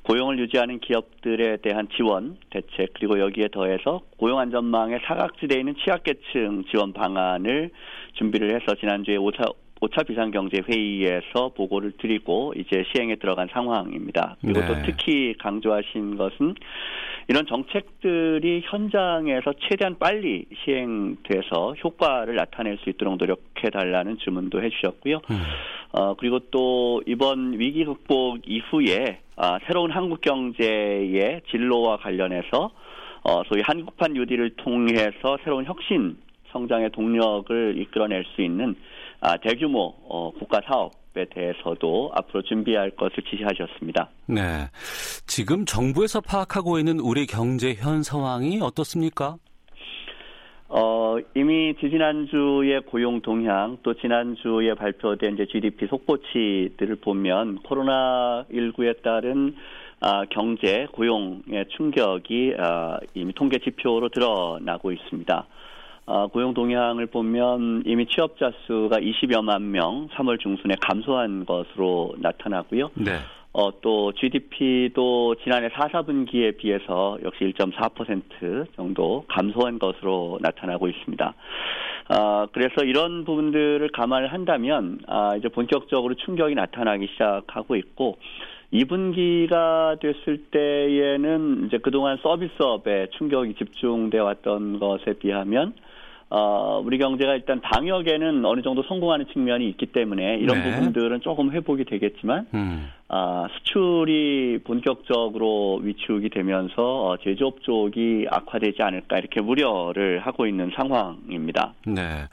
고용을 0.04 0.40
유지하는 0.40 0.80
기업들에 0.80 1.58
대한 1.58 1.90
지원 1.98 2.38
대책 2.52 2.94
그리고 2.94 3.20
여기에 3.20 3.50
더해서 3.50 4.02
고용 4.18 4.40
안전망의 4.40 5.02
사각지대에 5.06 5.60
있는 5.60 5.76
취약계층 5.84 6.64
지원 6.72 6.94
방안을 6.94 7.72
준비를 8.14 8.56
해서 8.56 8.76
지난주에 8.80 9.18
오차 9.18 9.44
5차 9.82 10.08
비상경제회의에서 10.08 11.50
보고를 11.56 11.94
드리고 11.98 12.54
이제 12.56 12.84
시행에 12.92 13.16
들어간 13.16 13.48
상황입니다. 13.52 14.38
그리고 14.42 14.62
네. 14.62 14.68
또 14.68 14.74
특히 14.86 15.36
강조하신 15.40 16.18
것은 16.18 16.56
이런 17.30 17.46
정책들이 17.46 18.62
현장에서 18.64 19.54
최대한 19.68 19.98
빨리 20.00 20.46
시행돼서 20.64 21.76
효과를 21.84 22.36
나타낼 22.36 22.78
수 22.78 22.90
있도록 22.90 23.18
노력해달라는 23.18 24.18
주문도 24.20 24.64
해주셨고요. 24.64 25.22
음. 25.30 25.42
어, 25.92 26.14
그리고 26.16 26.40
또 26.52 27.02
이번 27.06 27.60
위기 27.60 27.84
극복 27.84 28.40
이후에 28.46 29.20
아, 29.36 29.60
새로운 29.68 29.92
한국 29.92 30.22
경제의 30.22 31.42
진로와 31.52 31.98
관련해서 31.98 32.72
어, 33.24 33.44
소위 33.48 33.62
한국판 33.62 34.14
뉴딜을 34.14 34.52
통해서 34.58 35.38
새로운 35.44 35.66
혁신 35.66 36.18
성장의 36.52 36.92
동력을 36.92 37.78
이끌어낼 37.78 38.24
수 38.36 38.42
있는 38.42 38.70
아, 38.70 38.74
대규모 39.42 39.94
어, 40.08 40.32
국가 40.38 40.62
사업에 40.66 41.26
대해서도 41.30 42.12
앞으로 42.14 42.42
준비할 42.44 42.92
것을 42.92 43.24
지시하셨습니다. 43.30 44.10
네. 44.28 44.70
지금 45.26 45.66
정부에서 45.66 46.22
파악하고 46.22 46.80
있는 46.80 47.00
우리 47.00 47.26
경제 47.26 47.74
현 47.74 48.04
상황이 48.04 48.60
어떻습니까? 48.62 49.38
어, 50.70 51.18
이미 51.34 51.74
지지난주의 51.80 52.82
고용 52.82 53.22
동향 53.22 53.78
또 53.84 53.94
지난주에 53.94 54.74
발표된 54.74 55.36
이제 55.36 55.46
GDP 55.46 55.88
속보치들을 55.88 56.98
보면 56.98 57.60
코로나19에 57.60 59.02
따른 59.02 59.56
아, 60.00 60.26
경제 60.30 60.88
고용의 60.92 61.66
충격이 61.76 62.54
아, 62.60 63.00
이미 63.16 63.34
통계 63.34 63.60
지표로 63.60 64.10
드러나고 64.10 64.92
있습니다. 64.92 65.48
아, 66.10 66.26
고용 66.32 66.54
동향을 66.54 67.08
보면 67.08 67.84
이미 67.86 68.06
취업자 68.06 68.52
수가 68.66 69.00
20여만 69.00 69.62
명 69.62 70.08
3월 70.14 70.40
중순에 70.40 70.76
감소한 70.80 71.46
것으로 71.46 72.16
나타나고요. 72.20 72.92
네. 72.96 73.18
어, 73.52 73.82
또 73.82 74.14
GDP도 74.14 75.36
지난해 75.44 75.68
4, 75.74 75.88
4분기에 75.88 76.58
비해서 76.58 77.18
역시 77.24 77.44
1.4% 77.44 78.74
정도 78.78 79.26
감소한 79.28 79.80
것으로 79.80 80.40
나타나고 80.42 80.88
있습니다. 80.88 81.34
아, 82.10 82.48
그래서 82.54 82.86
이런 82.86 83.26
부분들을 83.26 83.90
감안을 83.92 84.32
한다면 84.32 85.00
아, 85.08 85.36
이제 85.36 85.50
본격적으로 85.50 86.16
충격이 86.16 86.56
나타나기 86.56 87.08
시작하고 87.08 87.76
있고 87.76 88.18
2분기가 88.72 90.00
됐을 90.00 90.46
때에는 90.52 91.66
이제 91.68 91.80
그동안 91.80 92.18
서비스업에 92.24 93.08
충격이 93.18 93.56
집중돼 93.56 94.20
왔던 94.20 94.80
것에 94.80 95.14
비하면 95.20 95.74
어, 96.30 96.82
우리 96.84 96.98
경제가 96.98 97.36
일단 97.36 97.62
방역에는 97.62 98.46
어느 98.46 98.62
정도 98.62 98.84
성공하는 98.84 99.28
측면이 99.32 99.70
있기 99.70 99.88
때문에 99.88 100.38
이런 100.38 100.62
네. 100.62 100.76
부분들은 100.76 101.22
조금 101.22 101.52
회복이 101.52 101.86
되겠지만 101.86 102.48
음. 102.54 102.90
아, 103.08 103.48
수출이 103.58 104.60
본격적으로 104.66 105.80
위축이 105.84 106.30
되면서 106.30 107.08
어, 107.08 107.18
제조업 107.24 107.62
쪽이 107.64 108.28
악화되지 108.30 108.82
않을까 108.82 109.18
이렇게 109.20 109.40
우려를 109.40 110.20
하고 110.20 110.46
있는 110.46 110.72
상황입니다. 110.76 111.74
네. 111.86 112.26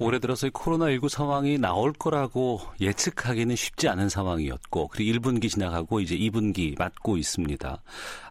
올해 0.00 0.18
들어서 0.18 0.48
이 0.48 0.50
코로나19 0.50 1.08
상황이 1.08 1.56
나올 1.56 1.92
거라고 1.92 2.58
예측하기는 2.80 3.54
쉽지 3.54 3.88
않은 3.88 4.08
상황이었고, 4.08 4.88
그리고 4.88 5.20
1분기 5.20 5.48
지나가고 5.48 6.00
이제 6.00 6.16
2분기 6.16 6.76
맞고 6.76 7.16
있습니다. 7.16 7.80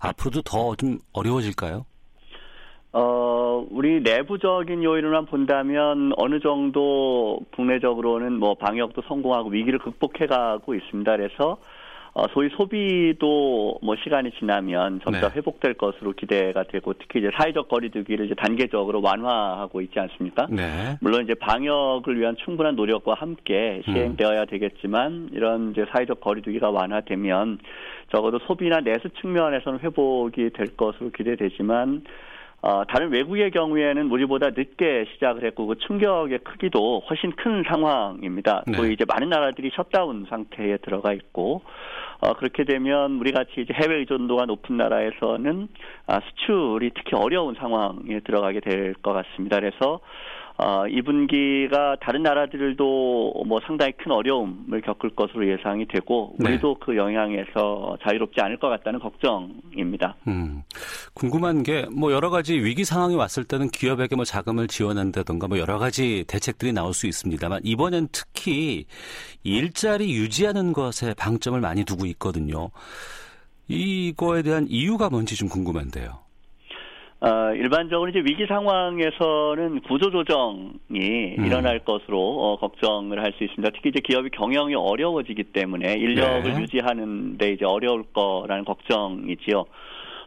앞으로도 0.02 0.42
더 0.42 0.76
좀 0.76 1.00
어려워질까요? 1.14 1.86
어, 2.94 3.66
우리 3.72 4.02
내부적인 4.02 4.84
요인으로만 4.84 5.26
본다면 5.26 6.14
어느 6.16 6.40
정도 6.40 7.40
국내적으로는 7.56 8.34
뭐 8.34 8.54
방역도 8.54 9.02
성공하고 9.08 9.50
위기를 9.50 9.80
극복해 9.80 10.28
가고 10.28 10.76
있습니다. 10.76 11.18
그래서 11.18 11.58
어, 12.14 12.28
소위 12.28 12.50
소비도 12.50 13.80
뭐 13.82 13.96
시간이 13.96 14.34
지나면 14.38 15.02
점차 15.04 15.30
네. 15.30 15.36
회복될 15.36 15.74
것으로 15.74 16.12
기대가 16.12 16.62
되고 16.62 16.94
특히 16.94 17.22
이제 17.22 17.32
사회적 17.36 17.68
거리두기를 17.68 18.28
이제 18.28 18.36
단계적으로 18.36 19.02
완화하고 19.02 19.82
있지 19.82 20.00
않습니까? 20.00 20.46
네. 20.52 20.96
물론 21.02 21.24
이제 21.24 21.34
방역을 21.34 22.20
위한 22.20 22.36
충분한 22.46 22.76
노력과 22.76 23.16
함께 23.16 23.82
음. 23.88 23.92
시행되어야 23.92 24.46
되겠지만 24.46 25.30
이런 25.32 25.72
이제 25.72 25.88
사회적 25.92 26.22
거리두기가 26.22 26.70
완화되면 26.70 27.58
적어도 28.12 28.38
소비나 28.46 28.82
내수 28.82 29.10
측면에서는 29.20 29.80
회복이 29.80 30.52
될 30.52 30.78
것으로 30.78 31.10
기대되지만 31.10 32.04
어, 32.66 32.86
다른 32.88 33.12
외국의 33.12 33.52
경우에는 33.52 34.10
우리보다 34.10 34.52
늦게 34.52 35.06
시작을 35.14 35.44
했고 35.44 35.68
그 35.68 35.76
충격의 35.80 36.40
크기도 36.46 37.02
훨씬 37.10 37.32
큰 37.32 37.62
상황입니다. 37.68 38.64
네. 38.66 38.78
또 38.78 38.86
이제 38.86 39.04
많은 39.06 39.28
나라들이 39.28 39.70
셧다운 39.76 40.26
상태에 40.30 40.78
들어가 40.78 41.12
있고 41.12 41.62
어, 42.22 42.34
그렇게 42.36 42.64
되면 42.64 43.20
우리 43.20 43.34
같이 43.34 43.52
이제 43.58 43.74
해외 43.74 43.96
의존도가 43.98 44.46
높은 44.46 44.78
나라에서는 44.78 45.68
아, 46.08 46.22
수출이 46.22 46.92
특히 46.96 47.18
어려운 47.18 47.54
상황에 47.56 48.22
들어가게 48.24 48.62
될 48.62 48.94
것 49.04 49.12
같습니다. 49.12 49.60
그래서 49.60 50.00
어, 50.58 50.84
2분기가 50.86 52.00
다른 52.00 52.24
나라들도 52.24 53.44
뭐 53.46 53.60
상당히 53.66 53.92
큰 53.94 54.12
어려움을 54.12 54.82
겪을 54.82 55.12
것으로 55.16 55.48
예상이 55.50 55.86
되고 55.88 56.36
네. 56.40 56.52
우리도 56.52 56.76
그 56.80 56.96
영향에서 56.96 57.98
자유롭지 58.04 58.42
않을 58.42 58.58
것 58.58 58.70
같다는 58.70 59.00
걱정입니다. 59.00 60.16
음, 60.28 60.64
궁금한 61.14 61.64
게 61.64 61.84
뭐 61.92 62.12
여러 62.12 62.30
가지 62.30 62.56
위기 62.56 62.86
상황이 62.86 63.16
왔을 63.16 63.44
때는 63.44 63.70
기업에게 63.70 64.16
뭐 64.16 64.26
자금을 64.26 64.68
지원한다던가 64.68 65.48
뭐 65.48 65.58
여러 65.58 65.78
가지 65.78 66.24
대책들이 66.28 66.74
나올 66.74 66.94
수 66.94 67.08
있습니다만 67.08 67.62
이번엔 67.64 68.10
특히 68.12 68.86
일자리 69.44 70.14
유지하는 70.14 70.74
것에 70.74 71.14
방점을 71.14 71.60
많이 71.60 71.84
두고 71.84 72.06
있거든요. 72.08 72.70
이거에 73.68 74.42
대한 74.42 74.68
이유가 74.70 75.10
뭔지 75.10 75.36
좀 75.36 75.48
궁금한데요. 75.50 76.23
어, 77.24 77.54
일반적으로 77.54 78.10
이제 78.10 78.20
위기 78.20 78.46
상황에서는 78.46 79.80
구조 79.88 80.12
조정이 80.12 81.36
음. 81.40 81.46
일어날 81.46 81.80
것으로 81.80 82.20
어, 82.20 82.58
걱정을 82.58 83.24
할 83.24 83.34
수 83.38 83.46
있습니다. 83.46 83.72
특히 83.74 83.90
이제 83.90 84.02
기업이 84.04 84.30
경영이 84.30 84.76
어려워지기 84.76 85.46
때문에 85.46 85.94
인력을 85.94 86.54
네. 86.54 86.62
유지하는데 86.62 87.52
이제 87.54 87.66
어려울 87.66 88.04
거라는 88.14 88.66
걱정이지요. 88.66 89.66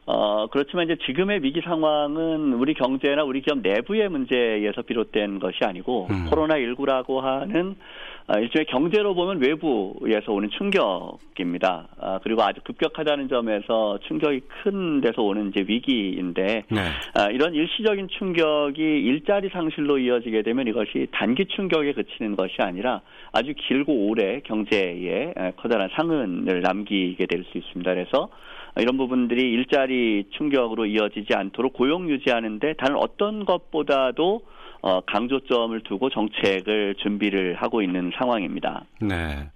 어, 0.06 0.46
그렇지만 0.46 0.86
이제 0.86 0.96
지금의 1.04 1.42
위기 1.42 1.60
상황은 1.60 2.54
우리 2.54 2.72
경제나 2.74 3.24
우리 3.24 3.42
기업 3.42 3.58
내부의 3.58 4.08
문제에서 4.08 4.82
비롯된 4.82 5.38
것이 5.38 5.58
아니고 5.62 6.06
음. 6.10 6.30
코로나19라고 6.30 7.20
하는 7.20 7.76
아, 7.78 8.15
일종의 8.34 8.66
경제로 8.66 9.14
보면 9.14 9.40
외부에서 9.40 10.32
오는 10.32 10.50
충격입니다. 10.50 11.88
아, 12.00 12.18
그리고 12.22 12.42
아주 12.42 12.60
급격하다는 12.64 13.28
점에서 13.28 13.98
충격이 14.08 14.40
큰 14.62 15.00
데서 15.00 15.22
오는 15.22 15.50
이제 15.50 15.64
위기인데 15.66 16.64
네. 16.68 16.80
아, 17.14 17.30
이런 17.30 17.54
일시적인 17.54 18.08
충격이 18.18 18.82
일자리 18.82 19.48
상실로 19.48 19.98
이어지게 19.98 20.42
되면 20.42 20.66
이것이 20.66 21.06
단기 21.12 21.46
충격에 21.46 21.92
그치는 21.92 22.34
것이 22.34 22.56
아니라 22.58 23.00
아주 23.32 23.54
길고 23.56 24.08
오래 24.08 24.40
경제에 24.40 25.32
커다란 25.56 25.88
상흔을 25.94 26.62
남기게 26.62 27.26
될 27.26 27.46
수 27.46 27.58
있습니다. 27.58 27.94
그래서 27.94 28.28
이런 28.78 28.96
부분들이 28.96 29.52
일자리 29.52 30.24
충격으로 30.30 30.86
이어지지 30.86 31.34
않도록 31.34 31.72
고용 31.72 32.10
유지하는데 32.10 32.74
다른 32.74 32.96
어떤 32.96 33.44
것보다도 33.44 34.42
어, 34.82 35.00
강조점을 35.00 35.80
두고 35.84 36.10
정책을 36.10 36.96
준비를 37.02 37.54
하고 37.56 37.82
있는 37.82 38.10
상황입니다. 38.18 38.84
네. 39.00 39.50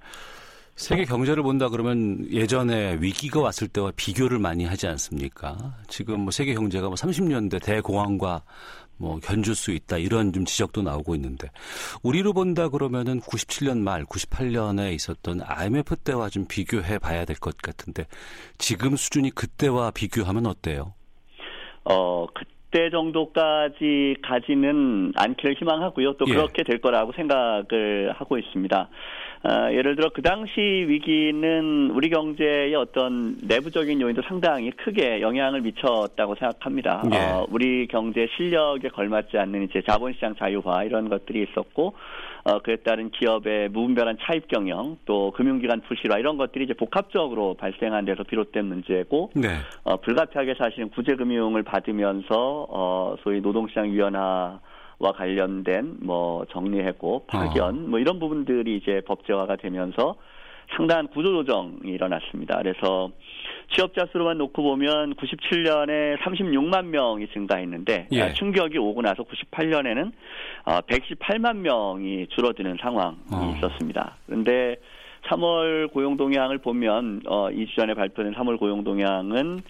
세계 0.76 1.04
경제를 1.04 1.42
본다 1.42 1.68
그러면 1.68 2.26
예전에 2.30 2.96
위기가 3.00 3.40
왔을 3.40 3.68
때와 3.68 3.92
비교를 3.94 4.38
많이 4.38 4.64
하지 4.64 4.86
않습니까? 4.86 5.74
지금 5.88 6.20
뭐 6.20 6.30
세계 6.30 6.54
경제가 6.54 6.86
뭐 6.86 6.94
30년대 6.94 7.62
대공황과 7.62 8.42
뭐 8.96 9.18
견줄 9.20 9.54
수 9.54 9.72
있다 9.72 9.98
이런 9.98 10.32
좀 10.32 10.44
지적도 10.46 10.80
나오고 10.82 11.14
있는데 11.16 11.48
우리로 12.02 12.32
본다 12.32 12.68
그러면은 12.68 13.20
97년 13.20 13.78
말 13.78 14.04
98년에 14.04 14.94
있었던 14.94 15.40
IMF 15.44 15.96
때와 15.96 16.30
좀 16.30 16.46
비교해 16.48 16.98
봐야 16.98 17.24
될 17.26 17.36
것 17.36 17.56
같은데 17.58 18.06
지금 18.58 18.96
수준이 18.96 19.30
그때와 19.30 19.90
비교하면 19.90 20.46
어때요? 20.46 20.94
어, 21.84 22.26
그 22.34 22.44
때 22.70 22.90
정도까지 22.90 24.16
가지는 24.22 25.12
않기를 25.16 25.54
희망하고요. 25.54 26.14
또 26.14 26.24
예. 26.28 26.34
그렇게 26.34 26.62
될 26.62 26.80
거라고 26.80 27.12
생각을 27.12 28.12
하고 28.14 28.38
있습니다. 28.38 28.88
아, 29.42 29.72
예를 29.72 29.96
들어 29.96 30.10
그 30.12 30.20
당시 30.20 30.60
위기는 30.60 31.90
우리 31.92 32.10
경제의 32.10 32.74
어떤 32.74 33.36
내부적인 33.42 34.00
요인도 34.00 34.22
상당히 34.22 34.70
크게 34.70 35.22
영향을 35.22 35.62
미쳤다고 35.62 36.34
생각합니다. 36.34 37.02
예. 37.12 37.16
어, 37.16 37.46
우리 37.50 37.86
경제 37.86 38.28
실력에 38.36 38.88
걸맞지 38.88 39.38
않는 39.38 39.64
이제 39.64 39.82
자본시장 39.88 40.34
자유화 40.36 40.84
이런 40.84 41.08
것들이 41.08 41.46
있었고 41.50 41.94
어, 42.44 42.60
그에 42.60 42.76
따른 42.76 43.10
기업의 43.10 43.68
무분별한 43.70 44.18
차입 44.22 44.48
경영 44.48 44.96
또 45.04 45.30
금융기관 45.32 45.80
부실화 45.82 46.18
이런 46.18 46.36
것들이 46.36 46.64
이제 46.64 46.74
복합적으로 46.74 47.54
발생한 47.54 48.04
데서 48.04 48.22
비롯된 48.22 48.64
문제고 48.64 49.30
네. 49.34 49.48
어, 49.84 49.96
불가피하게 49.98 50.54
사실은 50.54 50.90
구제금융을 50.90 51.62
받으면서 51.62 52.66
어, 52.70 53.16
소위 53.22 53.40
노동시장 53.40 53.88
유연화와 53.88 55.12
관련된 55.14 55.98
뭐 56.00 56.44
정리해고 56.50 57.24
파견 57.26 57.90
뭐 57.90 57.98
이런 57.98 58.18
부분들이 58.18 58.76
이제 58.76 59.02
법제화가 59.06 59.56
되면서 59.56 60.16
상당한 60.76 61.08
구조조정이 61.08 61.80
일어났습니다. 61.84 62.58
그래서 62.58 63.10
취업자 63.74 64.06
수로만 64.10 64.38
놓고 64.38 64.62
보면 64.62 65.14
97년에 65.14 66.18
36만 66.18 66.86
명이 66.86 67.28
증가했는데 67.28 68.08
예. 68.12 68.22
아, 68.22 68.32
충격이 68.32 68.78
오고 68.78 69.02
나서 69.02 69.22
98년에는 69.22 70.12
118만 70.64 71.56
명이 71.58 72.28
줄어드는 72.28 72.78
상황이 72.80 73.16
어. 73.32 73.54
있었습니다. 73.56 74.16
그런데 74.26 74.76
3월 75.28 75.92
고용 75.92 76.16
동향을 76.16 76.58
보면 76.58 77.22
어, 77.26 77.48
2주 77.50 77.76
전에 77.76 77.94
발표된 77.94 78.34
3월 78.34 78.58
고용 78.58 78.82
동향은 78.84 79.60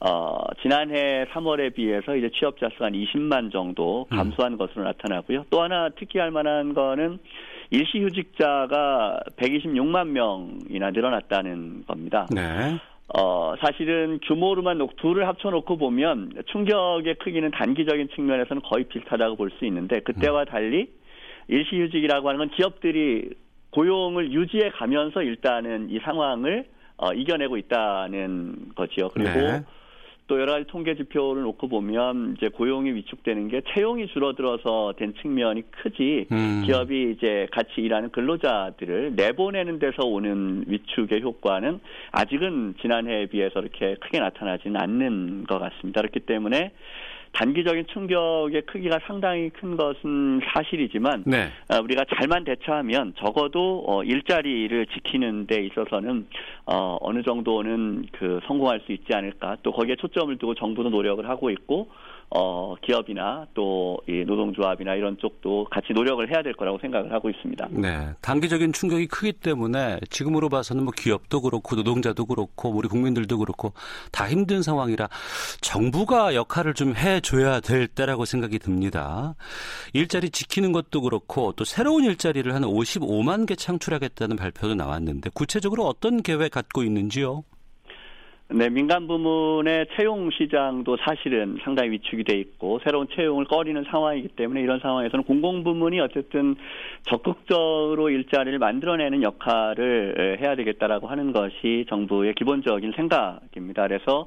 어, 0.00 0.38
지난해 0.60 1.24
3월에 1.32 1.74
비해서 1.74 2.16
이제 2.16 2.28
취업자 2.34 2.68
수가 2.72 2.86
한 2.86 2.92
20만 2.92 3.52
정도 3.52 4.06
감소한 4.10 4.56
것으로 4.58 4.84
나타나고요. 4.84 5.46
또 5.50 5.62
하나 5.62 5.88
특기할 5.90 6.30
만한 6.30 6.74
거는 6.74 7.18
일시휴직자가 7.74 9.20
126만 9.36 10.08
명이나 10.08 10.90
늘어났다는 10.90 11.84
겁니다. 11.86 12.26
네. 12.30 12.78
어, 13.16 13.54
사실은 13.60 14.18
규모로만 14.26 14.86
둘을 14.96 15.28
합쳐놓고 15.28 15.76
보면 15.76 16.32
충격의 16.46 17.16
크기는 17.16 17.50
단기적인 17.50 18.08
측면에서는 18.14 18.62
거의 18.62 18.84
비슷하다고 18.84 19.36
볼 19.36 19.50
수 19.58 19.66
있는데 19.66 20.00
그때와 20.00 20.44
달리 20.46 20.88
일시휴직이라고 21.48 22.28
하는 22.28 22.38
건 22.38 22.50
기업들이 22.50 23.30
고용을 23.70 24.32
유지해 24.32 24.70
가면서 24.70 25.22
일단은 25.22 25.90
이 25.90 25.98
상황을 26.00 26.66
어, 26.96 27.12
이겨내고 27.12 27.56
있다는 27.56 28.70
거지요. 28.76 29.08
그리고 29.10 29.30
네. 29.30 29.62
또 30.26 30.40
여러 30.40 30.52
가지 30.52 30.66
통계 30.66 30.94
지표를 30.94 31.42
놓고 31.42 31.68
보면 31.68 32.34
이제 32.36 32.48
고용이 32.48 32.92
위축되는 32.92 33.48
게 33.48 33.60
채용이 33.74 34.06
줄어들어서 34.08 34.94
된 34.96 35.14
측면이 35.20 35.64
크지 35.70 36.26
음. 36.32 36.62
기업이 36.64 37.12
이제 37.12 37.46
같이 37.52 37.82
일하는 37.82 38.10
근로자들을 38.10 39.14
내보내는 39.16 39.78
데서 39.78 40.06
오는 40.06 40.64
위축의 40.66 41.20
효과는 41.20 41.80
아직은 42.12 42.74
지난해에 42.80 43.26
비해서 43.26 43.60
이렇게 43.60 43.96
크게 44.00 44.18
나타나지는 44.18 44.80
않는 44.80 45.44
것 45.44 45.58
같습니다. 45.58 46.00
그렇기 46.00 46.20
때문에 46.20 46.72
단기적인 47.34 47.86
충격의 47.92 48.62
크기가 48.62 48.98
상당히 49.06 49.50
큰 49.50 49.76
것은 49.76 50.40
사실이지만 50.52 51.24
네. 51.26 51.48
어, 51.68 51.80
우리가 51.82 52.04
잘만 52.16 52.44
대처하면 52.44 53.14
적어도 53.18 53.84
어, 53.86 54.04
일자리를 54.04 54.86
지키는 54.86 55.46
데 55.46 55.64
있어서는 55.66 56.26
어, 56.66 56.96
어느 57.00 57.22
정도는 57.22 58.06
그 58.12 58.40
성공할 58.46 58.80
수 58.86 58.92
있지 58.92 59.14
않을까. 59.14 59.56
또 59.62 59.72
거기에 59.72 59.96
초점을 59.96 60.36
두고 60.38 60.54
정부도 60.54 60.90
노력을 60.90 61.28
하고 61.28 61.50
있고 61.50 61.88
어, 62.30 62.74
기업이나 62.82 63.46
또이 63.54 64.24
노동조합이나 64.26 64.94
이런 64.94 65.16
쪽도 65.18 65.66
같이 65.70 65.92
노력을 65.92 66.28
해야 66.30 66.42
될 66.42 66.52
거라고 66.54 66.78
생각을 66.78 67.12
하고 67.12 67.30
있습니다. 67.30 67.68
네. 67.70 68.08
단기적인 68.20 68.72
충격이 68.72 69.06
크기 69.06 69.32
때문에 69.32 70.00
지금으로 70.10 70.48
봐서는 70.48 70.84
뭐 70.84 70.92
기업도 70.96 71.42
그렇고 71.42 71.76
노동자도 71.76 72.26
그렇고 72.26 72.70
우리 72.70 72.88
국민들도 72.88 73.38
그렇고 73.38 73.72
다 74.10 74.28
힘든 74.28 74.62
상황이라 74.62 75.08
정부가 75.60 76.34
역할을 76.34 76.74
좀 76.74 76.96
해줘야 76.96 77.60
될 77.60 77.86
때라고 77.86 78.24
생각이 78.24 78.58
듭니다. 78.58 79.34
일자리 79.92 80.30
지키는 80.30 80.72
것도 80.72 81.02
그렇고 81.02 81.52
또 81.52 81.64
새로운 81.64 82.04
일자리를 82.04 82.52
한 82.54 82.62
55만 82.62 83.46
개 83.46 83.54
창출하겠다는 83.54 84.36
발표도 84.36 84.74
나왔는데 84.74 85.30
구체적으로 85.34 85.86
어떤 85.86 86.22
계획 86.22 86.52
갖고 86.52 86.82
있는지요? 86.82 87.44
네, 88.56 88.68
민간 88.68 89.08
부문의 89.08 89.88
채용 89.96 90.30
시장도 90.30 90.98
사실은 90.98 91.58
상당히 91.64 91.90
위축이 91.90 92.22
돼 92.22 92.38
있고 92.38 92.78
새로운 92.84 93.08
채용을 93.12 93.46
꺼리는 93.46 93.82
상황이기 93.90 94.28
때문에 94.28 94.60
이런 94.60 94.78
상황에서는 94.78 95.24
공공 95.24 95.64
부문이 95.64 95.98
어쨌든 95.98 96.54
적극적으로 97.02 98.10
일자리를 98.10 98.56
만들어내는 98.60 99.24
역할을 99.24 100.38
해야 100.40 100.54
되겠다라고 100.54 101.08
하는 101.08 101.32
것이 101.32 101.84
정부의 101.88 102.34
기본적인 102.34 102.92
생각입니다. 102.94 103.88
그래서 103.88 104.26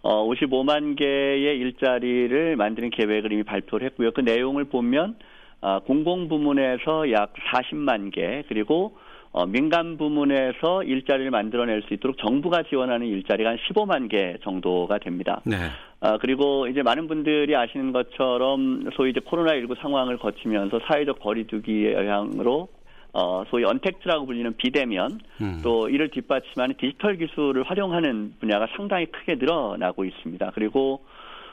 어 0.00 0.24
55만 0.28 0.96
개의 0.96 1.58
일자리를 1.58 2.54
만드는 2.54 2.90
계획을 2.90 3.32
이미 3.32 3.42
발표를 3.42 3.84
했고요. 3.88 4.12
그 4.12 4.20
내용을 4.20 4.66
보면 4.66 5.16
아, 5.60 5.80
공공 5.80 6.28
부문에서 6.28 7.10
약 7.10 7.32
40만 7.32 8.12
개 8.12 8.44
그리고 8.46 8.96
어, 9.36 9.44
민간 9.44 9.98
부문에서 9.98 10.82
일자리를 10.84 11.30
만들어낼 11.30 11.82
수 11.82 11.92
있도록 11.92 12.16
정부가 12.16 12.62
지원하는 12.62 13.06
일자리가 13.06 13.50
한 13.50 13.58
15만 13.58 14.08
개 14.08 14.38
정도가 14.42 14.96
됩니다. 14.96 15.42
네. 15.44 15.56
아, 16.00 16.16
그리고 16.16 16.66
이제 16.68 16.82
많은 16.82 17.06
분들이 17.06 17.54
아시는 17.54 17.92
것처럼 17.92 18.88
소위 18.96 19.10
이제 19.10 19.20
코로나19 19.20 19.78
상황을 19.78 20.16
거치면서 20.16 20.80
사회적 20.88 21.20
거리두기의 21.20 21.92
영향으로 21.92 22.68
어, 23.12 23.44
소위 23.50 23.64
언택트라고 23.64 24.24
불리는 24.24 24.56
비대면 24.56 25.20
음. 25.42 25.60
또 25.62 25.90
이를 25.90 26.08
뒷받침하는 26.08 26.74
디지털 26.78 27.18
기술을 27.18 27.62
활용하는 27.64 28.36
분야가 28.40 28.68
상당히 28.74 29.04
크게 29.04 29.34
늘어나고 29.34 30.06
있습니다. 30.06 30.52
그리고 30.54 31.04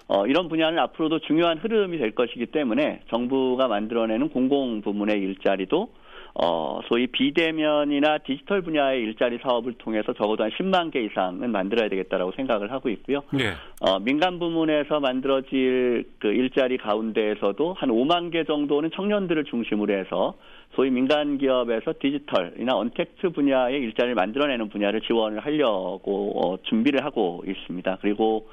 어, 0.08 0.26
이런 0.26 0.48
분야는 0.48 0.80
앞으로도 0.80 1.20
중요한 1.20 1.58
흐름이 1.58 1.98
될 1.98 2.12
것이기 2.12 2.46
때문에 2.46 3.02
정부가 3.10 3.68
만들어내는 3.68 4.30
공공 4.30 4.82
부문의 4.84 5.20
일자리도 5.20 5.90
어, 6.36 6.80
소위 6.88 7.08
비대면이나 7.08 8.20
디지털 8.20 8.64
분야의 8.64 9.02
일자리 9.02 9.38
사업을 9.44 9.74
통해서 9.74 10.14
적어도 10.14 10.44
한 10.44 10.50
10만 10.52 10.92
개 10.92 11.04
이상은 11.04 11.52
만들어야 11.52 11.90
되겠다라고 11.90 12.32
생각을 12.32 12.72
하고 12.72 12.90
있고요. 12.90 13.22
네. 13.32 13.54
어, 13.82 14.00
민간 14.00 14.40
부문에서 14.40 15.00
만들어질 15.00 16.06
그 16.20 16.28
일자리 16.30 16.78
가운데에서도 16.78 17.74
한 17.74 17.90
5만 17.90 18.32
개 18.32 18.46
정도는 18.46 18.90
청년들을 18.96 19.44
중심으로 19.44 19.94
해서 19.94 20.36
소위 20.76 20.90
민간 20.90 21.38
기업에서 21.38 21.94
디지털이나 22.00 22.76
언택트 22.76 23.30
분야의 23.30 23.80
일자리를 23.80 24.16
만들어내는 24.16 24.70
분야를 24.70 25.02
지원을 25.02 25.40
하려고 25.40 26.32
어, 26.40 26.58
준비를 26.64 27.06
하고 27.06 27.44
있습니다. 27.46 28.00
그리고 28.02 28.48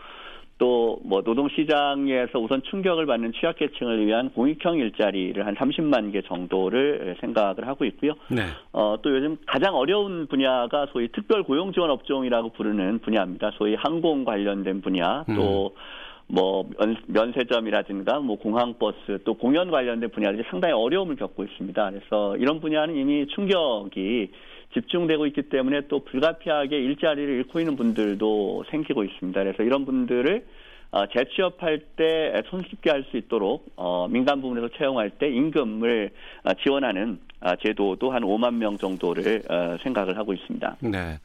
또 0.61 0.91
뭐 1.03 1.23
노동시장에서 1.23 2.39
우선 2.39 2.63
충격을 2.63 3.07
받는 3.07 3.33
취약계층을 3.33 4.07
위한 4.07 4.31
공익형 4.31 4.79
일자리를 4.79 5.45
한 5.45 5.55
30만 5.55 6.13
개 6.13 6.23
정도를 6.23 7.17
생각을 7.21 7.67
하고 7.67 7.85
있고요. 7.87 8.13
네. 8.29 8.43
어, 8.73 8.97
또 9.03 9.15
요즘 9.15 9.37
가장 9.47 9.75
어려운 9.75 10.27
분야가 10.27 10.87
소위 10.93 11.09
특별 11.09 11.43
고용 11.43 11.73
지원 11.73 11.91
업종이라고 11.91 12.51
부르는 12.51 13.01
분야입니다. 13.01 13.53
소위 13.55 13.75
항공 13.75 14.25
관련된 14.25 14.83
분야, 14.83 15.25
또뭐 15.27 16.71
면, 17.07 17.33
세점이라든가뭐 17.33 18.37
공항버스 18.37 19.21
또 19.25 19.35
공연 19.35 19.71
관련된 19.71 20.11
분야들이 20.11 20.45
상당히 20.51 20.75
어려움을 20.75 21.17
겪고 21.17 21.45
있습니다. 21.45 21.91
그래서 21.91 22.37
이런 22.37 22.61
분야는 22.61 22.97
이미 22.97 23.27
충격이 23.27 24.31
집중되고 24.75 25.27
있기 25.27 25.43
때문에 25.43 25.83
또 25.89 26.05
불가피하게 26.05 26.79
일자리를 26.79 27.35
잃고 27.39 27.61
있는 27.61 27.77
분들도 27.77 28.65
생기고 28.71 29.05
있습니다. 29.05 29.43
그래서 29.43 29.63
이런 29.63 29.85
분들을 29.85 30.45
어, 30.93 31.07
재취업할 31.07 31.81
때 31.97 32.43
손쉽게 32.51 32.91
할 32.91 33.05
수 33.11 33.17
있도록 33.17 33.67
어, 33.77 34.09
민간 34.09 34.41
부문에서 34.41 34.69
채용할 34.77 35.11
때 35.11 35.29
임금을 35.29 36.11
어, 36.45 36.55
지원하는 36.55 37.19
어, 37.41 37.55
제도도 37.57 38.11
한 38.11 38.23
5만 38.23 38.55
명 38.55 38.77
정도를 38.77 39.43
어, 39.49 39.77
생각을 39.83 40.17
하고 40.17 40.33
있습니다. 40.33 40.77
네. 40.81 41.19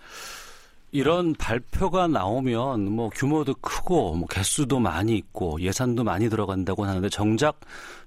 이런 0.91 1.33
발표가 1.33 2.07
나오면 2.07 2.91
뭐 2.91 3.09
규모도 3.09 3.55
크고 3.55 4.15
뭐 4.15 4.27
개수도 4.27 4.79
많이 4.79 5.17
있고 5.17 5.59
예산도 5.59 6.03
많이 6.03 6.29
들어간다고 6.29 6.86
하는데 6.86 7.09
정작 7.09 7.59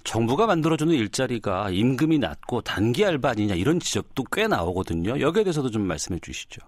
정부가 0.04 0.46
만들어주는 0.46 0.94
일자리가 0.94 1.70
임금이 1.70 2.18
낮고 2.18 2.62
단기 2.62 3.04
알바 3.04 3.30
아니냐 3.30 3.54
이런 3.54 3.78
지적도 3.78 4.24
꽤 4.32 4.46
나오거든요. 4.46 5.20
여기에 5.20 5.44
대해서도 5.44 5.70
좀 5.70 5.82
말씀해 5.82 6.18
주시죠. 6.20 6.62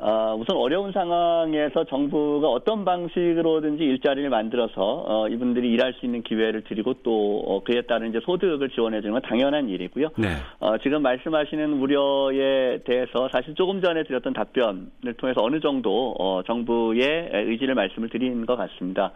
어, 0.00 0.36
우선 0.38 0.56
어려운 0.56 0.92
상황에서 0.92 1.82
정부가 1.84 2.48
어떤 2.48 2.84
방식으로든지 2.84 3.82
일자리를 3.82 4.30
만들어서 4.30 5.04
어, 5.06 5.28
이분들이 5.28 5.72
일할 5.72 5.92
수 5.94 6.06
있는 6.06 6.22
기회를 6.22 6.62
드리고 6.62 6.94
또 7.02 7.42
어, 7.44 7.64
그에 7.64 7.82
따른 7.82 8.10
이제 8.10 8.20
소득을 8.24 8.70
지원해 8.70 9.00
주는 9.00 9.12
건 9.12 9.22
당연한 9.22 9.68
일이고요. 9.68 10.10
네. 10.16 10.28
어, 10.60 10.78
지금 10.78 11.02
말씀하시는 11.02 11.72
우려에 11.72 12.78
대해서 12.84 13.28
사실 13.32 13.56
조금 13.56 13.82
전에 13.82 14.04
드렸던 14.04 14.34
답변을 14.34 15.14
통해서 15.16 15.42
어느 15.42 15.58
정도 15.58 16.14
어, 16.16 16.42
정부의 16.46 17.30
의지를 17.32 17.74
말씀을 17.74 18.08
드린 18.08 18.46
것 18.46 18.54
같습니다. 18.54 19.10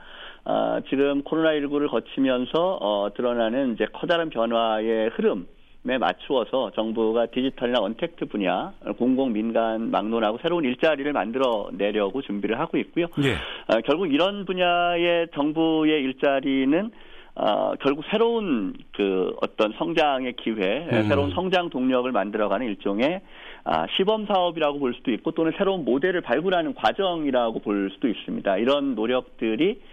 어, 0.45 0.80
지금 0.91 1.22
코로나19를 1.22 1.89
거치면서 1.91 2.78
어, 2.80 3.09
드러나는 3.14 3.74
이제 3.74 3.87
커다란 3.93 4.30
변화의 4.30 5.11
흐름 5.11 5.43
에 5.43 5.62
맞추어서 5.83 6.70
정부가 6.74 7.26
디지털이나 7.26 7.80
언택트 7.80 8.26
분야, 8.26 8.72
공공 8.99 9.33
민간 9.33 9.91
막론하고 9.91 10.39
새로운 10.41 10.64
일자리를 10.64 11.12
만들어 11.12 11.70
내려고 11.72 12.22
준비를 12.22 12.61
하고 12.61 12.78
있고요. 12.78 13.07
네. 13.18 13.35
어, 13.66 13.80
결국 13.85 14.12
이런 14.12 14.45
분야의 14.45 15.28
정부의 15.35 16.03
일자리는 16.03 16.91
어, 17.35 17.72
결국 17.80 18.05
새로운 18.11 18.74
그 18.95 19.35
어떤 19.41 19.72
성장의 19.72 20.35
기회, 20.35 20.87
음. 20.93 21.09
새로운 21.09 21.30
성장 21.30 21.70
동력을 21.70 22.11
만들어가는 22.12 22.66
일종의 22.66 23.22
아, 23.64 23.87
시범 23.97 24.26
사업이라고 24.26 24.78
볼 24.78 24.95
수도 24.95 25.12
있고 25.12 25.30
또는 25.30 25.53
새로운 25.57 25.85
모델을 25.85 26.20
발굴하는 26.20 26.74
과정이라고 26.74 27.61
볼 27.61 27.91
수도 27.93 28.09
있습니다. 28.09 28.59
이런 28.59 28.95
노력들이 28.95 29.80
어, 29.80 29.91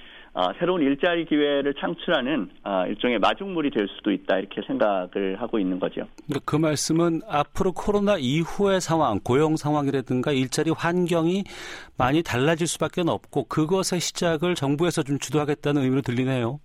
새로운 0.60 0.82
일자리 0.82 1.26
기회를 1.26 1.74
창출하는 1.74 2.50
어, 2.64 2.86
일종의 2.88 3.20
마중물이 3.20 3.72
될 3.72 3.88
수도 3.88 4.12
있다 4.12 4.38
이렇게 4.38 4.62
생각을 4.68 5.38
하고 5.40 5.60
있는 5.60 5.80
거죠. 5.80 6.08
그러니까 6.28 6.40
그 6.46 6.56
말씀은 6.56 7.22
앞으로 7.28 7.72
코로나 7.72 8.18
이후의 8.18 8.82
상황, 8.82 9.20
고용 9.20 9.58
상황이라든가 9.58 10.32
일자리 10.32 10.72
환경이 10.72 11.44
많이 11.98 12.24
달라질 12.24 12.68
수밖에 12.68 13.02
없고 13.06 13.46
그것의 13.46 14.00
시작을 14.00 14.56
정부에서 14.56 15.04
좀 15.04 15.18
주도하겠다는 15.20 15.82
의미로 15.82 16.02
들리네요. 16.02 16.60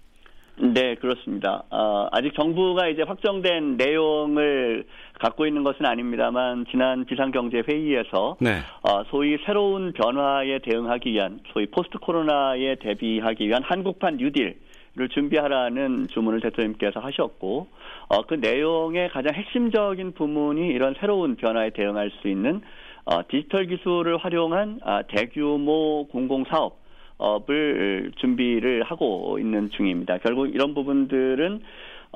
네, 0.57 0.95
그렇습니다. 0.97 1.65
어, 1.71 2.07
아직 2.13 2.33
정부가 2.35 2.89
이제 2.89 3.03
확정된 3.03 3.77
내용을 3.77 4.85
갖고 5.21 5.47
있는 5.47 5.63
것은 5.63 5.87
아닙니다만 5.87 6.67
지난 6.71 7.05
비상경제회의에서 7.05 8.37
네. 8.41 8.59
어, 8.83 9.05
소위 9.11 9.39
새로운 9.47 9.93
변화에 9.93 10.59
대응하기 10.59 11.13
위한 11.13 11.41
소위 11.53 11.67
포스트 11.67 11.99
코로나에 11.99 12.77
대비하기 12.77 13.47
위한 13.47 13.63
한국판 13.63 14.17
뉴딜 14.17 14.57
를 14.97 15.09
준비하라는 15.09 16.07
주문을 16.13 16.41
대통령께서 16.41 17.01
하셨고 17.01 17.67
어, 18.09 18.23
그 18.27 18.35
내용의 18.35 19.09
가장 19.09 19.35
핵심적인 19.35 20.13
부분이 20.13 20.69
이런 20.69 20.95
새로운 21.01 21.35
변화에 21.35 21.71
대응할 21.71 22.13
수 22.23 22.29
있는 22.29 22.61
어, 23.05 23.27
디지털 23.27 23.67
기술을 23.67 24.19
활용한 24.19 24.79
아, 24.85 25.03
대규모 25.03 26.07
공공 26.07 26.45
사업 26.45 26.79
업을 27.19 28.13
준비를 28.17 28.85
하고 28.85 29.39
있는 29.41 29.71
중입니다. 29.71 30.19
결국 30.19 30.55
이런 30.55 30.75
부분들은 30.75 31.61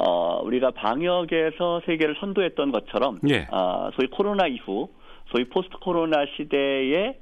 어, 0.00 0.40
우리가 0.44 0.70
방역에서 0.70 1.82
세계를 1.84 2.16
선도했던 2.20 2.70
것처럼 2.70 3.18
예. 3.28 3.48
어, 3.50 3.90
소위 3.94 4.06
코로나 4.08 4.46
이후 4.46 4.88
소위 5.32 5.44
포스트 5.48 5.76
코로나 5.78 6.24
시대의 6.36 7.16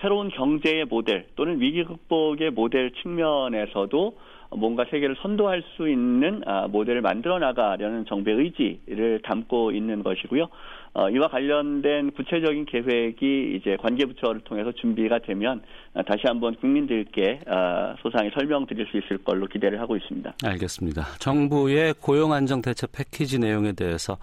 새로운 0.00 0.30
경제의 0.30 0.86
모델 0.86 1.26
또는 1.36 1.60
위기 1.60 1.84
극복의 1.84 2.50
모델 2.52 2.90
측면에서도 3.02 4.16
뭔가 4.56 4.86
세계를 4.90 5.16
선도할 5.20 5.62
수 5.76 5.88
있는 5.88 6.42
아, 6.46 6.68
모델을 6.68 7.02
만들어 7.02 7.38
나가려는 7.38 8.06
정부의 8.06 8.36
의지를 8.36 9.20
담고 9.22 9.72
있는 9.72 10.02
것이고요. 10.02 10.48
어, 10.96 11.10
이와 11.10 11.26
관련된 11.26 12.12
구체적인 12.12 12.66
계획이 12.66 13.56
이제 13.56 13.76
관계부처를 13.80 14.42
통해서 14.42 14.70
준비가 14.72 15.18
되면 15.18 15.60
아, 15.92 16.02
다시 16.02 16.22
한번 16.24 16.54
국민들께 16.54 17.40
아, 17.48 17.96
소상히 18.00 18.30
설명드릴 18.32 18.86
수 18.86 18.98
있을 18.98 19.18
걸로 19.18 19.46
기대를 19.46 19.80
하고 19.80 19.96
있습니다. 19.96 20.34
알겠습니다. 20.44 21.04
정부의 21.18 21.94
고용안정 22.00 22.62
대책 22.62 22.92
패키지 22.92 23.40
내용에 23.40 23.72
대해서 23.72 24.16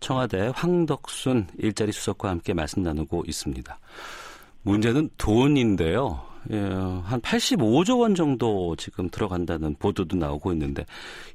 청와대 0.00 0.52
황덕순 0.54 1.46
일자리 1.58 1.92
수석과 1.92 2.28
함께 2.28 2.52
말씀 2.52 2.82
나누고 2.82 3.24
있습니다. 3.26 3.78
문제는 4.64 5.08
돈인데요. 5.16 6.20
예, 6.50 6.58
한 6.58 7.20
85조 7.22 8.00
원 8.00 8.14
정도 8.14 8.76
지금 8.76 9.08
들어간다는 9.08 9.74
보도도 9.78 10.16
나오고 10.16 10.52
있는데 10.52 10.84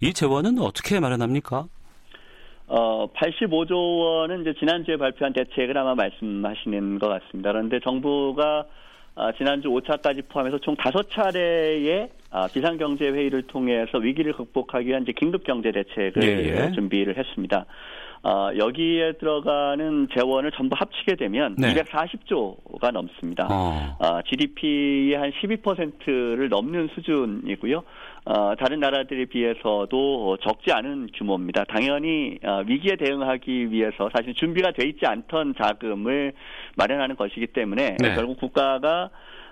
이 0.02 0.14
재원은 0.14 0.60
어떻게 0.60 1.00
마련합니까? 1.00 1.66
어, 2.68 3.08
85조 3.14 4.00
원은 4.00 4.42
이제 4.42 4.54
지난주에 4.60 4.98
발표한 4.98 5.34
대책을 5.34 5.78
아마 5.78 5.96
말씀하시는 5.96 7.00
것 7.00 7.08
같습니다. 7.08 7.52
그런데 7.52 7.80
정부가 7.82 8.66
아, 9.16 9.32
지난주 9.34 9.70
5차까지 9.70 10.28
포함해서 10.28 10.58
총 10.60 10.76
5차례의 10.76 12.10
아, 12.32 12.48
비상경제회의를 12.48 13.44
통해서 13.44 14.00
위기를 14.00 14.34
극복하기 14.34 14.88
위한 14.88 15.04
이제 15.04 15.12
긴급경제대책을 15.12 16.24
예, 16.24 16.68
예. 16.68 16.72
준비를 16.72 17.18
했습니다. 17.18 17.66
어, 18.24 18.50
여기에 18.58 19.14
들어가는 19.20 20.08
재원을 20.16 20.52
전부 20.52 20.76
합치게 20.80 21.18
되면 21.18 21.56
네. 21.58 21.74
240조가 21.74 22.92
넘습니다. 22.92 23.48
어. 23.52 23.98
어, 24.00 24.22
GDP의 24.30 25.16
한 25.16 25.32
12%를 25.32 26.48
넘는 26.48 26.90
수준이고요. 26.96 27.84
어, 28.26 28.56
다른 28.56 28.80
나라들에 28.80 29.26
비해서도 29.26 30.38
적지 30.42 30.72
않은 30.72 31.10
규모입니다. 31.14 31.66
당연히 31.66 32.40
어, 32.44 32.64
위기에 32.66 32.96
대응하기 32.96 33.72
위해서 33.72 34.10
사실 34.16 34.34
준비가 34.34 34.72
돼 34.72 34.88
있지 34.88 35.06
않던 35.06 35.56
자금을 35.62 36.34
마련하는 36.78 37.16
것이기 37.16 37.48
때문에 37.48 37.98
네. 38.00 38.16
결국 38.16 38.40
국가가 38.40 39.10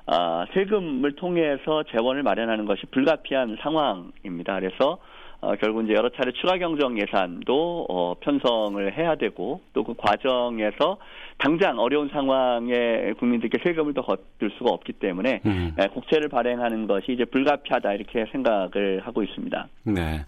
아, 0.07 0.45
세금을 0.53 1.15
통해서 1.15 1.83
재원을 1.91 2.23
마련하는 2.23 2.65
것이 2.65 2.85
불가피한 2.87 3.57
상황입니다. 3.61 4.59
그래서 4.59 4.97
어, 5.41 5.55
결국 5.59 5.83
이제 5.83 5.93
여러 5.93 6.09
차례 6.09 6.31
추가 6.33 6.57
경정 6.57 6.99
예산도 6.99 7.85
어, 7.89 8.13
편성을 8.21 8.97
해야 8.97 9.15
되고 9.15 9.61
또 9.73 9.83
그 9.83 9.95
과정에서 9.97 10.97
당장 11.39 11.79
어려운 11.79 12.07
상황에 12.09 13.13
국민들께 13.17 13.57
세금을 13.63 13.93
더 13.95 14.03
걷을 14.03 14.51
수가 14.57 14.69
없기 14.71 14.93
때문에 14.93 15.41
음. 15.45 15.73
네, 15.75 15.87
국채를 15.87 16.29
발행하는 16.29 16.85
것이 16.85 17.13
이제 17.13 17.25
불가피하다 17.25 17.93
이렇게 17.93 18.25
생각을 18.31 19.01
하고 19.03 19.23
있습니다. 19.23 19.67
네. 19.85 20.25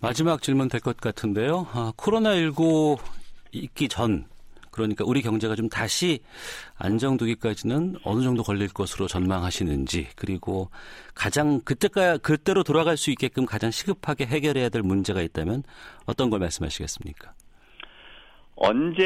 마지막 0.00 0.40
질문 0.42 0.68
될 0.68 0.80
것 0.80 0.96
같은데요. 0.96 1.66
아, 1.74 1.92
코로나19 1.98 2.98
있기 3.52 3.88
전 3.88 4.24
그러니까 4.70 5.04
우리 5.06 5.22
경제가 5.22 5.54
좀 5.54 5.68
다시 5.68 6.20
안정되기까지는 6.78 7.96
어느 8.04 8.22
정도 8.22 8.42
걸릴 8.42 8.68
것으로 8.68 9.06
전망하시는지 9.06 10.08
그리고 10.16 10.70
가장 11.14 11.60
그때가 11.60 12.18
그때로 12.18 12.62
돌아갈 12.62 12.96
수 12.96 13.10
있게끔 13.10 13.46
가장 13.46 13.70
시급하게 13.70 14.26
해결해야 14.26 14.68
될 14.68 14.82
문제가 14.82 15.22
있다면 15.22 15.62
어떤 16.06 16.30
걸 16.30 16.40
말씀하시겠습니까? 16.40 17.32
언제 18.60 19.04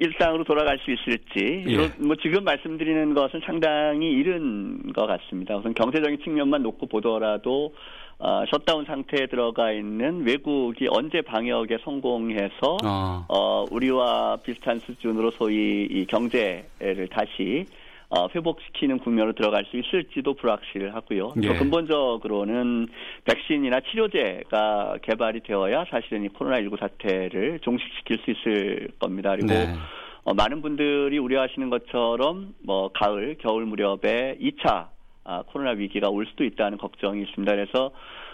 일상으로 0.00 0.42
돌아갈 0.42 0.78
수 0.80 0.90
있을지 0.90 1.64
예. 1.68 2.04
뭐 2.04 2.16
지금 2.16 2.42
말씀드리는 2.42 3.14
것은 3.14 3.40
상당히 3.46 4.10
이른 4.10 4.92
것 4.92 5.06
같습니다. 5.06 5.56
우선 5.56 5.72
경제적인 5.72 6.18
측면만 6.24 6.62
놓고 6.64 6.86
보더라도 6.86 7.74
어, 8.18 8.44
셧다운 8.50 8.84
상태에 8.86 9.26
들어가 9.26 9.72
있는 9.72 10.24
외국이 10.24 10.86
언제 10.90 11.20
방역에 11.20 11.78
성공해서 11.84 12.78
어. 12.84 13.24
어 13.28 13.64
우리와 13.70 14.38
비슷한 14.42 14.80
수준으로 14.80 15.32
소위 15.32 15.86
이 15.90 16.06
경제를 16.06 17.08
다시 17.10 17.66
어, 18.08 18.28
회복시키는 18.34 19.00
국면으로 19.00 19.32
들어갈 19.34 19.64
수 19.64 19.76
있을지도 19.76 20.34
불확실하고요. 20.34 21.34
예. 21.42 21.48
또 21.48 21.54
근본적으로는 21.54 22.88
백신이나 23.24 23.80
치료제가 23.90 24.98
개발이 25.02 25.40
되어야 25.40 25.84
사실은 25.90 26.24
이 26.24 26.28
코로나19 26.28 26.78
사태를 26.78 27.58
종식시킬 27.60 28.18
수 28.18 28.30
있을 28.30 28.88
겁니다. 28.98 29.30
그리고 29.30 29.48
네. 29.48 29.74
어, 30.22 30.34
많은 30.34 30.62
분들이 30.62 31.18
우려하시는 31.18 31.68
것처럼 31.68 32.54
뭐 32.64 32.90
가을, 32.92 33.36
겨울 33.40 33.66
무렵에 33.66 34.38
2차 34.40 34.66
아, 34.66 34.88
코로나 35.48 35.70
위기가 35.72 36.08
올 36.08 36.26
수도 36.26 36.44
있다는 36.44 36.78
걱정이 36.78 37.22
있습니다. 37.22 37.52
그래서 37.52 37.92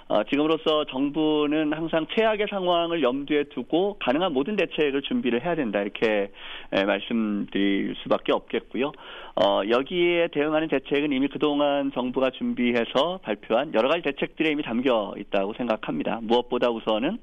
어, 0.09 0.25
지금으로서 0.25 0.85
정부는 0.87 1.73
항상 1.73 2.07
최악의 2.15 2.49
상황을 2.51 3.03
염두에 3.03 3.45
두고 3.45 3.97
가능한 4.01 4.33
모든 4.33 4.57
대책을 4.57 5.03
준비를 5.03 5.43
해야 5.43 5.55
된다 5.55 5.81
이렇게 5.81 6.31
에, 6.73 6.85
말씀드릴 6.85 7.95
수밖에 8.03 8.33
없겠고요. 8.33 8.93
어, 9.37 9.63
여기에 9.71 10.29
대응하는 10.33 10.69
대책은 10.69 11.13
이미 11.13 11.29
그동안 11.29 11.93
정부가 11.93 12.31
준비해서 12.31 13.21
발표한 13.23 13.73
여러 13.75 13.89
가지 13.89 14.03
대책들에 14.03 14.51
이미 14.51 14.63
담겨 14.63 15.15
있다고 15.17 15.55
생각합니다. 15.55 16.19
무엇보다 16.23 16.69
우선은 16.69 17.19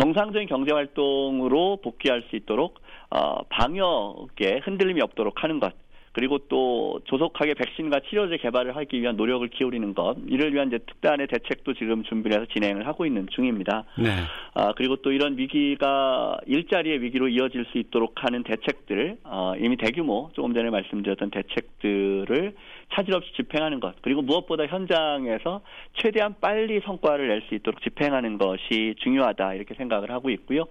정상적인 0.00 0.48
경제 0.48 0.72
활동으로 0.72 1.78
복귀할 1.82 2.22
수 2.30 2.36
있도록 2.36 2.80
어, 3.10 3.42
방역에 3.50 4.60
흔들림이 4.64 5.02
없도록 5.02 5.42
하는 5.44 5.60
것. 5.60 5.74
그리고 6.14 6.38
또 6.48 7.00
조속하게 7.04 7.54
백신과 7.54 8.00
치료제 8.08 8.36
개발을 8.38 8.76
하기 8.76 9.00
위한 9.00 9.16
노력을 9.16 9.46
기울이는 9.48 9.94
것 9.94 10.16
이를 10.28 10.54
위한 10.54 10.68
이제 10.68 10.78
특단의 10.78 11.26
대책도 11.26 11.74
지금 11.74 12.04
준비를 12.04 12.40
해서 12.40 12.46
진행을 12.52 12.86
하고 12.86 13.04
있는 13.04 13.26
중입니다. 13.30 13.84
네. 13.98 14.10
아 14.54 14.72
그리고 14.76 14.96
또 14.96 15.10
이런 15.10 15.36
위기가 15.36 16.38
일자리의 16.46 17.02
위기로 17.02 17.28
이어질 17.28 17.64
수 17.66 17.78
있도록 17.78 18.24
하는 18.24 18.44
대책들 18.44 19.18
어, 19.24 19.54
이미 19.58 19.76
대규모 19.76 20.30
조금 20.34 20.54
전에 20.54 20.70
말씀드렸던 20.70 21.30
대책들을 21.30 22.54
차질 22.94 23.14
없이 23.14 23.32
집행하는 23.34 23.80
것 23.80 23.94
그리고 24.00 24.22
무엇보다 24.22 24.66
현장에서 24.66 25.62
최대한 25.94 26.36
빨리 26.40 26.80
성과를 26.80 27.28
낼 27.28 27.44
수 27.44 27.54
있도록 27.56 27.82
집행하는 27.82 28.38
것이 28.38 28.94
중요하다 29.00 29.54
이렇게 29.54 29.74
생각을 29.74 30.10
하고 30.10 30.30
있고요. 30.30 30.64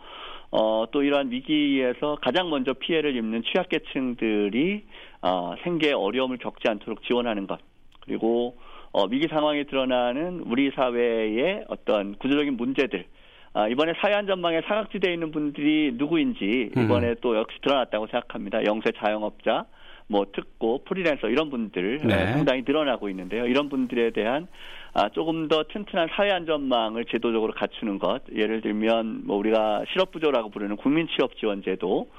어, 0.56 0.86
또 0.92 1.02
이러한 1.02 1.32
위기에서 1.32 2.18
가장 2.22 2.50
먼저 2.50 2.74
피해를 2.74 3.16
입는 3.16 3.44
취약계층들이 3.44 4.84
어, 5.24 5.56
생계에 5.64 5.94
어려움을 5.94 6.38
겪지 6.38 6.70
않도록 6.70 7.02
지원하는 7.04 7.48
것 7.48 7.60
그리고 8.02 8.58
어, 8.92 9.06
위기 9.06 9.28
상황에 9.28 9.64
드러나는 9.64 10.42
우리 10.46 10.70
사회의 10.76 11.64
어떤 11.70 12.16
구조적인 12.16 12.58
문제들 12.58 13.06
아, 13.54 13.68
이번에 13.68 13.94
사회 14.02 14.14
안 14.14 14.28
전망에 14.28 14.62
사각지대에 14.62 15.14
있는 15.14 15.32
분들이 15.32 15.92
누구인지 15.94 16.72
이번에 16.76 17.10
음. 17.10 17.16
또 17.22 17.38
역시 17.38 17.58
드러났다고 17.62 18.08
생각합니다. 18.08 18.66
영세 18.66 18.90
자영업자, 18.98 19.66
뭐 20.08 20.26
특고, 20.34 20.84
프리랜서 20.86 21.30
이런 21.30 21.52
분들 21.52 22.00
네. 22.04 22.34
상당히 22.34 22.64
늘어나고 22.66 23.10
있는데요. 23.10 23.46
이런 23.46 23.70
분들에 23.70 24.10
대한 24.10 24.48
아, 24.96 25.10
조금 25.10 25.48
더 25.48 25.64
튼튼한 25.72 26.10
사회 26.16 26.32
안 26.32 26.48
전망을 26.48 27.06
제도적으로 27.06 27.54
갖추는 27.54 28.00
것. 28.00 28.22
예를 28.36 28.62
들면 28.62 29.22
뭐 29.26 29.38
우리가 29.38 29.84
실업부조라고 29.92 30.50
부르는 30.50 30.76
국민 30.78 31.08
취업 31.08 31.38
지원제도 31.38 32.10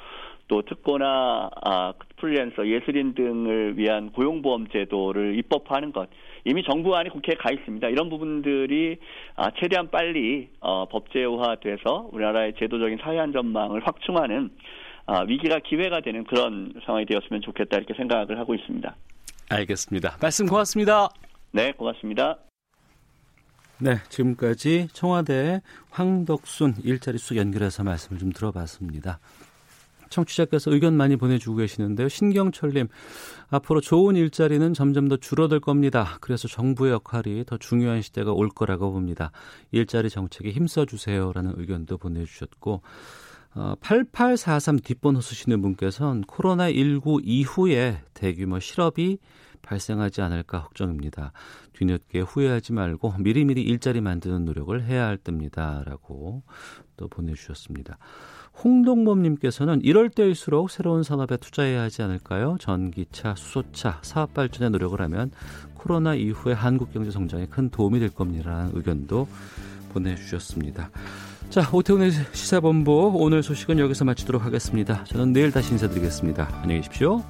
또 0.48 0.62
특고나 0.62 1.50
아, 1.64 1.92
프리랜서, 2.16 2.66
예술인 2.66 3.14
등을 3.14 3.78
위한 3.78 4.12
고용보험 4.12 4.68
제도를 4.68 5.38
입법화하는 5.38 5.92
것. 5.92 6.08
이미 6.44 6.62
정부안이 6.62 7.08
국회에 7.10 7.36
가 7.36 7.50
있습니다. 7.50 7.88
이런 7.88 8.10
부분들이 8.10 8.98
아, 9.36 9.50
최대한 9.58 9.90
빨리 9.90 10.48
어, 10.60 10.86
법제화돼서 10.88 12.10
우리나라의 12.12 12.54
제도적인 12.58 12.98
사회 13.02 13.18
안전망을 13.18 13.86
확충하는 13.86 14.50
아, 15.06 15.20
위기가 15.22 15.58
기회가 15.58 16.00
되는 16.00 16.24
그런 16.24 16.72
상황이 16.84 17.06
되었으면 17.06 17.42
좋겠다 17.42 17.78
이렇게 17.78 17.94
생각을 17.94 18.38
하고 18.38 18.54
있습니다. 18.54 18.94
알겠습니다. 19.50 20.16
말씀 20.20 20.46
고맙습니다. 20.46 21.08
네, 21.52 21.72
고맙습니다. 21.72 22.38
네, 23.78 23.96
지금까지 24.08 24.88
청와대 24.92 25.60
황덕순 25.90 26.74
일자리 26.84 27.18
수 27.18 27.36
연결해서 27.36 27.84
말씀을 27.84 28.18
좀 28.18 28.32
들어봤습니다. 28.32 29.18
청취자께서 30.14 30.72
의견 30.72 30.96
많이 30.96 31.16
보내주고 31.16 31.56
계시는데요. 31.56 32.08
신경철님, 32.08 32.88
앞으로 33.48 33.80
좋은 33.80 34.16
일자리는 34.16 34.72
점점 34.74 35.08
더 35.08 35.16
줄어들 35.16 35.60
겁니다. 35.60 36.18
그래서 36.20 36.48
정부의 36.48 36.92
역할이 36.92 37.44
더 37.46 37.56
중요한 37.56 38.00
시대가 38.02 38.32
올 38.32 38.48
거라고 38.48 38.92
봅니다. 38.92 39.32
일자리 39.72 40.08
정책에 40.08 40.50
힘써주세요 40.50 41.32
라는 41.32 41.52
의견도 41.56 41.98
보내주셨고, 41.98 42.82
어, 43.56 43.74
8843 43.80 44.80
뒷번호 44.80 45.20
쓰시는 45.20 45.62
분께서는 45.62 46.22
코로나19 46.22 47.20
이후에 47.24 48.02
대규모 48.12 48.58
실업이 48.58 49.18
발생하지 49.62 50.20
않을까 50.20 50.62
걱정입니다. 50.62 51.32
뒤늦게 51.72 52.20
후회하지 52.20 52.72
말고 52.72 53.14
미리미리 53.18 53.62
일자리 53.62 54.00
만드는 54.00 54.44
노력을 54.44 54.80
해야 54.82 55.06
할 55.06 55.16
때입니다. 55.16 55.82
라고 55.86 56.42
또 56.96 57.08
보내주셨습니다. 57.08 57.98
홍동범님께서는 58.62 59.80
이럴 59.82 60.10
때일수록 60.10 60.70
새로운 60.70 61.02
산업에 61.02 61.36
투자해야 61.36 61.82
하지 61.82 62.02
않을까요? 62.02 62.56
전기차, 62.60 63.34
수소차, 63.36 63.98
사업 64.02 64.34
발전에 64.34 64.68
노력을 64.70 65.00
하면 65.00 65.30
코로나 65.74 66.14
이후에 66.14 66.52
한국 66.54 66.92
경제 66.92 67.10
성장에 67.10 67.46
큰 67.46 67.68
도움이 67.70 67.98
될 67.98 68.10
겁니다라는 68.10 68.72
의견도 68.74 69.28
보내주셨습니다. 69.92 70.90
자, 71.50 71.68
오태훈의 71.72 72.10
시사본부 72.32 73.12
오늘 73.16 73.42
소식은 73.42 73.78
여기서 73.78 74.04
마치도록 74.04 74.44
하겠습니다. 74.44 75.04
저는 75.04 75.32
내일 75.32 75.52
다시 75.52 75.72
인사드리겠습니다. 75.72 76.48
안녕히 76.62 76.80
계십시오. 76.80 77.22